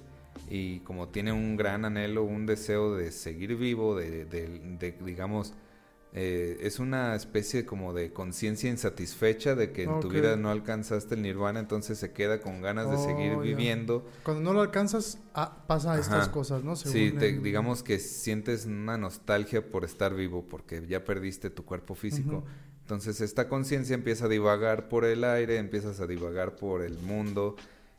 y 0.50 0.80
como 0.82 1.10
tiene 1.10 1.32
un 1.34 1.58
gran 1.58 1.86
anhelo, 1.86 2.24
un 2.24 2.46
deseo 2.46 2.96
de 2.96 3.12
seguir 3.12 3.56
vivo, 3.56 3.96
de, 3.96 4.26
de- 4.26 4.48
de, 4.78 4.92
digamos, 5.04 5.54
eh, 6.14 6.58
es 6.62 6.80
una 6.80 7.14
especie 7.16 7.66
como 7.66 7.94
de 7.94 8.14
conciencia 8.14 8.70
insatisfecha 8.70 9.54
de 9.56 9.72
que 9.74 9.84
en 9.84 10.00
tu 10.00 10.10
vida 10.10 10.38
no 10.38 10.50
alcanzaste 10.50 11.16
el 11.16 11.22
nirvana, 11.24 11.60
entonces 11.60 11.98
se 11.98 12.14
queda 12.14 12.40
con 12.42 12.62
ganas 12.62 12.90
de 12.90 12.98
seguir 12.98 13.34
Oh, 13.34 13.42
viviendo. 13.42 14.06
Cuando 14.24 14.42
no 14.44 14.54
lo 14.54 14.62
alcanzas, 14.62 15.20
ah, 15.34 15.66
pasa 15.68 16.00
estas 16.00 16.30
cosas, 16.30 16.64
¿no? 16.64 16.76
Sí, 16.78 17.12
Según 17.12 17.20
te- 17.20 17.30
el- 17.30 17.44
digamos 17.44 17.84
que 17.84 18.00
sientes 18.00 18.66
una 18.66 18.98
nostalgia 18.98 19.70
por 19.72 19.84
estar 19.84 20.14
vivo 20.16 20.46
porque 20.48 20.86
ya 20.88 21.04
perdiste 21.04 21.50
tu 21.50 21.66
cuerpo 21.66 21.96
físico. 21.96 22.46
Entonces 22.82 23.20
esta 23.22 23.50
conciencia 23.50 23.96
empieza 23.96 24.26
a 24.26 24.30
divagar 24.30 24.88
por 24.88 25.06
el 25.06 25.24
aire, 25.24 25.58
empiezas 25.58 26.00
a 26.00 26.08
divagar 26.08 26.56
por 26.56 26.82
el 26.84 27.00
mundo 27.00 27.56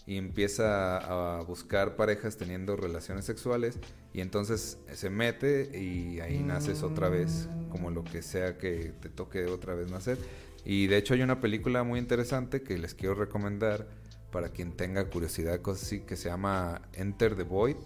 y 0.07 0.17
empieza 0.19 0.99
a, 1.39 1.43
buscar 1.43 1.97
parejas 1.97 2.37
teniendo 2.37 2.77
relaciones 2.77 3.25
sexuales 3.25 3.79
y 4.13 4.21
entonces 4.21 4.79
se 4.93 5.11
mete 5.11 5.77
y 5.79 6.21
ahí 6.21 6.39
naces 6.39 6.83
otra 6.83 7.09
vez, 7.09 7.49
como 7.71 7.91
lo 7.91 8.05
que 8.05 8.23
sea 8.23 8.57
que 8.57 8.93
te 9.01 9.09
toque 9.09 9.47
otra 9.47 9.75
vez 9.75 9.91
nacer. 9.91 10.17
Y 10.65 10.87
de 10.87 10.97
hecho 10.97 11.15
hay 11.15 11.23
una 11.23 11.41
película 11.41 11.83
muy 11.83 11.99
interesante 11.99 12.63
que 12.63 12.79
les 12.79 12.95
quiero 12.95 13.15
recomendar 13.15 13.87
para 14.31 14.51
quien 14.51 14.73
tenga 14.73 15.09
curiosidad, 15.11 15.61
cosas 15.61 15.85
así, 15.85 16.01
que 16.01 16.17
se 16.17 16.29
llama 16.29 16.83
Enter 16.93 17.37
the 17.37 17.43
Void 17.43 17.77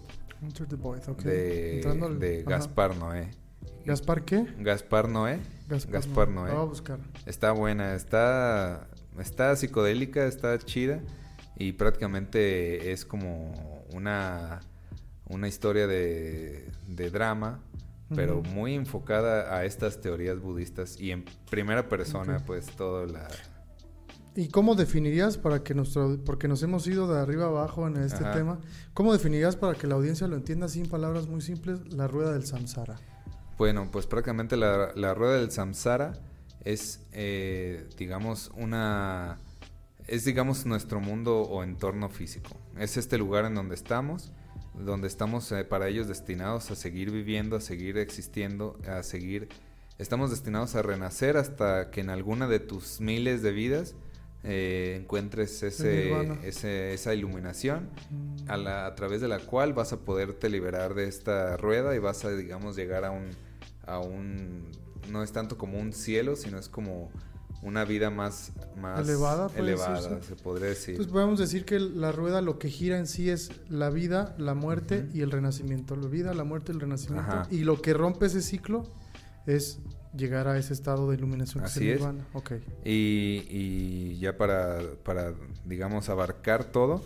Enter 0.41 0.67
the 0.67 0.75
Void, 0.75 1.07
ok. 1.07 1.21
de, 1.21 1.81
al- 1.85 2.19
de. 2.19 2.43
Gaspar 2.43 2.95
Noé. 2.95 3.29
¿Gaspar 3.85 4.25
qué? 4.25 4.45
Gaspar 4.59 5.07
Noé. 5.07 5.39
Gaspar 5.67 6.27
no. 6.29 6.41
Noé. 6.41 6.49
La 6.49 6.55
voy 6.55 6.63
a 6.63 6.69
buscar. 6.69 6.99
Está 7.25 7.51
buena, 7.51 7.93
está, 7.93 8.87
está 9.19 9.55
psicodélica, 9.55 10.25
está 10.25 10.57
chida 10.57 11.01
y 11.61 11.73
prácticamente 11.73 12.91
es 12.91 13.05
como 13.05 13.85
una, 13.93 14.61
una 15.27 15.47
historia 15.47 15.85
de, 15.87 16.67
de 16.87 17.09
drama 17.11 17.59
pero 18.15 18.41
muy 18.43 18.73
enfocada 18.73 19.55
a 19.55 19.63
estas 19.65 20.01
teorías 20.01 20.39
budistas 20.39 20.99
y 20.99 21.11
en 21.11 21.23
primera 21.49 21.87
persona, 21.87 22.43
pues 22.45 22.65
todo 22.75 23.05
la... 23.05 23.27
¿Y 24.35 24.47
cómo 24.47 24.75
definirías 24.75 25.37
para 25.37 25.63
que 25.63 25.73
nuestro, 25.73 26.19
porque 26.25 26.47
nos 26.47 26.63
hemos 26.63 26.87
ido 26.87 27.11
de 27.13 27.19
arriba 27.19 27.45
abajo 27.45 27.87
en 27.87 27.97
este 27.97 28.23
Ajá. 28.23 28.33
tema, 28.33 28.59
cómo 28.93 29.13
definirías 29.13 29.55
para 29.55 29.75
que 29.75 29.87
la 29.87 29.95
audiencia 29.95 30.27
lo 30.27 30.35
entienda 30.35 30.67
sin 30.67 30.87
palabras 30.87 31.27
muy 31.27 31.41
simples 31.41 31.93
la 31.93 32.07
rueda 32.07 32.33
del 32.33 32.45
samsara? 32.45 32.97
Bueno, 33.57 33.89
pues 33.91 34.07
prácticamente 34.07 34.57
la, 34.57 34.91
la 34.95 35.13
rueda 35.13 35.37
del 35.37 35.51
samsara 35.51 36.13
es, 36.63 37.01
eh, 37.11 37.87
digamos, 37.97 38.51
una... 38.55 39.37
Es, 40.07 40.25
digamos, 40.25 40.65
nuestro 40.65 40.99
mundo 40.99 41.41
o 41.41 41.63
entorno 41.63 42.09
físico. 42.09 42.51
Es 42.77 42.97
este 42.97 43.17
lugar 43.17 43.45
en 43.45 43.55
donde 43.55 43.75
estamos, 43.75 44.31
donde 44.73 45.07
estamos 45.07 45.51
eh, 45.51 45.63
para 45.63 45.87
ellos 45.87 46.07
destinados 46.07 46.71
a 46.71 46.75
seguir 46.75 47.11
viviendo, 47.11 47.55
a 47.55 47.61
seguir 47.61 47.97
existiendo, 47.97 48.77
a 48.87 49.03
seguir... 49.03 49.49
Estamos 49.97 50.31
destinados 50.31 50.73
a 50.75 50.81
renacer 50.81 51.37
hasta 51.37 51.91
que 51.91 52.01
en 52.01 52.09
alguna 52.09 52.47
de 52.47 52.59
tus 52.59 52.99
miles 53.01 53.43
de 53.43 53.51
vidas 53.51 53.93
eh, 54.43 54.97
encuentres 54.99 55.61
ese, 55.61 56.09
ese- 56.43 56.93
esa 56.95 57.13
iluminación 57.13 57.89
Mm, 58.09 58.49
a, 58.49 58.57
la- 58.57 58.85
a 58.87 58.95
través 58.95 59.21
de 59.21 59.27
la 59.27 59.37
cual 59.37 59.73
vas 59.73 59.93
a 59.93 59.97
poderte 59.99 60.49
liberar 60.49 60.95
de 60.95 61.07
esta 61.07 61.55
rueda 61.57 61.95
y 61.95 61.99
vas 61.99 62.25
a, 62.25 62.31
digamos, 62.31 62.75
llegar 62.75 63.05
a 63.05 63.11
un, 63.11 63.29
a 63.85 63.99
un, 63.99 64.63
no 65.11 65.21
es 65.21 65.31
tanto 65.31 65.59
como 65.59 65.77
un 65.77 65.93
cielo, 65.93 66.35
sino 66.35 66.57
es 66.57 66.67
como 66.69 67.11
una 67.61 67.85
vida 67.85 68.09
más, 68.09 68.51
más 68.79 69.07
Elevada, 69.07 69.49
elevada, 69.55 70.21
se 70.21 70.35
podría 70.35 70.69
decir. 70.69 70.91
Entonces 70.95 71.11
podemos 71.11 71.39
decir 71.39 71.65
que 71.65 71.79
la 71.79 72.11
rueda 72.11 72.41
lo 72.41 72.57
que 72.57 72.69
gira 72.69 72.97
en 72.97 73.07
sí 73.07 73.29
es 73.29 73.51
la 73.69 73.89
vida, 73.89 74.35
la 74.37 74.53
muerte 74.55 75.07
y 75.13 75.21
el 75.21 75.31
renacimiento. 75.31 75.95
La 75.95 76.07
vida, 76.07 76.33
la 76.33 76.43
muerte 76.43 76.71
y 76.71 76.75
el 76.75 76.81
renacimiento. 76.81 77.31
Ajá. 77.31 77.47
Y 77.51 77.59
lo 77.59 77.81
que 77.81 77.93
rompe 77.93 78.25
ese 78.25 78.41
ciclo 78.41 78.83
es 79.45 79.79
llegar 80.15 80.47
a 80.47 80.57
ese 80.57 80.73
estado 80.73 81.09
de 81.09 81.17
iluminación 81.17 81.63
que 81.63 81.67
Así 81.69 81.79
es 81.79 81.85
es. 81.85 81.91
el 81.91 81.97
nirvana. 81.97 82.27
Ok. 82.33 82.51
Y, 82.83 83.45
y 83.49 84.17
ya 84.19 84.37
para, 84.37 84.79
para, 85.03 85.33
digamos, 85.65 86.09
abarcar 86.09 86.65
todo, 86.65 87.03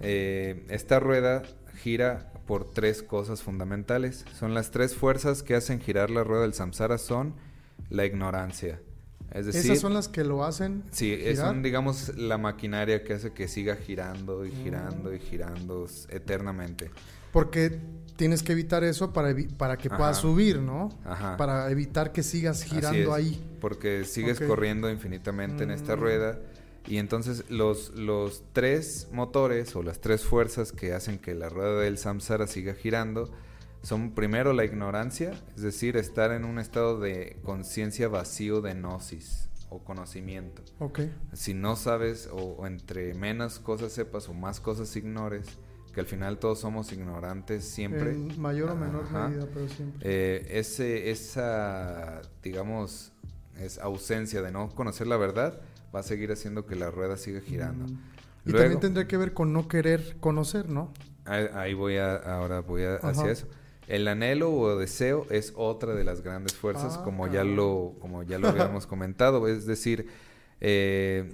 eh, 0.00 0.66
esta 0.68 1.00
rueda 1.00 1.42
gira 1.76 2.32
por 2.46 2.72
tres 2.72 3.02
cosas 3.02 3.42
fundamentales. 3.42 4.24
Son 4.38 4.52
las 4.52 4.70
tres 4.70 4.94
fuerzas 4.94 5.42
que 5.42 5.54
hacen 5.54 5.80
girar 5.80 6.10
la 6.10 6.24
rueda 6.24 6.42
del 6.42 6.54
samsara 6.54 6.98
son 6.98 7.34
la 7.88 8.04
ignorancia. 8.04 8.80
Es 9.34 9.46
decir, 9.46 9.62
Esas 9.70 9.80
son 9.80 9.94
las 9.94 10.08
que 10.08 10.24
lo 10.24 10.44
hacen. 10.44 10.82
Sí, 10.90 11.16
girar. 11.16 11.36
son, 11.36 11.62
digamos, 11.62 12.16
la 12.16 12.38
maquinaria 12.38 13.02
que 13.02 13.14
hace 13.14 13.32
que 13.32 13.48
siga 13.48 13.76
girando 13.76 14.44
y 14.44 14.50
girando 14.50 15.10
Mm. 15.10 15.14
y 15.14 15.18
girando 15.20 15.84
s- 15.86 16.06
eternamente. 16.14 16.90
Porque 17.32 17.78
tienes 18.16 18.42
que 18.42 18.52
evitar 18.52 18.84
eso 18.84 19.12
para, 19.14 19.30
evi- 19.30 19.50
para 19.56 19.78
que 19.78 19.88
puedas 19.88 20.18
Ajá. 20.18 20.20
subir, 20.20 20.58
¿no? 20.60 20.90
Ajá. 21.04 21.36
Para 21.38 21.70
evitar 21.70 22.12
que 22.12 22.22
sigas 22.22 22.62
girando 22.62 23.14
ahí. 23.14 23.42
Porque 23.60 24.04
sigues 24.04 24.38
corriendo 24.38 24.90
infinitamente 24.90 25.64
en 25.64 25.70
esta 25.70 25.96
Mm. 25.96 26.00
rueda. 26.00 26.38
Y 26.86 26.98
entonces 26.98 27.44
los, 27.48 27.90
los 27.94 28.42
tres 28.52 29.08
motores 29.12 29.74
o 29.76 29.82
las 29.82 30.00
tres 30.00 30.24
fuerzas 30.24 30.72
que 30.72 30.92
hacen 30.92 31.18
que 31.18 31.32
la 31.34 31.48
rueda 31.48 31.80
del 31.80 31.96
samsara 31.96 32.46
siga 32.48 32.74
girando 32.74 33.30
son 33.82 34.12
primero 34.12 34.52
la 34.52 34.64
ignorancia, 34.64 35.32
es 35.56 35.62
decir, 35.62 35.96
estar 35.96 36.32
en 36.32 36.44
un 36.44 36.58
estado 36.58 37.00
de 37.00 37.38
conciencia 37.42 38.08
vacío 38.08 38.60
de 38.60 38.74
gnosis 38.74 39.48
o 39.70 39.82
conocimiento. 39.82 40.62
Ok. 40.78 41.00
si 41.32 41.54
no 41.54 41.76
sabes 41.76 42.28
o, 42.30 42.36
o 42.36 42.66
entre 42.66 43.14
menos 43.14 43.58
cosas 43.58 43.92
sepas 43.92 44.28
o 44.28 44.34
más 44.34 44.60
cosas 44.60 44.94
ignores, 44.96 45.46
que 45.94 46.00
al 46.00 46.06
final 46.06 46.38
todos 46.38 46.60
somos 46.60 46.92
ignorantes 46.92 47.64
siempre. 47.64 48.12
En 48.12 48.40
mayor 48.40 48.70
o 48.70 48.76
menor 48.76 49.04
Ajá. 49.04 49.28
medida, 49.28 49.46
pero 49.52 49.68
siempre. 49.68 50.00
Eh, 50.02 50.58
ese, 50.58 51.10
esa, 51.10 52.22
digamos, 52.42 53.12
es 53.58 53.78
ausencia 53.78 54.40
de 54.42 54.50
no 54.50 54.70
conocer 54.70 55.06
la 55.06 55.16
verdad 55.16 55.60
va 55.94 56.00
a 56.00 56.02
seguir 56.02 56.32
haciendo 56.32 56.64
que 56.66 56.76
la 56.76 56.90
rueda 56.90 57.16
siga 57.16 57.40
girando. 57.40 57.84
Mm. 57.86 57.98
Y 58.46 58.50
Luego- 58.50 58.58
también 58.64 58.80
tendría 58.80 59.06
que 59.06 59.16
ver 59.18 59.34
con 59.34 59.52
no 59.52 59.68
querer 59.68 60.16
conocer, 60.20 60.68
¿no? 60.68 60.92
Ahí, 61.24 61.74
voy 61.74 61.98
a, 61.98 62.16
ahora 62.16 62.60
voy 62.60 62.82
a, 62.84 62.96
hacia 62.96 63.30
eso. 63.30 63.46
El 63.88 64.06
anhelo 64.08 64.52
o 64.52 64.76
deseo 64.76 65.26
es 65.30 65.52
otra 65.56 65.94
de 65.94 66.04
las 66.04 66.22
grandes 66.22 66.54
fuerzas, 66.54 66.96
Ah, 66.98 67.04
como 67.04 67.26
ya 67.26 67.44
lo, 67.44 67.94
como 68.00 68.22
ya 68.22 68.38
lo 68.38 68.48
habíamos 68.48 68.86
comentado. 68.88 69.48
Es 69.48 69.66
decir, 69.66 70.08
eh, 70.60 71.32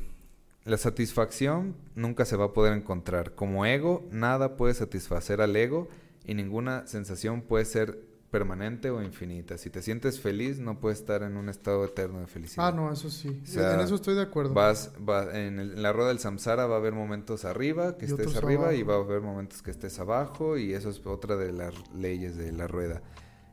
la 0.65 0.79
satisfacción 0.79 1.77
nunca 1.95 2.25
se 2.25 2.37
va 2.37 2.47
a 2.47 2.53
poder 2.53 2.73
encontrar. 2.73 3.35
Como 3.35 3.67
ego, 3.67 4.07
nada 4.11 4.57
puede 4.57 4.75
satisfacer 4.75 5.41
al 5.41 5.55
ego 5.57 5.89
y 6.27 6.35
ninguna 6.35 6.87
sensación 6.87 7.43
puede 7.43 7.65
ser 7.65 8.08
permanente 8.31 8.91
o 8.91 9.03
infinita. 9.03 9.57
Si 9.59 9.71
te 9.71 9.83
sientes 9.83 10.21
feliz, 10.21 10.59
no 10.59 10.81
puedes 10.81 10.99
estar 11.01 11.23
en 11.23 11.37
un 11.37 11.49
estado 11.49 11.85
eterno 11.85 12.21
de 12.21 12.27
felicidad. 12.27 12.69
Ah, 12.69 12.73
no, 12.73 12.93
eso 12.93 13.09
sí. 13.11 13.41
O 13.43 13.47
sea, 13.47 13.75
en 13.75 13.81
eso 13.81 13.95
estoy 13.95 14.15
de 14.15 14.23
acuerdo. 14.23 14.55
Vas, 14.55 14.93
va- 15.09 15.37
en, 15.39 15.59
el- 15.59 15.73
en 15.75 15.83
la 15.83 15.93
rueda 15.93 16.09
del 16.09 16.19
samsara 16.19 16.67
va 16.67 16.77
a 16.77 16.79
haber 16.79 16.93
momentos 16.93 17.45
arriba, 17.45 17.97
que 17.97 18.07
Y 18.07 18.11
estés 18.11 18.37
arriba, 18.37 18.75
y 18.75 18.83
va 18.83 18.95
a 18.95 18.99
haber 18.99 19.21
momentos 19.23 19.63
que 19.63 19.71
estés 19.71 19.99
abajo, 19.99 20.59
y 20.59 20.75
eso 20.75 20.91
es 20.91 21.05
otra 21.07 21.37
de 21.37 21.53
las 21.53 21.75
leyes 21.95 22.37
de 22.37 22.53
la 22.53 22.67
rueda. 22.67 23.03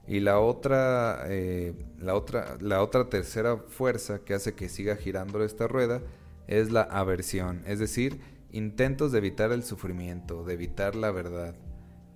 Y 0.08 0.20
la 0.20 0.40
otra, 0.40 1.24
eh, 1.28 1.74
la 2.00 2.14
otra, 2.16 2.58
la 2.62 2.82
otra 2.84 3.10
tercera 3.10 3.58
fuerza 3.58 4.20
que 4.20 4.34
hace 4.36 4.54
que 4.54 4.70
siga 4.70 4.96
girando 4.98 5.44
esta 5.44 5.68
rueda 5.68 6.02
es 6.48 6.72
la 6.72 6.82
aversión, 6.84 7.64
es 7.66 7.80
decir, 7.80 8.20
intentos 8.52 9.12
de 9.12 9.18
evitar 9.18 9.52
el 9.52 9.64
sufrimiento, 9.64 10.44
de 10.44 10.54
evitar 10.54 10.96
la 10.96 11.10
verdad, 11.12 11.56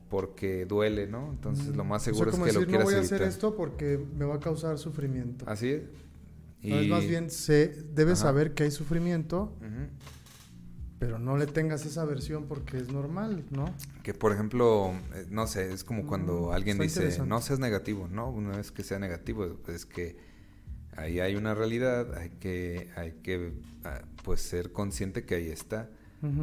porque 0.10 0.66
duele, 0.66 1.08
¿no? 1.08 1.30
Entonces 1.32 1.76
lo 1.76 1.84
más. 1.84 2.02
O 2.02 2.06
sea, 2.06 2.14
seguro 2.14 2.32
es 2.32 2.38
que 2.38 2.46
decir, 2.46 2.62
lo 2.62 2.68
quieras 2.68 2.84
no 2.84 2.86
voy 2.86 2.96
a 2.96 2.98
evitar. 3.00 3.16
hacer 3.16 3.28
esto 3.28 3.56
porque 3.56 4.04
me 4.18 4.26
va 4.26 4.36
a 4.36 4.40
causar 4.40 4.78
sufrimiento. 4.78 5.46
Así 5.48 5.70
es. 5.70 5.84
No, 6.62 6.80
es 6.80 6.88
más 6.90 7.08
bien, 7.08 7.30
se, 7.30 7.70
debes 7.94 8.20
Ajá. 8.20 8.30
saber 8.30 8.54
que 8.54 8.64
hay 8.64 8.72
sufrimiento, 8.72 9.56
pero 11.00 11.18
no 11.18 11.38
le 11.38 11.48
tengas 11.48 11.86
esa 11.86 12.04
versión 12.04 12.48
porque 12.48 12.78
es 12.78 12.92
normal, 12.92 13.46
¿no? 13.52 13.74
Que 14.04 14.14
por 14.14 14.34
ejemplo, 14.34 14.92
eh, 15.16 15.26
no 15.30 15.48
sé, 15.48 15.72
es 15.72 15.86
como 15.86 16.06
cuando 16.06 16.52
alguien 16.52 16.78
dice, 16.78 17.18
no 17.26 17.42
seas 17.42 17.60
negativo, 17.60 18.10
no, 18.12 18.42
no 18.42 18.60
es 18.60 18.72
que 18.72 18.84
sea 18.84 19.00
negativo, 19.00 19.58
es 19.70 19.86
que 19.86 20.18
ahí 20.98 21.22
hay 21.22 21.38
una 21.38 21.56
realidad, 21.56 22.14
hay 22.16 22.32
que, 22.32 22.90
hay 22.98 23.14
que 23.24 23.54
ah, 23.86 24.02
pues 24.24 24.42
ser 24.42 24.74
consciente 24.74 25.24
que 25.24 25.36
ahí 25.36 25.50
está. 25.50 25.90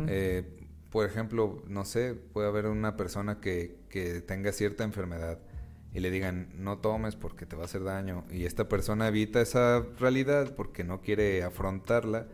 Eh, 0.08 0.55
por 0.90 1.04
ejemplo, 1.06 1.62
no 1.68 1.84
sé, 1.84 2.14
puede 2.14 2.48
haber 2.48 2.66
una 2.66 2.96
persona 2.96 3.40
que, 3.40 3.78
que 3.88 4.20
tenga 4.20 4.52
cierta 4.52 4.84
enfermedad 4.84 5.38
y 5.92 6.00
le 6.00 6.10
digan, 6.10 6.48
no 6.54 6.78
tomes 6.78 7.16
porque 7.16 7.46
te 7.46 7.56
va 7.56 7.62
a 7.62 7.64
hacer 7.66 7.82
daño, 7.84 8.24
y 8.30 8.44
esta 8.44 8.68
persona 8.68 9.08
evita 9.08 9.40
esa 9.40 9.80
realidad 9.98 10.54
porque 10.54 10.84
no 10.84 11.00
quiere 11.00 11.42
afrontarla 11.42 12.28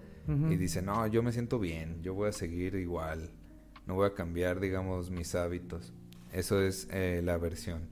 y 0.53 0.57
dice, 0.57 0.83
no, 0.83 1.05
yo 1.09 1.23
me 1.23 1.33
siento 1.33 1.59
bien, 1.59 2.01
yo 2.03 2.15
voy 2.15 2.29
a 2.29 2.33
seguir 2.33 2.75
igual, 2.77 3.31
no 3.87 3.95
voy 3.95 4.07
a 4.07 4.15
cambiar, 4.15 4.61
digamos, 4.61 5.11
mis 5.11 5.35
hábitos. 5.35 5.93
Eso 6.33 6.61
es 6.63 6.87
eh, 6.93 7.21
la 7.25 7.35
aversión. 7.35 7.89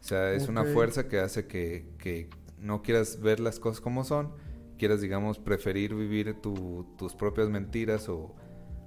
O 0.00 0.04
sea, 0.04 0.32
es 0.34 0.48
una 0.48 0.62
fuerza 0.74 1.08
que 1.08 1.18
hace 1.18 1.46
que, 1.46 1.86
que 1.98 2.28
no 2.58 2.82
quieras 2.82 3.20
ver 3.20 3.40
las 3.40 3.58
cosas 3.58 3.80
como 3.80 4.04
son, 4.04 4.32
quieras, 4.78 5.00
digamos, 5.00 5.38
preferir 5.38 5.94
vivir 5.94 6.34
tu- 6.42 6.86
tus 6.98 7.14
propias 7.14 7.48
mentiras 7.48 8.08
o, 8.08 8.34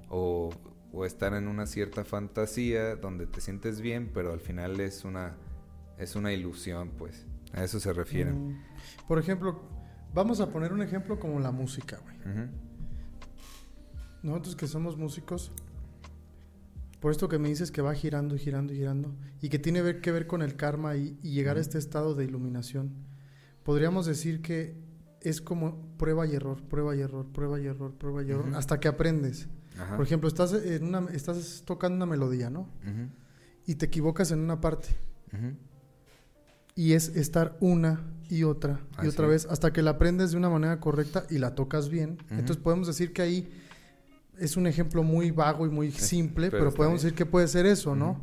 o, 0.09 0.51
o 0.95 1.05
estar 1.05 1.33
en 1.33 1.47
una 1.49 1.65
cierta 1.67 2.05
fantasía 2.05 2.95
donde 2.95 3.27
te 3.27 3.41
sientes 3.41 3.81
bien, 3.81 4.09
pero 4.13 4.31
al 4.31 4.39
final 4.39 4.79
es 4.79 5.03
una, 5.03 5.35
es 5.97 6.15
una 6.15 6.31
ilusión, 6.31 6.91
pues. 6.97 7.25
A 7.53 7.63
eso 7.63 7.79
se 7.79 7.91
refieren. 7.93 8.47
Mm. 8.49 8.61
Por 9.07 9.19
ejemplo, 9.19 9.59
vamos 10.13 10.39
a 10.39 10.49
poner 10.49 10.71
un 10.73 10.81
ejemplo 10.81 11.19
como 11.19 11.39
la 11.39 11.51
música, 11.51 11.99
güey. 12.03 12.15
Nosotros 14.23 14.55
que 14.55 14.67
somos 14.67 14.97
músicos, 14.97 15.51
por 16.99 17.11
esto 17.11 17.29
que 17.29 17.37
me 17.37 17.49
dices 17.49 17.71
que 17.71 17.81
va 17.81 17.93
girando 17.93 18.35
y 18.35 18.39
girando 18.39 18.73
y 18.73 18.77
girando, 18.77 19.13
y 19.41 19.49
que 19.49 19.59
tiene 19.59 19.81
ver- 19.81 20.01
que 20.01 20.11
ver 20.11 20.25
con 20.27 20.41
el 20.41 20.55
karma 20.55 20.95
y, 20.95 21.19
y 21.21 21.31
llegar 21.33 21.57
a 21.57 21.59
este 21.59 21.77
estado 21.77 22.15
de 22.15 22.23
iluminación, 22.23 22.93
podríamos 23.63 24.05
decir 24.05 24.41
que 24.41 24.75
es 25.21 25.41
como 25.41 25.95
prueba 25.97 26.25
y 26.25 26.35
error, 26.35 26.61
prueba 26.63 26.95
y 26.95 27.01
error, 27.01 27.27
prueba 27.31 27.59
y 27.59 27.65
error, 27.67 27.93
prueba 27.95 28.23
y 28.23 28.31
error, 28.31 28.55
hasta 28.55 28.79
que 28.79 28.87
aprendes. 28.87 29.47
Ajá. 29.79 29.95
Por 29.95 30.05
ejemplo, 30.05 30.27
estás, 30.27 30.53
en 30.53 30.83
una, 30.83 31.07
estás 31.11 31.63
tocando 31.65 31.95
una 31.95 32.05
melodía, 32.05 32.49
¿no? 32.49 32.67
Y 33.65 33.75
te 33.75 33.85
equivocas 33.87 34.31
en 34.31 34.39
una 34.39 34.61
parte. 34.61 34.89
Y 36.75 36.93
es 36.93 37.09
estar 37.09 37.57
una 37.61 38.03
y 38.29 38.43
otra 38.43 38.79
y 38.97 39.01
Así 39.01 39.07
otra 39.07 39.27
vez 39.27 39.45
hasta 39.49 39.71
que 39.71 39.81
la 39.81 39.91
aprendes 39.91 40.31
de 40.31 40.37
una 40.37 40.49
manera 40.49 40.79
correcta 40.79 41.25
y 41.29 41.37
la 41.37 41.55
tocas 41.55 41.89
bien. 41.89 42.17
Entonces 42.29 42.57
podemos 42.57 42.87
decir 42.87 43.13
que 43.13 43.21
ahí 43.21 43.49
es 44.37 44.57
un 44.57 44.67
ejemplo 44.67 45.03
muy 45.03 45.31
vago 45.31 45.65
y 45.65 45.69
muy 45.69 45.91
simple, 45.91 46.51
pero 46.51 46.73
podemos 46.73 47.01
bien. 47.01 47.13
decir 47.13 47.17
que 47.17 47.25
puede 47.25 47.47
ser 47.47 47.65
eso, 47.65 47.95
¿no? 47.95 48.21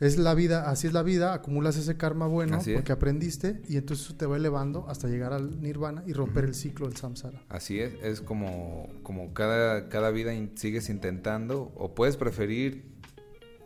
Es 0.00 0.18
la 0.18 0.34
vida, 0.34 0.68
así 0.70 0.88
es 0.88 0.92
la 0.92 1.02
vida, 1.04 1.32
acumulas 1.34 1.76
ese 1.76 1.96
karma 1.96 2.26
bueno 2.26 2.56
Así 2.56 2.72
es. 2.72 2.76
porque 2.76 2.92
aprendiste 2.92 3.62
y 3.68 3.76
entonces 3.76 4.06
eso 4.06 4.16
te 4.16 4.26
va 4.26 4.36
elevando 4.36 4.86
hasta 4.88 5.06
llegar 5.08 5.32
al 5.32 5.62
nirvana 5.62 6.02
y 6.06 6.12
romper 6.12 6.44
el 6.44 6.54
ciclo 6.54 6.88
del 6.88 6.96
samsara. 6.96 7.42
Así 7.48 7.78
es, 7.78 7.94
es 8.02 8.20
como, 8.20 8.88
como 9.04 9.32
cada, 9.32 9.88
cada 9.88 10.10
vida 10.10 10.34
in- 10.34 10.50
sigues 10.56 10.90
intentando 10.90 11.72
o 11.76 11.94
puedes 11.94 12.16
preferir 12.16 12.84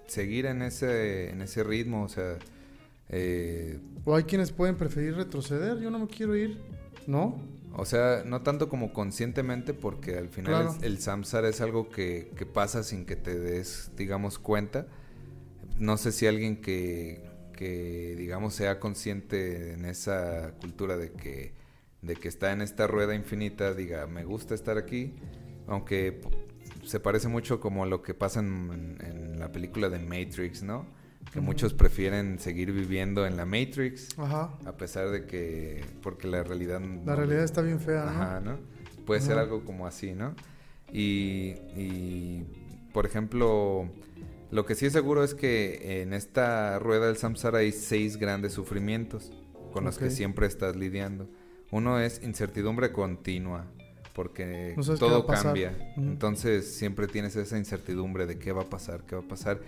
seguir 0.07 0.47
en 0.47 0.63
ese, 0.63 1.31
en 1.31 1.41
ese 1.43 1.65
ritmo, 1.65 2.03
o 2.05 2.09
sea, 2.09 2.37
Eh, 3.11 3.81
O 4.05 4.15
hay 4.15 4.25
quienes 4.25 4.53
pueden 4.53 4.77
preferir 4.77 5.15
retroceder. 5.15 5.79
Yo 5.81 5.91
no 5.91 5.99
me 5.99 6.07
quiero 6.09 6.37
ir. 6.37 6.59
¿No? 7.07 7.41
o 7.75 7.85
sea, 7.87 8.23
no 8.27 8.43
tanto 8.43 8.69
como 8.69 8.93
conscientemente, 8.93 9.73
porque 9.73 10.19
al 10.19 10.29
final 10.29 10.65
Claro. 10.67 10.79
el 10.83 10.99
samsara 10.99 11.49
es 11.49 11.61
algo 11.63 11.89
que, 11.89 12.33
que 12.37 12.45
pasa 12.45 12.83
sin 12.83 13.07
que 13.07 13.17
te 13.17 13.39
des, 13.39 13.93
digamos, 13.97 14.39
cuenta. 14.39 14.87
No 15.79 15.97
sé 15.97 16.13
si 16.13 16.27
alguien 16.27 16.61
que, 16.61 17.25
que, 17.53 18.15
digamos, 18.17 18.55
sea 18.55 18.81
consciente 18.81 19.73
en 19.75 19.85
esa 19.85 20.53
cultura 20.61 20.97
de 20.97 21.13
que, 21.13 21.55
de 22.03 22.17
que 22.17 22.29
está 22.29 22.53
en 22.53 22.63
esta 22.63 22.87
rueda 22.87 23.15
infinita, 23.15 23.75
diga, 23.75 24.07
me 24.07 24.25
gusta 24.25 24.55
estar 24.55 24.79
aquí, 24.79 25.15
aunque 25.67 26.21
se 26.85 27.01
parece 27.01 27.29
mucho 27.29 27.61
como 27.61 27.87
lo 27.87 28.03
que 28.03 28.15
pasa 28.15 28.41
en, 28.41 28.99
en 29.05 29.39
la 29.39 29.53
película 29.53 29.89
de 29.89 29.99
Matrix, 29.99 30.63
¿no? 30.63 30.87
Que 31.33 31.41
muchos 31.41 31.75
prefieren 31.75 32.39
seguir 32.39 32.73
viviendo 32.73 33.27
en 33.27 33.37
la 33.37 33.45
Matrix, 33.45 34.19
Ajá. 34.19 34.57
a 34.65 34.73
pesar 34.77 35.11
de 35.11 35.27
que, 35.27 35.85
porque 36.03 36.27
la 36.27 36.43
realidad... 36.43 36.81
La 37.05 37.17
realidad 37.17 37.45
está 37.45 37.61
bien 37.61 37.81
fea, 37.81 38.05
¿no? 38.05 38.11
Ajá, 38.11 38.41
¿no? 38.41 38.59
Puede 39.05 39.21
ser 39.21 39.37
algo 39.39 39.65
como 39.65 39.87
así, 39.87 40.13
¿no? 40.13 40.35
Y, 40.91 41.55
y, 41.77 42.45
por 42.95 43.05
ejemplo, 43.05 43.91
lo 44.51 44.65
que 44.65 44.75
sí 44.75 44.87
es 44.87 44.93
seguro 44.93 45.23
es 45.23 45.35
que 45.35 46.01
en 46.03 46.13
esta 46.13 46.79
rueda 46.79 47.07
del 47.07 47.17
samsara 47.17 47.59
hay 47.59 47.73
seis 47.73 48.17
grandes 48.17 48.53
sufrimientos 48.53 49.33
con 49.73 49.85
los 49.85 49.99
que 49.99 50.11
siempre 50.11 50.47
estás 50.47 50.77
lidiando. 50.77 51.29
Uno 51.71 52.01
es 52.01 52.23
incertidumbre 52.23 52.93
continua, 52.93 53.67
porque 54.15 54.75
No 54.77 54.83
todo 54.97 55.27
cambia. 55.27 55.93
Entonces 55.97 56.75
siempre 56.75 57.07
tienes 57.07 57.37
esa 57.37 57.59
incertidumbre 57.59 58.27
de 58.27 58.39
qué 58.39 58.53
va 58.53 58.63
a 58.63 58.71
pasar, 58.71 59.05
qué 59.05 59.15
va 59.15 59.23
a 59.23 59.29
pasar. 59.29 59.61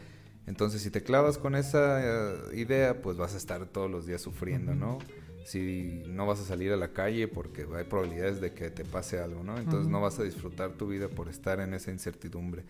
Entonces 0.46 0.82
si 0.82 0.90
te 0.90 1.02
clavas 1.02 1.36
con 1.36 1.54
esa 1.54 2.00
eh, 2.02 2.56
idea, 2.56 3.02
pues 3.02 3.16
vas 3.16 3.34
a 3.34 3.36
estar 3.36 3.66
todos 3.66 3.90
los 3.90 4.06
días 4.06 4.22
sufriendo. 4.22 4.74
¿no? 4.74 4.98
Si 5.44 6.02
no 6.06 6.26
vas 6.26 6.40
a 6.40 6.44
salir 6.44 6.72
a 6.72 6.76
la 6.76 6.92
calle 6.92 7.28
porque 7.28 7.66
hay 7.76 7.84
probabilidades 7.84 8.40
de 8.40 8.52
que 8.52 8.70
te 8.70 8.84
pase 8.84 9.20
algo, 9.20 9.44
¿no? 9.44 9.58
Entonces 9.58 9.88
no 9.88 10.00
vas 10.00 10.18
a 10.18 10.22
disfrutar 10.22 10.72
tu 10.72 10.88
vida 10.88 11.08
por 11.08 11.28
estar 11.28 11.60
en 11.60 11.74
esa 11.74 11.90
incertidumbre. 11.90 12.64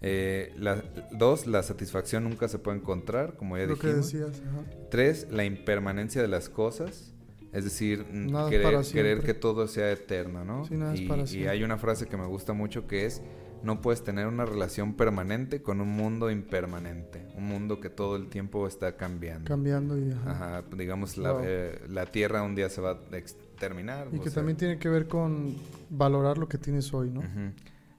Eh, 0.00 0.52
la- 0.56 0.82
dos, 1.12 1.46
la 1.46 1.62
satisfacción 1.62 2.24
nunca 2.24 2.46
se 2.48 2.58
puede 2.58 2.78
encontrar, 2.78 3.34
como 3.36 3.56
ya 3.58 3.64
Lo 3.66 3.76
que 3.78 3.88
dijimos. 3.88 4.12
decías. 4.12 4.42
Ajá. 4.48 4.62
Tres, 4.90 5.26
la 5.30 5.44
impermanencia 5.44 6.22
de 6.22 6.28
las 6.28 6.48
cosas. 6.48 7.12
Es 7.52 7.64
decir, 7.64 8.06
Nada 8.12 8.44
es 8.44 8.50
querer, 8.50 8.84
querer 8.92 9.20
que 9.22 9.34
todo 9.34 9.66
sea 9.68 9.90
eterno, 9.90 10.44
¿no? 10.44 10.66
Sí, 10.66 10.76
nada 10.76 10.92
es 10.94 11.00
y, 11.00 11.06
para 11.08 11.24
y 11.24 11.46
hay 11.46 11.62
una 11.64 11.78
frase 11.78 12.06
que 12.06 12.16
me 12.18 12.26
gusta 12.26 12.52
mucho 12.52 12.86
que 12.86 13.06
es, 13.06 13.22
no 13.62 13.80
puedes 13.80 14.04
tener 14.04 14.26
una 14.26 14.44
relación 14.44 14.94
permanente 14.94 15.62
con 15.62 15.80
un 15.80 15.88
mundo 15.88 16.30
impermanente. 16.30 17.26
Un 17.34 17.46
mundo 17.46 17.80
que 17.80 17.88
todo 17.88 18.16
el 18.16 18.28
tiempo 18.28 18.66
está 18.68 18.96
cambiando. 18.96 19.48
Cambiando 19.48 19.98
y... 19.98 20.12
ajá. 20.12 20.30
Ajá, 20.30 20.64
digamos, 20.76 21.16
la, 21.16 21.40
eh, 21.42 21.80
la 21.88 22.04
Tierra 22.06 22.42
un 22.42 22.54
día 22.54 22.68
se 22.68 22.82
va 22.82 23.00
a 23.10 23.16
exterminar. 23.16 24.08
Y 24.12 24.18
que 24.18 24.24
sea, 24.24 24.34
también 24.36 24.58
tiene 24.58 24.78
que 24.78 24.90
ver 24.90 25.08
con 25.08 25.56
valorar 25.90 26.36
lo 26.38 26.48
que 26.48 26.58
tienes 26.58 26.92
hoy, 26.92 27.10
¿no? 27.10 27.20
Ujú. 27.20 27.52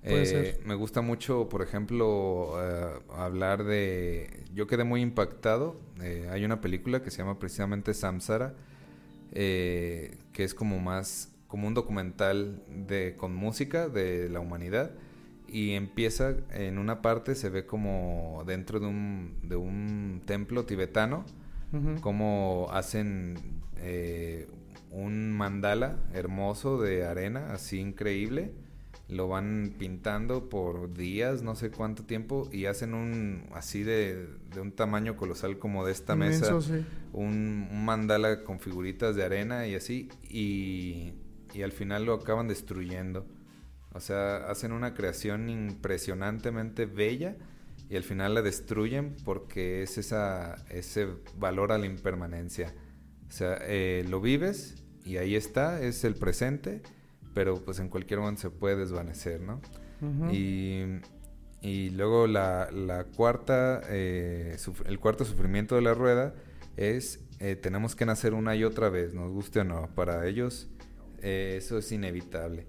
Puede 0.07 0.23
Eh, 0.23 0.25
ser. 0.25 0.65
Me 0.65 0.75
gusta 0.75 1.01
mucho, 1.01 1.49
por 1.49 1.61
ejemplo, 1.61 2.53
eh, 2.61 2.99
hablar 3.15 3.63
de... 3.65 4.45
Yo 4.53 4.67
quedé 4.67 4.83
muy 4.83 5.01
impactado. 5.01 5.79
eh, 6.01 6.27
hay 6.31 6.45
una 6.45 6.61
película 6.61 7.01
que 7.03 7.11
se 7.11 7.17
llama 7.19 7.39
precisamente 7.39 7.93
Samsara, 7.93 8.55
eh, 9.31 10.17
que 10.33 10.43
es 10.43 10.53
como 10.53 10.79
más 10.79 11.35
como 11.47 11.67
un 11.67 11.73
documental 11.73 12.63
de 12.69 13.15
con 13.17 13.33
música 13.35 13.89
de 13.89 14.29
la 14.29 14.39
humanidad 14.39 14.91
y 15.47 15.71
empieza 15.71 16.35
en 16.51 16.77
una 16.77 17.01
parte 17.01 17.33
se 17.35 17.49
ve 17.49 17.65
como 17.65 18.43
dentro 18.45 18.79
de 18.79 18.85
un, 18.87 19.35
de 19.43 19.55
un 19.55 20.21
templo 20.25 20.65
tibetano 20.65 21.25
Ujú. 21.73 21.99
cómo 22.01 22.67
hacen 22.71 23.35
eh, 23.77 24.47
un 24.91 25.31
mandala 25.31 25.97
hermoso 26.13 26.79
de 26.81 27.05
arena, 27.05 27.51
así 27.53 27.79
increíble. 27.79 28.51
Lo 29.09 29.27
van 29.27 29.73
pintando 29.79 30.49
por 30.49 30.93
días, 30.93 31.41
no 31.41 31.55
sé 31.55 31.71
cuánto 31.71 32.03
tiempo, 32.05 32.47
y 32.51 32.65
hacen 32.65 32.93
un 32.93 33.43
así 33.53 33.83
de, 33.83 34.27
de 34.53 34.61
un 34.61 34.71
tamaño 34.71 35.17
colosal 35.17 35.57
como 35.57 35.83
de 35.85 35.91
esta 35.91 36.13
Inmenso, 36.13 36.57
mesa, 36.57 36.61
sí. 36.61 36.85
un, 37.11 37.67
un 37.71 37.85
mandala 37.85 38.43
con 38.43 38.59
figuritas 38.59 39.15
de 39.15 39.23
arena 39.23 39.65
y 39.65 39.73
así, 39.75 40.09
y, 40.29 41.13
y 41.53 41.63
al 41.63 41.71
final 41.71 42.05
lo 42.05 42.13
acaban 42.13 42.47
destruyendo. 42.47 43.25
O 43.91 43.99
sea, 43.99 44.47
hacen 44.49 44.71
una 44.71 44.93
creación 44.93 45.49
impresionantemente 45.49 46.85
bella 46.85 47.35
y 47.89 47.95
al 47.95 48.03
final 48.03 48.35
la 48.35 48.43
destruyen 48.43 49.15
porque 49.25 49.81
es 49.81 49.97
esa, 49.97 50.63
ese 50.69 51.07
valor 51.37 51.71
a 51.71 51.79
la 51.79 51.87
impermanencia. 51.87 52.75
O 53.27 53.31
sea, 53.31 53.57
eh, 53.61 54.05
lo 54.07 54.21
vives 54.21 54.75
y 55.03 55.17
ahí 55.17 55.35
está, 55.35 55.81
es 55.81 56.03
el 56.03 56.13
presente, 56.13 56.83
pero 57.33 57.55
pues 57.63 57.79
en 57.79 57.89
cualquier 57.89 58.19
momento 58.19 58.41
se 58.41 58.49
puede 58.49 58.75
desvanecer, 58.75 59.41
¿no? 59.41 59.61
Y, 60.31 60.83
y 61.61 61.89
luego 61.89 62.27
la, 62.27 62.69
la 62.71 63.03
cuarta, 63.05 63.81
eh, 63.89 64.55
el 64.85 64.99
cuarto 64.99 65.25
sufrimiento 65.25 65.75
de 65.75 65.81
la 65.81 65.93
rueda 65.93 66.33
es 66.77 67.19
eh, 67.39 67.55
tenemos 67.55 67.95
que 67.95 68.05
nacer 68.05 68.33
una 68.33 68.55
y 68.55 68.63
otra 68.63 68.89
vez, 68.89 69.13
nos 69.13 69.31
guste 69.31 69.59
o 69.59 69.63
no. 69.63 69.89
Para 69.95 70.25
ellos 70.27 70.69
eh, 71.21 71.55
eso 71.57 71.77
es 71.77 71.91
inevitable. 71.91 72.67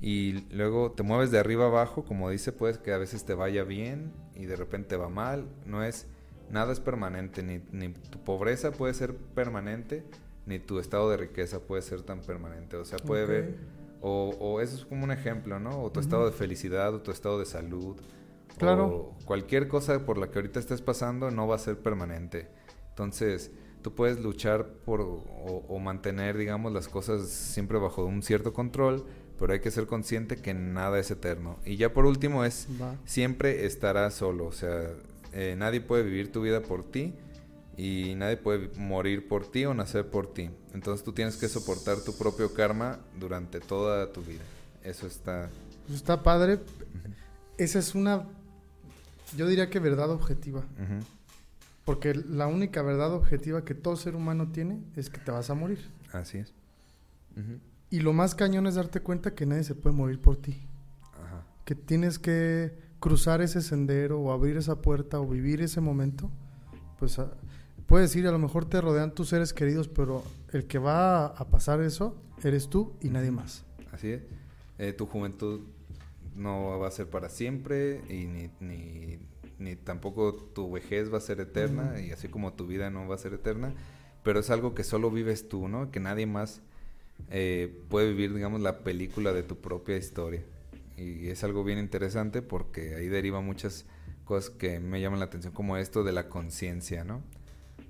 Y 0.00 0.44
luego 0.54 0.92
te 0.92 1.02
mueves 1.02 1.30
de 1.30 1.38
arriba 1.38 1.66
abajo, 1.66 2.04
como 2.04 2.28
dice, 2.28 2.52
pues 2.52 2.76
que 2.78 2.92
a 2.92 2.98
veces 2.98 3.24
te 3.24 3.32
vaya 3.34 3.64
bien 3.64 4.12
y 4.34 4.44
de 4.44 4.56
repente 4.56 4.96
va 4.96 5.08
mal. 5.08 5.48
No 5.64 5.82
es, 5.82 6.06
nada 6.50 6.72
es 6.72 6.80
permanente, 6.80 7.42
ni, 7.42 7.62
ni 7.72 7.94
tu 7.94 8.22
pobreza 8.22 8.72
puede 8.72 8.92
ser 8.92 9.14
permanente, 9.16 10.04
ni 10.44 10.58
tu 10.58 10.78
estado 10.78 11.10
de 11.10 11.16
riqueza 11.16 11.60
puede 11.60 11.80
ser 11.80 12.02
tan 12.02 12.20
permanente. 12.20 12.76
O 12.76 12.84
sea, 12.84 12.98
puede 12.98 13.24
Ok. 13.24 13.28
ver, 13.30 13.54
o, 14.06 14.30
o 14.38 14.60
eso 14.60 14.76
es 14.76 14.84
como 14.84 15.02
un 15.02 15.10
ejemplo, 15.10 15.58
¿no? 15.58 15.82
O 15.82 15.90
tu 15.90 15.98
estado 15.98 16.26
de 16.26 16.32
felicidad, 16.32 16.94
o 16.94 17.02
tu 17.02 17.10
estado 17.10 17.40
de 17.40 17.44
salud. 17.44 17.96
Claro. 18.56 18.86
O 18.86 19.16
cualquier 19.24 19.66
cosa 19.66 20.06
por 20.06 20.16
la 20.16 20.30
que 20.30 20.38
ahorita 20.38 20.60
estés 20.60 20.80
pasando 20.80 21.32
no 21.32 21.48
va 21.48 21.56
a 21.56 21.58
ser 21.58 21.78
permanente. 21.78 22.48
Entonces, 22.90 23.50
tú 23.82 23.94
puedes 23.96 24.20
luchar 24.20 24.68
por 24.84 25.00
o, 25.00 25.64
o 25.68 25.78
mantener, 25.80 26.36
digamos, 26.38 26.72
las 26.72 26.86
cosas 26.86 27.28
siempre 27.28 27.78
bajo 27.78 28.04
un 28.04 28.22
cierto 28.22 28.52
control, 28.52 29.04
pero 29.40 29.52
hay 29.52 29.60
que 29.60 29.72
ser 29.72 29.86
consciente 29.86 30.36
que 30.36 30.54
nada 30.54 31.00
es 31.00 31.10
eterno. 31.10 31.58
Y 31.64 31.76
ya 31.76 31.92
por 31.92 32.06
último 32.06 32.44
es, 32.44 32.68
Va. 32.80 32.94
siempre 33.06 33.66
estarás 33.66 34.14
solo. 34.14 34.46
O 34.46 34.52
sea, 34.52 34.88
eh, 35.32 35.56
nadie 35.58 35.80
puede 35.80 36.04
vivir 36.04 36.30
tu 36.30 36.42
vida 36.42 36.60
por 36.60 36.84
ti 36.84 37.12
y 37.76 38.14
nadie 38.16 38.36
puede 38.36 38.70
morir 38.78 39.28
por 39.28 39.50
ti 39.50 39.64
o 39.66 39.74
nacer 39.74 40.08
por 40.08 40.32
ti. 40.32 40.50
Entonces 40.72 41.04
tú 41.04 41.12
tienes 41.12 41.36
que 41.36 41.48
soportar 41.48 42.00
tu 42.00 42.16
propio 42.16 42.52
karma 42.54 42.98
durante 43.18 43.60
toda 43.60 44.12
tu 44.12 44.22
vida. 44.22 44.42
Eso 44.82 45.06
está... 45.06 45.50
Está 45.92 46.22
padre. 46.22 46.60
Esa 47.58 47.78
es 47.78 47.94
una, 47.94 48.26
yo 49.36 49.46
diría 49.46 49.70
que 49.70 49.78
verdad 49.78 50.10
objetiva. 50.10 50.64
Porque 51.84 52.14
la 52.14 52.46
única 52.48 52.82
verdad 52.82 53.12
objetiva 53.12 53.64
que 53.64 53.74
todo 53.74 53.96
ser 53.96 54.16
humano 54.16 54.48
tiene 54.50 54.80
es 54.96 55.08
que 55.10 55.18
te 55.18 55.30
vas 55.30 55.50
a 55.50 55.54
morir. 55.54 55.78
Así 56.12 56.38
es. 56.38 56.52
Y 57.90 58.00
lo 58.00 58.12
más 58.12 58.34
cañón 58.34 58.66
es 58.66 58.74
darte 58.74 59.00
cuenta 59.00 59.34
que 59.34 59.46
nadie 59.46 59.62
se 59.64 59.74
puede 59.74 59.94
morir 59.94 60.20
por 60.20 60.36
ti. 60.36 60.60
Ajá. 61.12 61.44
Que 61.64 61.74
tienes 61.74 62.18
que 62.18 62.76
cruzar 62.98 63.40
ese 63.42 63.60
sendero 63.62 64.20
o 64.20 64.32
abrir 64.32 64.56
esa 64.56 64.82
puerta 64.82 65.20
o 65.20 65.28
vivir 65.28 65.60
ese 65.62 65.80
momento. 65.80 66.30
Pues 66.98 67.18
a- 67.18 67.32
puedes 67.86 68.14
ir, 68.16 68.26
a 68.26 68.32
lo 68.32 68.38
mejor 68.38 68.68
te 68.68 68.80
rodean 68.80 69.14
tus 69.14 69.28
seres 69.28 69.52
queridos, 69.52 69.88
pero 69.88 70.22
el 70.52 70.66
que 70.66 70.78
va 70.78 71.26
a, 71.26 71.48
pasar 71.48 71.80
eso 71.80 72.16
eres 72.42 72.68
tú 72.68 72.94
y 73.00 73.08
nadie 73.08 73.30
más. 73.30 73.64
Así 73.92 74.10
es. 74.10 74.22
Eh, 74.78 74.92
tu 74.92 75.06
juventud 75.06 75.60
no 76.34 76.78
va 76.78 76.88
a 76.88 76.90
ser 76.90 77.08
para 77.08 77.28
siempre 77.28 78.02
y 78.10 78.26
ni, 78.26 78.50
ni, 78.60 79.18
ni 79.58 79.76
tampoco 79.76 80.34
tu 80.34 80.70
vejez 80.70 81.12
va 81.12 81.18
a 81.18 81.22
ser 81.22 81.40
eterna 81.40 82.00
y 82.00 82.10
así 82.10 82.28
como 82.28 82.52
tu 82.52 82.66
vida 82.66 82.90
no 82.90 83.08
va 83.08 83.14
a 83.14 83.18
ser 83.18 83.32
eterna, 83.32 83.72
pero 84.22 84.40
es 84.40 84.50
algo 84.50 84.74
que 84.74 84.84
solo 84.84 85.10
vives 85.10 85.48
tú, 85.48 85.68
¿no? 85.68 85.90
Que 85.90 86.00
nadie 86.00 86.26
más 86.26 86.60
eh, 87.30 87.82
puede 87.88 88.08
vivir, 88.10 88.34
digamos, 88.34 88.60
la 88.60 88.80
película 88.80 89.32
de 89.32 89.42
tu 89.42 89.56
propia 89.56 89.96
historia. 89.96 90.42
Y 90.96 91.28
es 91.28 91.44
algo 91.44 91.62
bien 91.62 91.78
interesante 91.78 92.42
porque 92.42 92.94
ahí 92.94 93.08
deriva 93.08 93.40
muchas 93.40 93.86
cosas 94.24 94.50
que 94.50 94.80
me 94.80 95.00
llaman 95.00 95.20
la 95.20 95.26
atención, 95.26 95.52
como 95.52 95.76
esto 95.76 96.04
de 96.04 96.12
la 96.12 96.28
conciencia, 96.28 97.04
¿no? 97.04 97.22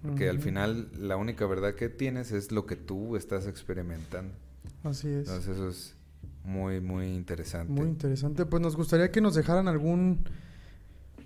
Porque 0.06 0.28
al 0.28 0.38
final 0.38 0.88
la 0.98 1.16
única 1.16 1.46
verdad 1.46 1.74
que 1.74 1.88
tienes 1.88 2.32
es 2.32 2.52
lo 2.52 2.66
que 2.66 2.76
tú 2.76 3.16
estás 3.16 3.46
experimentando. 3.46 4.34
Así 4.84 5.08
es. 5.08 5.28
Entonces 5.28 5.48
eso 5.56 5.68
es 5.68 5.94
muy, 6.44 6.80
muy 6.80 7.06
interesante. 7.06 7.72
Muy 7.72 7.88
interesante. 7.88 8.46
Pues 8.46 8.62
nos 8.62 8.76
gustaría 8.76 9.10
que 9.10 9.20
nos 9.20 9.34
dejaran 9.34 9.68
algún, 9.68 10.20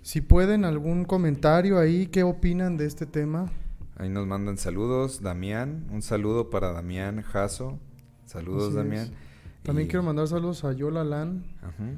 si 0.01 0.21
pueden, 0.21 0.65
algún 0.65 1.05
comentario 1.05 1.77
ahí. 1.79 2.07
¿Qué 2.07 2.23
opinan 2.23 2.77
de 2.77 2.85
este 2.85 3.05
tema? 3.05 3.51
Ahí 3.97 4.09
nos 4.09 4.25
mandan 4.25 4.57
saludos, 4.57 5.21
Damián. 5.21 5.87
Un 5.91 6.01
saludo 6.01 6.49
para 6.49 6.71
Damián 6.71 7.21
Jasso. 7.21 7.79
Saludos, 8.25 8.69
Así 8.69 8.77
Damián. 8.77 9.11
También 9.63 9.87
quiero 9.87 10.01
mandar 10.01 10.27
saludos 10.27 10.63
a 10.63 10.73
Yola 10.73 11.03
Lan, 11.03 11.43
Ajá. 11.61 11.91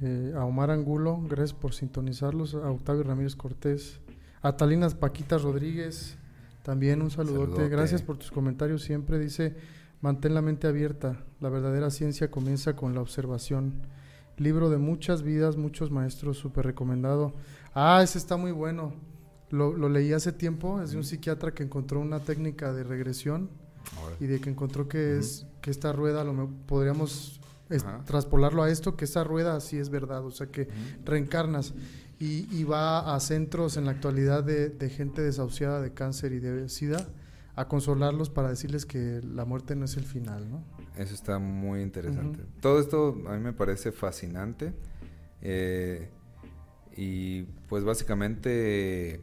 eh, 0.00 0.32
a 0.36 0.44
Omar 0.44 0.72
Angulo, 0.72 1.20
gracias 1.28 1.52
por 1.52 1.74
sintonizarlos, 1.74 2.54
a 2.56 2.68
Octavio 2.70 3.04
Ramírez 3.04 3.36
Cortés, 3.36 4.00
a 4.42 4.56
Talinas 4.56 4.94
Paquitas 4.94 5.42
Rodríguez, 5.42 6.16
También 6.62 7.02
un 7.02 7.10
saludote. 7.10 7.52
Saludote. 7.52 7.68
Gracias 7.68 8.02
por 8.02 8.18
tus 8.18 8.30
comentarios. 8.30 8.82
Siempre 8.82 9.18
dice, 9.18 9.56
mantén 10.00 10.32
la 10.34 10.42
mente 10.42 10.68
abierta. 10.68 11.24
La 11.40 11.48
verdadera 11.48 11.90
ciencia 11.90 12.30
comienza 12.30 12.76
con 12.76 12.94
la 12.94 13.00
observación. 13.00 13.82
Libro 14.36 14.70
de 14.70 14.78
muchas 14.78 15.22
vidas, 15.22 15.56
muchos 15.56 15.90
maestros, 15.90 16.38
súper 16.38 16.64
recomendado. 16.66 17.34
Ah, 17.74 18.00
ese 18.02 18.18
está 18.18 18.36
muy 18.36 18.52
bueno. 18.52 18.94
Lo, 19.50 19.76
lo 19.76 19.88
leí 19.88 20.12
hace 20.12 20.30
tiempo. 20.32 20.80
Es 20.80 20.92
de 20.92 20.98
un 20.98 21.04
psiquiatra 21.04 21.52
que 21.52 21.64
encontró 21.64 21.98
una 22.00 22.20
técnica 22.20 22.72
de 22.72 22.84
regresión 22.84 23.50
y 24.20 24.26
de 24.26 24.40
que 24.40 24.48
encontró 24.48 24.88
que 24.88 25.18
es 25.18 25.44
que 25.60 25.70
esta 25.72 25.92
rueda 25.92 26.22
lo 26.24 26.32
me- 26.32 26.48
podríamos 26.66 27.40
es- 27.72 27.84
traspolarlo 28.04 28.62
a 28.62 28.70
esto, 28.70 28.96
que 28.96 29.04
esta 29.04 29.24
rueda 29.24 29.58
sí 29.60 29.78
es 29.78 29.88
verdad, 29.90 30.24
o 30.24 30.30
sea 30.30 30.46
que 30.48 30.68
reencarnas 31.04 31.74
y, 32.20 32.46
y 32.56 32.64
va 32.64 33.14
a 33.14 33.20
centros 33.20 33.76
en 33.76 33.84
la 33.86 33.90
actualidad 33.92 34.44
de, 34.44 34.68
de 34.68 34.88
gente 34.90 35.22
desahuciada 35.22 35.80
de 35.80 35.92
cáncer 35.92 36.32
y 36.32 36.38
de 36.40 36.68
SIDA 36.68 37.08
a 37.54 37.68
consolarlos 37.68 38.30
para 38.30 38.48
decirles 38.48 38.86
que 38.86 39.20
la 39.22 39.44
muerte 39.44 39.74
no 39.76 39.84
es 39.84 39.96
el 39.96 40.04
final, 40.04 40.48
¿no? 40.50 40.62
Eso 40.96 41.14
está 41.14 41.38
muy 41.38 41.82
interesante. 41.82 42.40
Todo 42.60 42.80
esto 42.80 43.16
a 43.26 43.32
mí 43.34 43.40
me 43.40 43.52
parece 43.52 43.92
fascinante. 43.92 44.72
eh, 45.42 46.08
y 46.96 47.42
pues 47.68 47.84
básicamente 47.84 49.22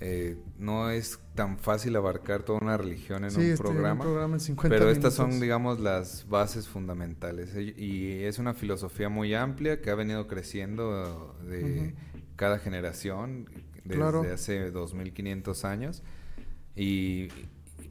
eh, 0.00 0.36
no 0.58 0.90
es 0.90 1.18
tan 1.34 1.58
fácil 1.58 1.96
abarcar 1.96 2.44
toda 2.44 2.60
una 2.62 2.76
religión 2.76 3.24
en 3.24 3.32
sí, 3.32 3.38
un 3.38 3.42
este, 3.46 3.62
programa. 3.64 4.04
un 4.04 4.10
programa 4.10 4.34
en 4.34 4.40
50 4.40 4.76
Pero 4.76 4.90
estas 4.90 5.14
son, 5.14 5.40
digamos, 5.40 5.80
las 5.80 6.28
bases 6.28 6.68
fundamentales. 6.68 7.54
Y 7.56 7.74
y 7.76 8.24
es 8.24 8.38
una 8.38 8.54
filosofía 8.54 9.08
muy 9.08 9.34
amplia 9.34 9.80
que 9.80 9.90
ha 9.90 9.94
venido 9.96 10.26
creciendo 10.28 11.36
de 11.48 11.94
cada 12.36 12.58
generación 12.58 13.46
desde 13.84 13.96
Claro. 13.96 14.22
hace 14.32 14.70
2500 14.70 15.64
años. 15.64 16.02
Y, 16.76 17.28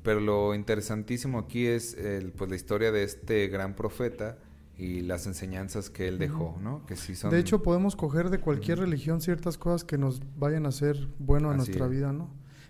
pero 0.02 0.22
lo 0.22 0.56
interesantísimo 0.56 1.40
aquí 1.40 1.66
es 1.66 1.94
el, 1.96 2.32
pues, 2.32 2.50
la 2.50 2.56
historia 2.56 2.92
de 2.94 3.04
este 3.04 3.48
gran 3.50 3.76
profeta 3.76 4.38
y 4.78 5.02
las 5.02 5.26
enseñanzas 5.28 5.90
que 5.90 6.08
él 6.08 6.18
dejó, 6.20 6.58
¿no? 6.62 6.86
Que 6.86 6.96
sí 6.96 7.16
son... 7.16 7.32
De 7.32 7.40
hecho, 7.40 7.64
podemos 7.64 7.96
coger 7.96 8.30
de 8.30 8.40
cualquier 8.40 8.80
religión 8.80 9.22
ciertas 9.22 9.58
cosas 9.58 9.84
que 9.84 9.98
nos 9.98 10.22
vayan 10.38 10.66
a 10.66 10.70
hacer 10.70 11.08
bueno 11.20 11.50
a 11.50 11.52
Así 11.56 11.58
nuestra 11.72 11.86
es. 11.86 11.92
vida, 11.92 12.14
¿no? 12.14 12.30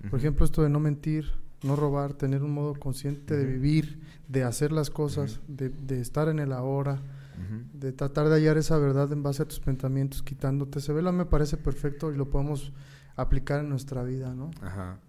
Por 0.10 0.20
ejemplo, 0.20 0.46
esto 0.46 0.64
de 0.64 0.70
no 0.70 0.80
mentir, 0.80 1.32
no 1.64 1.76
robar, 1.76 2.14
tener 2.14 2.44
un 2.44 2.54
modo 2.54 2.76
consciente 2.76 3.36
de 3.36 3.46
vivir, 3.46 4.00
de 4.28 4.44
hacer 4.44 4.72
las 4.72 4.90
cosas, 4.90 5.42
de, 5.48 5.70
de 5.70 6.00
estar 6.00 6.30
en 6.30 6.40
el 6.40 6.54
ahora, 6.54 7.02
de 7.74 7.92
tratar 7.92 8.30
de 8.30 8.36
hallar 8.36 8.58
esa 8.58 8.78
verdad 8.78 9.12
en 9.12 9.22
base 9.24 9.44
a 9.44 9.48
tus 9.48 9.60
pensamientos, 9.60 10.24
quitándote 10.24 10.80
ese 10.80 10.94
velo, 10.94 11.12
me 11.12 11.26
parece 11.26 11.58
perfecto 11.58 12.12
y 12.12 12.16
lo 12.18 12.30
podemos 12.30 12.72
aplicar 13.16 13.60
en 13.60 13.70
nuestra 13.70 14.04
vida, 14.04 14.34
¿no? 14.34 14.52
Ajá. 14.62 15.00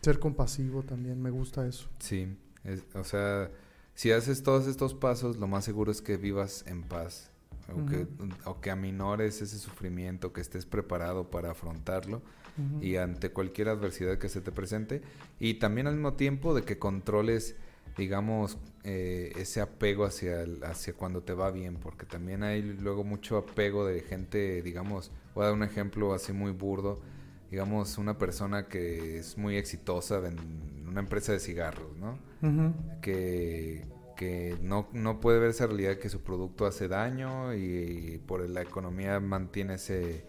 Ser 0.00 0.18
compasivo 0.18 0.82
también, 0.84 1.20
me 1.20 1.30
gusta 1.30 1.66
eso. 1.66 1.88
Sí, 1.98 2.28
es- 2.64 2.84
o 2.94 3.04
sea, 3.04 3.50
si 3.96 4.12
haces 4.12 4.44
todos 4.44 4.68
estos 4.68 4.94
pasos, 4.94 5.38
lo 5.38 5.48
más 5.48 5.64
seguro 5.64 5.90
es 5.90 6.00
que 6.02 6.16
vivas 6.16 6.64
en 6.68 6.82
paz, 6.84 7.30
o, 7.74 7.84
que, 7.86 8.06
o 8.44 8.60
que 8.60 8.70
aminores 8.70 9.42
ese 9.42 9.58
sufrimiento, 9.58 10.32
que 10.32 10.40
estés 10.40 10.64
preparado 10.66 11.30
para 11.30 11.50
afrontarlo 11.50 12.22
y 12.80 12.96
ante 12.96 13.30
cualquier 13.30 13.68
adversidad 13.68 14.18
que 14.18 14.28
se 14.28 14.40
te 14.40 14.52
presente, 14.52 15.02
y 15.40 15.54
también 15.54 15.88
al 15.88 15.94
mismo 15.94 16.14
tiempo 16.14 16.54
de 16.54 16.62
que 16.62 16.78
controles, 16.78 17.56
digamos, 17.98 18.56
eh, 18.84 19.32
ese 19.36 19.60
apego 19.60 20.04
hacia, 20.04 20.42
el- 20.42 20.62
hacia 20.64 20.92
cuando 20.94 21.22
te 21.22 21.32
va 21.34 21.50
bien, 21.50 21.76
porque 21.76 22.06
también 22.06 22.42
hay 22.44 22.62
luego 22.62 23.02
mucho 23.04 23.36
apego 23.36 23.84
de 23.86 24.00
gente, 24.00 24.62
digamos, 24.62 25.10
voy 25.34 25.42
a 25.42 25.46
dar 25.48 25.54
un 25.54 25.64
ejemplo 25.64 26.14
así 26.14 26.32
muy 26.32 26.52
burdo, 26.52 27.00
digamos, 27.50 27.98
una 27.98 28.18
persona 28.18 28.68
que 28.68 29.18
es 29.18 29.38
muy 29.38 29.56
exitosa 29.56 30.18
en 30.26 30.38
una 30.88 31.00
empresa 31.00 31.32
de 31.32 31.40
cigarros, 31.40 31.96
¿no? 31.96 32.18
Que, 33.00 33.86
que 34.16 34.58
no, 34.62 34.88
no 34.92 35.20
puede 35.20 35.38
ver 35.38 35.50
esa 35.50 35.66
realidad 35.66 35.98
que 35.98 36.08
su 36.08 36.22
producto 36.22 36.66
hace 36.66 36.88
daño 36.88 37.54
y, 37.54 38.20
por 38.26 38.48
la 38.48 38.62
economía 38.62 39.20
mantiene 39.20 39.74
ese, 39.74 40.24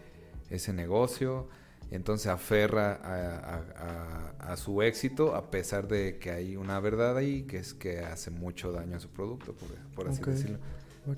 ese 0.50 0.72
negocio. 0.72 1.48
Entonces 1.90 2.26
aferra 2.28 2.92
a, 3.02 3.56
a- 3.56 4.34
a- 4.48 4.52
a 4.52 4.56
su 4.58 4.82
éxito 4.82 5.34
a 5.34 5.50
pesar 5.50 5.88
de 5.88 6.18
que 6.18 6.30
hay 6.30 6.56
una 6.56 6.80
verdad 6.80 7.16
ahí 7.16 7.44
que 7.44 7.58
es 7.58 7.72
que 7.74 8.00
hace 8.00 8.30
mucho 8.30 8.72
daño 8.72 8.96
a 8.96 9.00
su 9.00 9.08
producto, 9.10 9.54
por, 9.56 9.68
por 9.94 10.08
así 10.08 10.24
decirlo. 10.24 10.58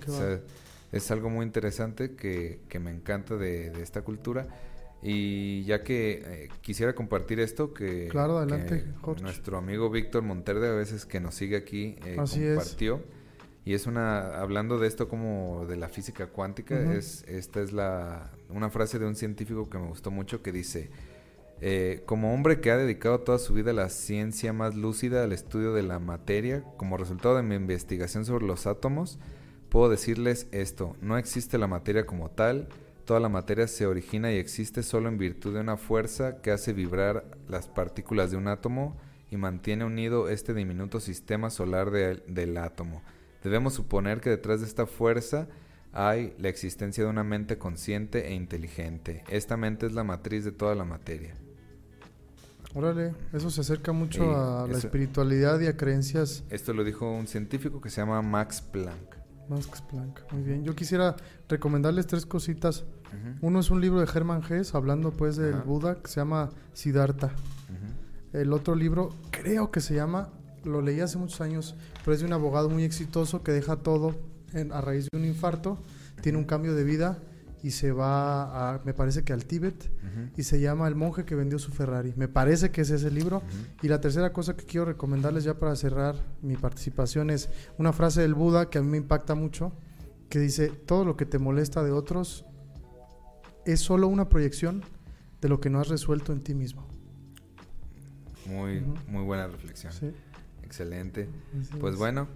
O 0.06 0.12
sea, 0.12 0.40
es 0.92 1.10
algo 1.10 1.30
muy 1.30 1.44
interesante 1.46 2.14
que, 2.16 2.62
que 2.68 2.78
me 2.80 2.90
encanta 2.90 3.36
de, 3.36 3.70
de 3.70 3.82
esta 3.82 4.02
cultura. 4.02 4.48
Y 5.02 5.64
ya 5.64 5.82
que 5.82 6.22
eh, 6.24 6.48
quisiera 6.60 6.94
compartir 6.94 7.40
esto, 7.40 7.72
que, 7.72 8.08
Claro, 8.08 8.38
adelante, 8.38 8.84
que 8.84 9.00
Jorge. 9.00 9.22
nuestro 9.22 9.56
amigo 9.56 9.88
Víctor 9.88 10.22
Monterde, 10.22 10.68
a 10.68 10.72
veces 10.72 11.06
que 11.06 11.20
nos 11.20 11.34
sigue 11.34 11.56
aquí, 11.56 11.96
eh, 12.04 12.16
Así 12.18 12.42
es. 12.44 12.56
compartió. 12.56 13.02
Y 13.64 13.74
es 13.74 13.86
una, 13.86 14.40
hablando 14.40 14.78
de 14.78 14.88
esto 14.88 15.08
como 15.08 15.66
de 15.66 15.76
la 15.76 15.88
física 15.88 16.26
cuántica, 16.28 16.94
es, 16.94 17.24
esta 17.28 17.60
es 17.60 17.72
la, 17.72 18.30
una 18.48 18.70
frase 18.70 18.98
de 18.98 19.06
un 19.06 19.14
científico 19.14 19.68
que 19.68 19.78
me 19.78 19.86
gustó 19.86 20.10
mucho 20.10 20.42
que 20.42 20.50
dice, 20.50 20.90
eh, 21.60 22.02
como 22.06 22.32
hombre 22.32 22.60
que 22.60 22.70
ha 22.70 22.78
dedicado 22.78 23.20
toda 23.20 23.38
su 23.38 23.52
vida 23.52 23.72
a 23.72 23.74
la 23.74 23.90
ciencia 23.90 24.54
más 24.54 24.74
lúcida 24.74 25.22
al 25.22 25.32
estudio 25.32 25.74
de 25.74 25.82
la 25.82 25.98
materia, 25.98 26.64
como 26.78 26.96
resultado 26.96 27.36
de 27.36 27.42
mi 27.42 27.54
investigación 27.54 28.24
sobre 28.24 28.46
los 28.46 28.66
átomos, 28.66 29.18
puedo 29.68 29.90
decirles 29.90 30.46
esto, 30.52 30.96
no 31.02 31.18
existe 31.18 31.58
la 31.58 31.66
materia 31.66 32.06
como 32.06 32.30
tal, 32.30 32.68
toda 33.10 33.18
la 33.18 33.28
materia 33.28 33.66
se 33.66 33.86
origina 33.86 34.30
y 34.30 34.36
existe 34.36 34.84
solo 34.84 35.08
en 35.08 35.18
virtud 35.18 35.54
de 35.54 35.58
una 35.58 35.76
fuerza 35.76 36.40
que 36.42 36.52
hace 36.52 36.72
vibrar 36.72 37.24
las 37.48 37.66
partículas 37.66 38.30
de 38.30 38.36
un 38.36 38.46
átomo 38.46 38.96
y 39.32 39.36
mantiene 39.36 39.84
unido 39.84 40.28
este 40.28 40.54
diminuto 40.54 41.00
sistema 41.00 41.50
solar 41.50 41.90
de- 41.90 42.22
del 42.28 42.56
átomo. 42.56 43.02
Debemos 43.42 43.74
suponer 43.74 44.20
que 44.20 44.30
detrás 44.30 44.60
de 44.60 44.68
esta 44.68 44.86
fuerza 44.86 45.48
hay 45.92 46.34
la 46.38 46.50
existencia 46.50 47.02
de 47.02 47.10
una 47.10 47.24
mente 47.24 47.58
consciente 47.58 48.28
e 48.28 48.34
inteligente. 48.34 49.24
Esta 49.28 49.56
mente 49.56 49.86
es 49.86 49.92
la 49.92 50.04
matriz 50.04 50.44
de 50.44 50.52
toda 50.52 50.76
la 50.76 50.84
materia. 50.84 51.34
Órale, 52.74 53.12
eso 53.32 53.50
se 53.50 53.62
acerca 53.62 53.90
mucho 53.90 54.22
a 54.36 54.68
la 54.68 54.78
eso- 54.78 54.86
espiritualidad 54.86 55.58
y 55.58 55.66
a 55.66 55.76
creencias 55.76 56.44
Esto 56.48 56.72
lo 56.74 56.84
dijo 56.84 57.10
un 57.10 57.26
científico 57.26 57.80
que 57.80 57.90
se 57.90 58.00
llama 58.02 58.22
Max 58.22 58.60
Planck. 58.60 59.16
Max 59.50 59.82
Planck. 59.82 60.20
Muy 60.32 60.42
bien. 60.42 60.64
Yo 60.64 60.74
quisiera 60.74 61.16
recomendarles 61.48 62.06
tres 62.06 62.24
cositas. 62.26 62.84
Uno 63.42 63.58
es 63.60 63.70
un 63.70 63.80
libro 63.80 64.00
de 64.00 64.06
Hermann 64.06 64.42
Hesse, 64.48 64.74
hablando 64.74 65.10
pues 65.10 65.36
del. 65.36 65.54
Buda, 65.66 65.96
que 65.96 66.08
se 66.08 66.20
llama 66.20 66.50
Siddhartha. 66.72 67.32
El 68.32 68.52
otro 68.52 68.74
libro, 68.76 69.10
creo 69.32 69.70
que 69.72 69.80
se 69.80 69.94
llama, 69.94 70.28
lo 70.64 70.80
leí 70.80 71.00
hace 71.00 71.18
muchos 71.18 71.40
años, 71.40 71.74
pero 72.04 72.14
es 72.14 72.20
de 72.20 72.26
un 72.26 72.32
abogado 72.32 72.70
muy 72.70 72.84
exitoso 72.84 73.42
que 73.42 73.50
deja 73.50 73.76
todo 73.76 74.14
en- 74.52 74.70
a 74.72 74.80
raíz 74.80 75.08
de 75.10 75.18
un 75.18 75.24
infarto, 75.24 75.78
tiene 76.22 76.38
un 76.38 76.44
cambio 76.44 76.74
de 76.74 76.84
vida 76.84 77.18
y 77.62 77.72
se 77.72 77.92
va 77.92 78.74
a, 78.74 78.80
me 78.84 78.94
parece 78.94 79.22
que 79.22 79.32
al 79.32 79.44
Tíbet, 79.44 79.90
y 80.36 80.42
se 80.44 80.60
llama 80.60 80.88
El 80.88 80.94
monje 80.94 81.24
que 81.24 81.34
vendió 81.34 81.58
su 81.58 81.70
Ferrari. 81.72 82.14
Me 82.16 82.26
parece 82.28 82.70
que 82.70 82.80
es 82.80 82.90
ese 82.90 83.10
libro. 83.10 83.42
Y 83.82 83.88
la 83.88 84.00
tercera 84.00 84.32
cosa 84.32 84.56
que 84.56 84.64
quiero 84.64 84.86
recomendarles 84.86 85.44
ya 85.44 85.58
para 85.58 85.76
cerrar 85.76 86.16
mi 86.42 86.56
participación 86.56 87.30
es 87.30 87.50
una 87.78 87.92
frase 87.92 88.22
del 88.22 88.34
Buda 88.34 88.70
que 88.70 88.78
a 88.78 88.82
mí 88.82 88.88
me 88.88 88.96
impacta 88.96 89.34
mucho, 89.34 89.72
que 90.28 90.38
dice, 90.38 90.68
todo 90.68 91.04
lo 91.04 91.16
que 91.16 91.26
te 91.26 91.38
molesta 91.38 91.82
de 91.82 91.90
otros 91.92 92.44
es 93.66 93.80
solo 93.80 94.08
una 94.08 94.28
proyección 94.28 94.82
de 95.40 95.48
lo 95.48 95.60
que 95.60 95.68
no 95.70 95.80
has 95.80 95.88
resuelto 95.88 96.32
en 96.32 96.40
ti 96.42 96.54
mismo. 96.54 96.86
Muy, 98.46 98.80
muy 99.06 99.22
buena 99.24 99.46
reflexión. 99.46 99.92
Sí, 99.92 100.12
Excelente. 100.62 101.28
así 101.60 101.76
Pues 101.78 101.94
es. 101.94 101.98
bueno, 101.98 102.26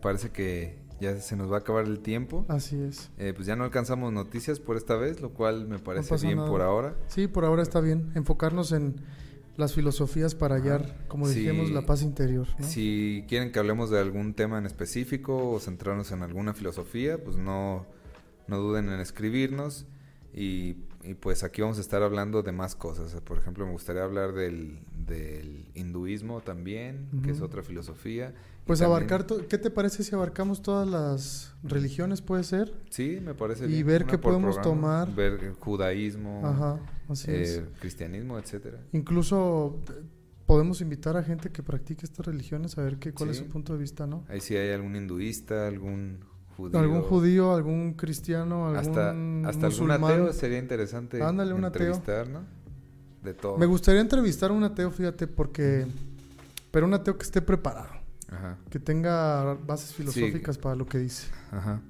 parece 0.00 0.30
que 0.30 0.78
ya 1.02 1.20
se 1.20 1.36
nos 1.36 1.50
va 1.50 1.56
a 1.56 1.58
acabar 1.60 1.84
el 1.84 1.98
tiempo. 1.98 2.46
Así 2.48 2.80
es. 2.80 3.10
Eh, 3.18 3.32
pues 3.34 3.46
ya 3.46 3.56
no 3.56 3.64
alcanzamos 3.64 4.12
noticias 4.12 4.60
por 4.60 4.76
esta 4.76 4.96
vez, 4.96 5.20
lo 5.20 5.30
cual 5.30 5.66
me 5.66 5.78
parece 5.78 6.16
bien 6.24 6.38
nada. 6.38 6.48
por 6.48 6.62
ahora. 6.62 6.94
Sí, 7.08 7.26
por 7.26 7.44
ahora 7.44 7.62
está 7.62 7.80
bien. 7.80 8.12
Enfocarnos 8.14 8.72
en 8.72 8.94
las 9.56 9.74
filosofías 9.74 10.34
para 10.34 10.54
hallar, 10.54 11.04
como 11.08 11.28
dijimos, 11.28 11.70
la 11.70 11.84
paz 11.84 12.02
interior. 12.02 12.46
¿no? 12.58 12.66
Si 12.66 13.24
quieren 13.28 13.52
que 13.52 13.58
hablemos 13.58 13.90
de 13.90 13.98
algún 13.98 14.32
tema 14.32 14.58
en 14.58 14.64
específico 14.64 15.50
o 15.50 15.60
centrarnos 15.60 16.12
en 16.12 16.22
alguna 16.22 16.54
filosofía, 16.54 17.22
pues 17.22 17.36
no, 17.36 17.84
no 18.46 18.58
duden 18.58 18.88
en 18.88 19.00
escribirnos. 19.00 19.86
Y, 20.32 20.76
y 21.02 21.14
pues 21.20 21.42
aquí 21.42 21.60
vamos 21.60 21.78
a 21.78 21.80
estar 21.82 22.02
hablando 22.02 22.42
de 22.42 22.52
más 22.52 22.74
cosas. 22.76 23.20
Por 23.20 23.36
ejemplo, 23.38 23.66
me 23.66 23.72
gustaría 23.72 24.04
hablar 24.04 24.32
del, 24.32 24.78
del 25.12 25.66
hinduismo 25.74 26.40
también, 26.40 27.08
que 27.22 27.30
es 27.30 27.40
otra 27.40 27.62
filosofía. 27.62 28.34
Pues 28.66 28.78
también- 28.78 29.10
abarcar, 29.10 29.26
¿qué 29.48 29.58
te 29.58 29.70
parece 29.70 30.04
si 30.04 30.14
abarcamos 30.14 30.62
todas 30.62 30.88
las 30.88 31.54
religiones? 31.64 32.22
Puede 32.22 32.44
ser. 32.44 32.72
Sí, 32.90 33.18
me 33.22 33.34
parece 33.34 33.64
y 33.66 33.68
bien. 33.68 33.86
ver 33.86 34.02
una 34.04 34.10
qué 34.12 34.18
podemos 34.18 34.54
programa. 34.56 35.04
tomar. 35.06 35.14
Ver 35.16 35.32
el 35.44 35.52
judaísmo, 35.54 36.40
Ajá, 36.46 36.80
así 37.08 37.30
es. 37.32 37.56
eh, 37.58 37.64
cristianismo, 37.80 38.38
etcétera. 38.38 38.78
Incluso 38.92 39.80
eh, 39.90 40.02
podemos 40.46 40.80
invitar 40.80 41.16
a 41.16 41.22
gente 41.24 41.50
que 41.50 41.62
practique 41.62 42.04
estas 42.06 42.24
religiones 42.26 42.78
a 42.78 42.82
ver 42.82 42.98
qué, 42.98 43.12
cuál 43.12 43.30
es 43.30 43.38
Sí. 43.38 43.44
su 43.44 43.48
punto 43.50 43.72
de 43.72 43.80
vista, 43.80 44.06
¿no? 44.06 44.24
Ahí 44.28 44.40
sí 44.40 44.54
hay 44.56 44.70
algún 44.70 44.94
hinduista, 44.94 45.66
algún 45.66 46.20
judío. 46.56 46.78
Algún 46.78 47.02
judío, 47.02 47.52
algún 47.54 47.94
cristiano, 47.94 48.66
algún 48.68 48.76
hasta, 48.78 49.10
hasta 49.10 49.66
algún 49.66 49.86
musulmán. 49.88 50.04
ateo 50.04 50.32
sería 50.32 50.58
interesante 50.58 51.20
Ándale, 51.22 51.52
un 51.52 51.64
ateo. 51.64 52.00
¿no? 52.30 52.61
De 53.22 53.34
todo. 53.34 53.56
Me 53.56 53.66
gustaría 53.66 54.00
entrevistar 54.00 54.50
a 54.50 54.54
un 54.54 54.64
ateo, 54.64 54.90
fíjate, 54.90 55.26
porque 55.26 55.86
Pero 56.70 56.86
un 56.86 56.94
ateo 56.94 57.16
que 57.16 57.22
esté 57.24 57.40
preparado, 57.42 57.90
Ajá. 58.30 58.56
que 58.70 58.78
tenga 58.80 59.54
bases 59.66 59.94
filosóficas 59.94 60.58
para 60.58 60.74
lo 60.74 60.86
que 60.86 60.98
dice. 60.98 61.28
Ajá. 61.50 61.80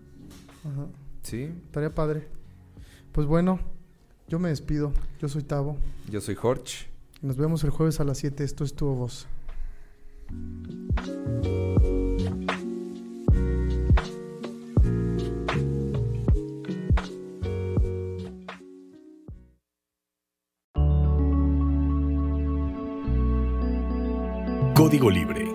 Ajá. 0.65 0.87
Sí, 1.23 1.45
Estaría 1.67 1.95
padre. 1.95 2.29
Pues 3.13 3.27
bueno, 3.27 3.61
yo 4.29 4.39
me 4.39 4.49
despido. 4.49 4.93
Yo 5.21 5.29
soy 5.29 5.43
Tavo. 5.43 5.77
yo 6.11 6.21
soy 6.21 6.35
Jorge. 6.35 6.87
Nos 7.23 7.37
vemos 7.37 7.63
el 7.65 7.71
jueves 7.71 8.01
a 8.01 8.05
las 8.05 8.19
7. 8.19 8.43
Esto 8.43 8.65
es 8.65 8.75
tu 8.75 8.87
Código 24.83 25.09
Libre. 25.11 25.52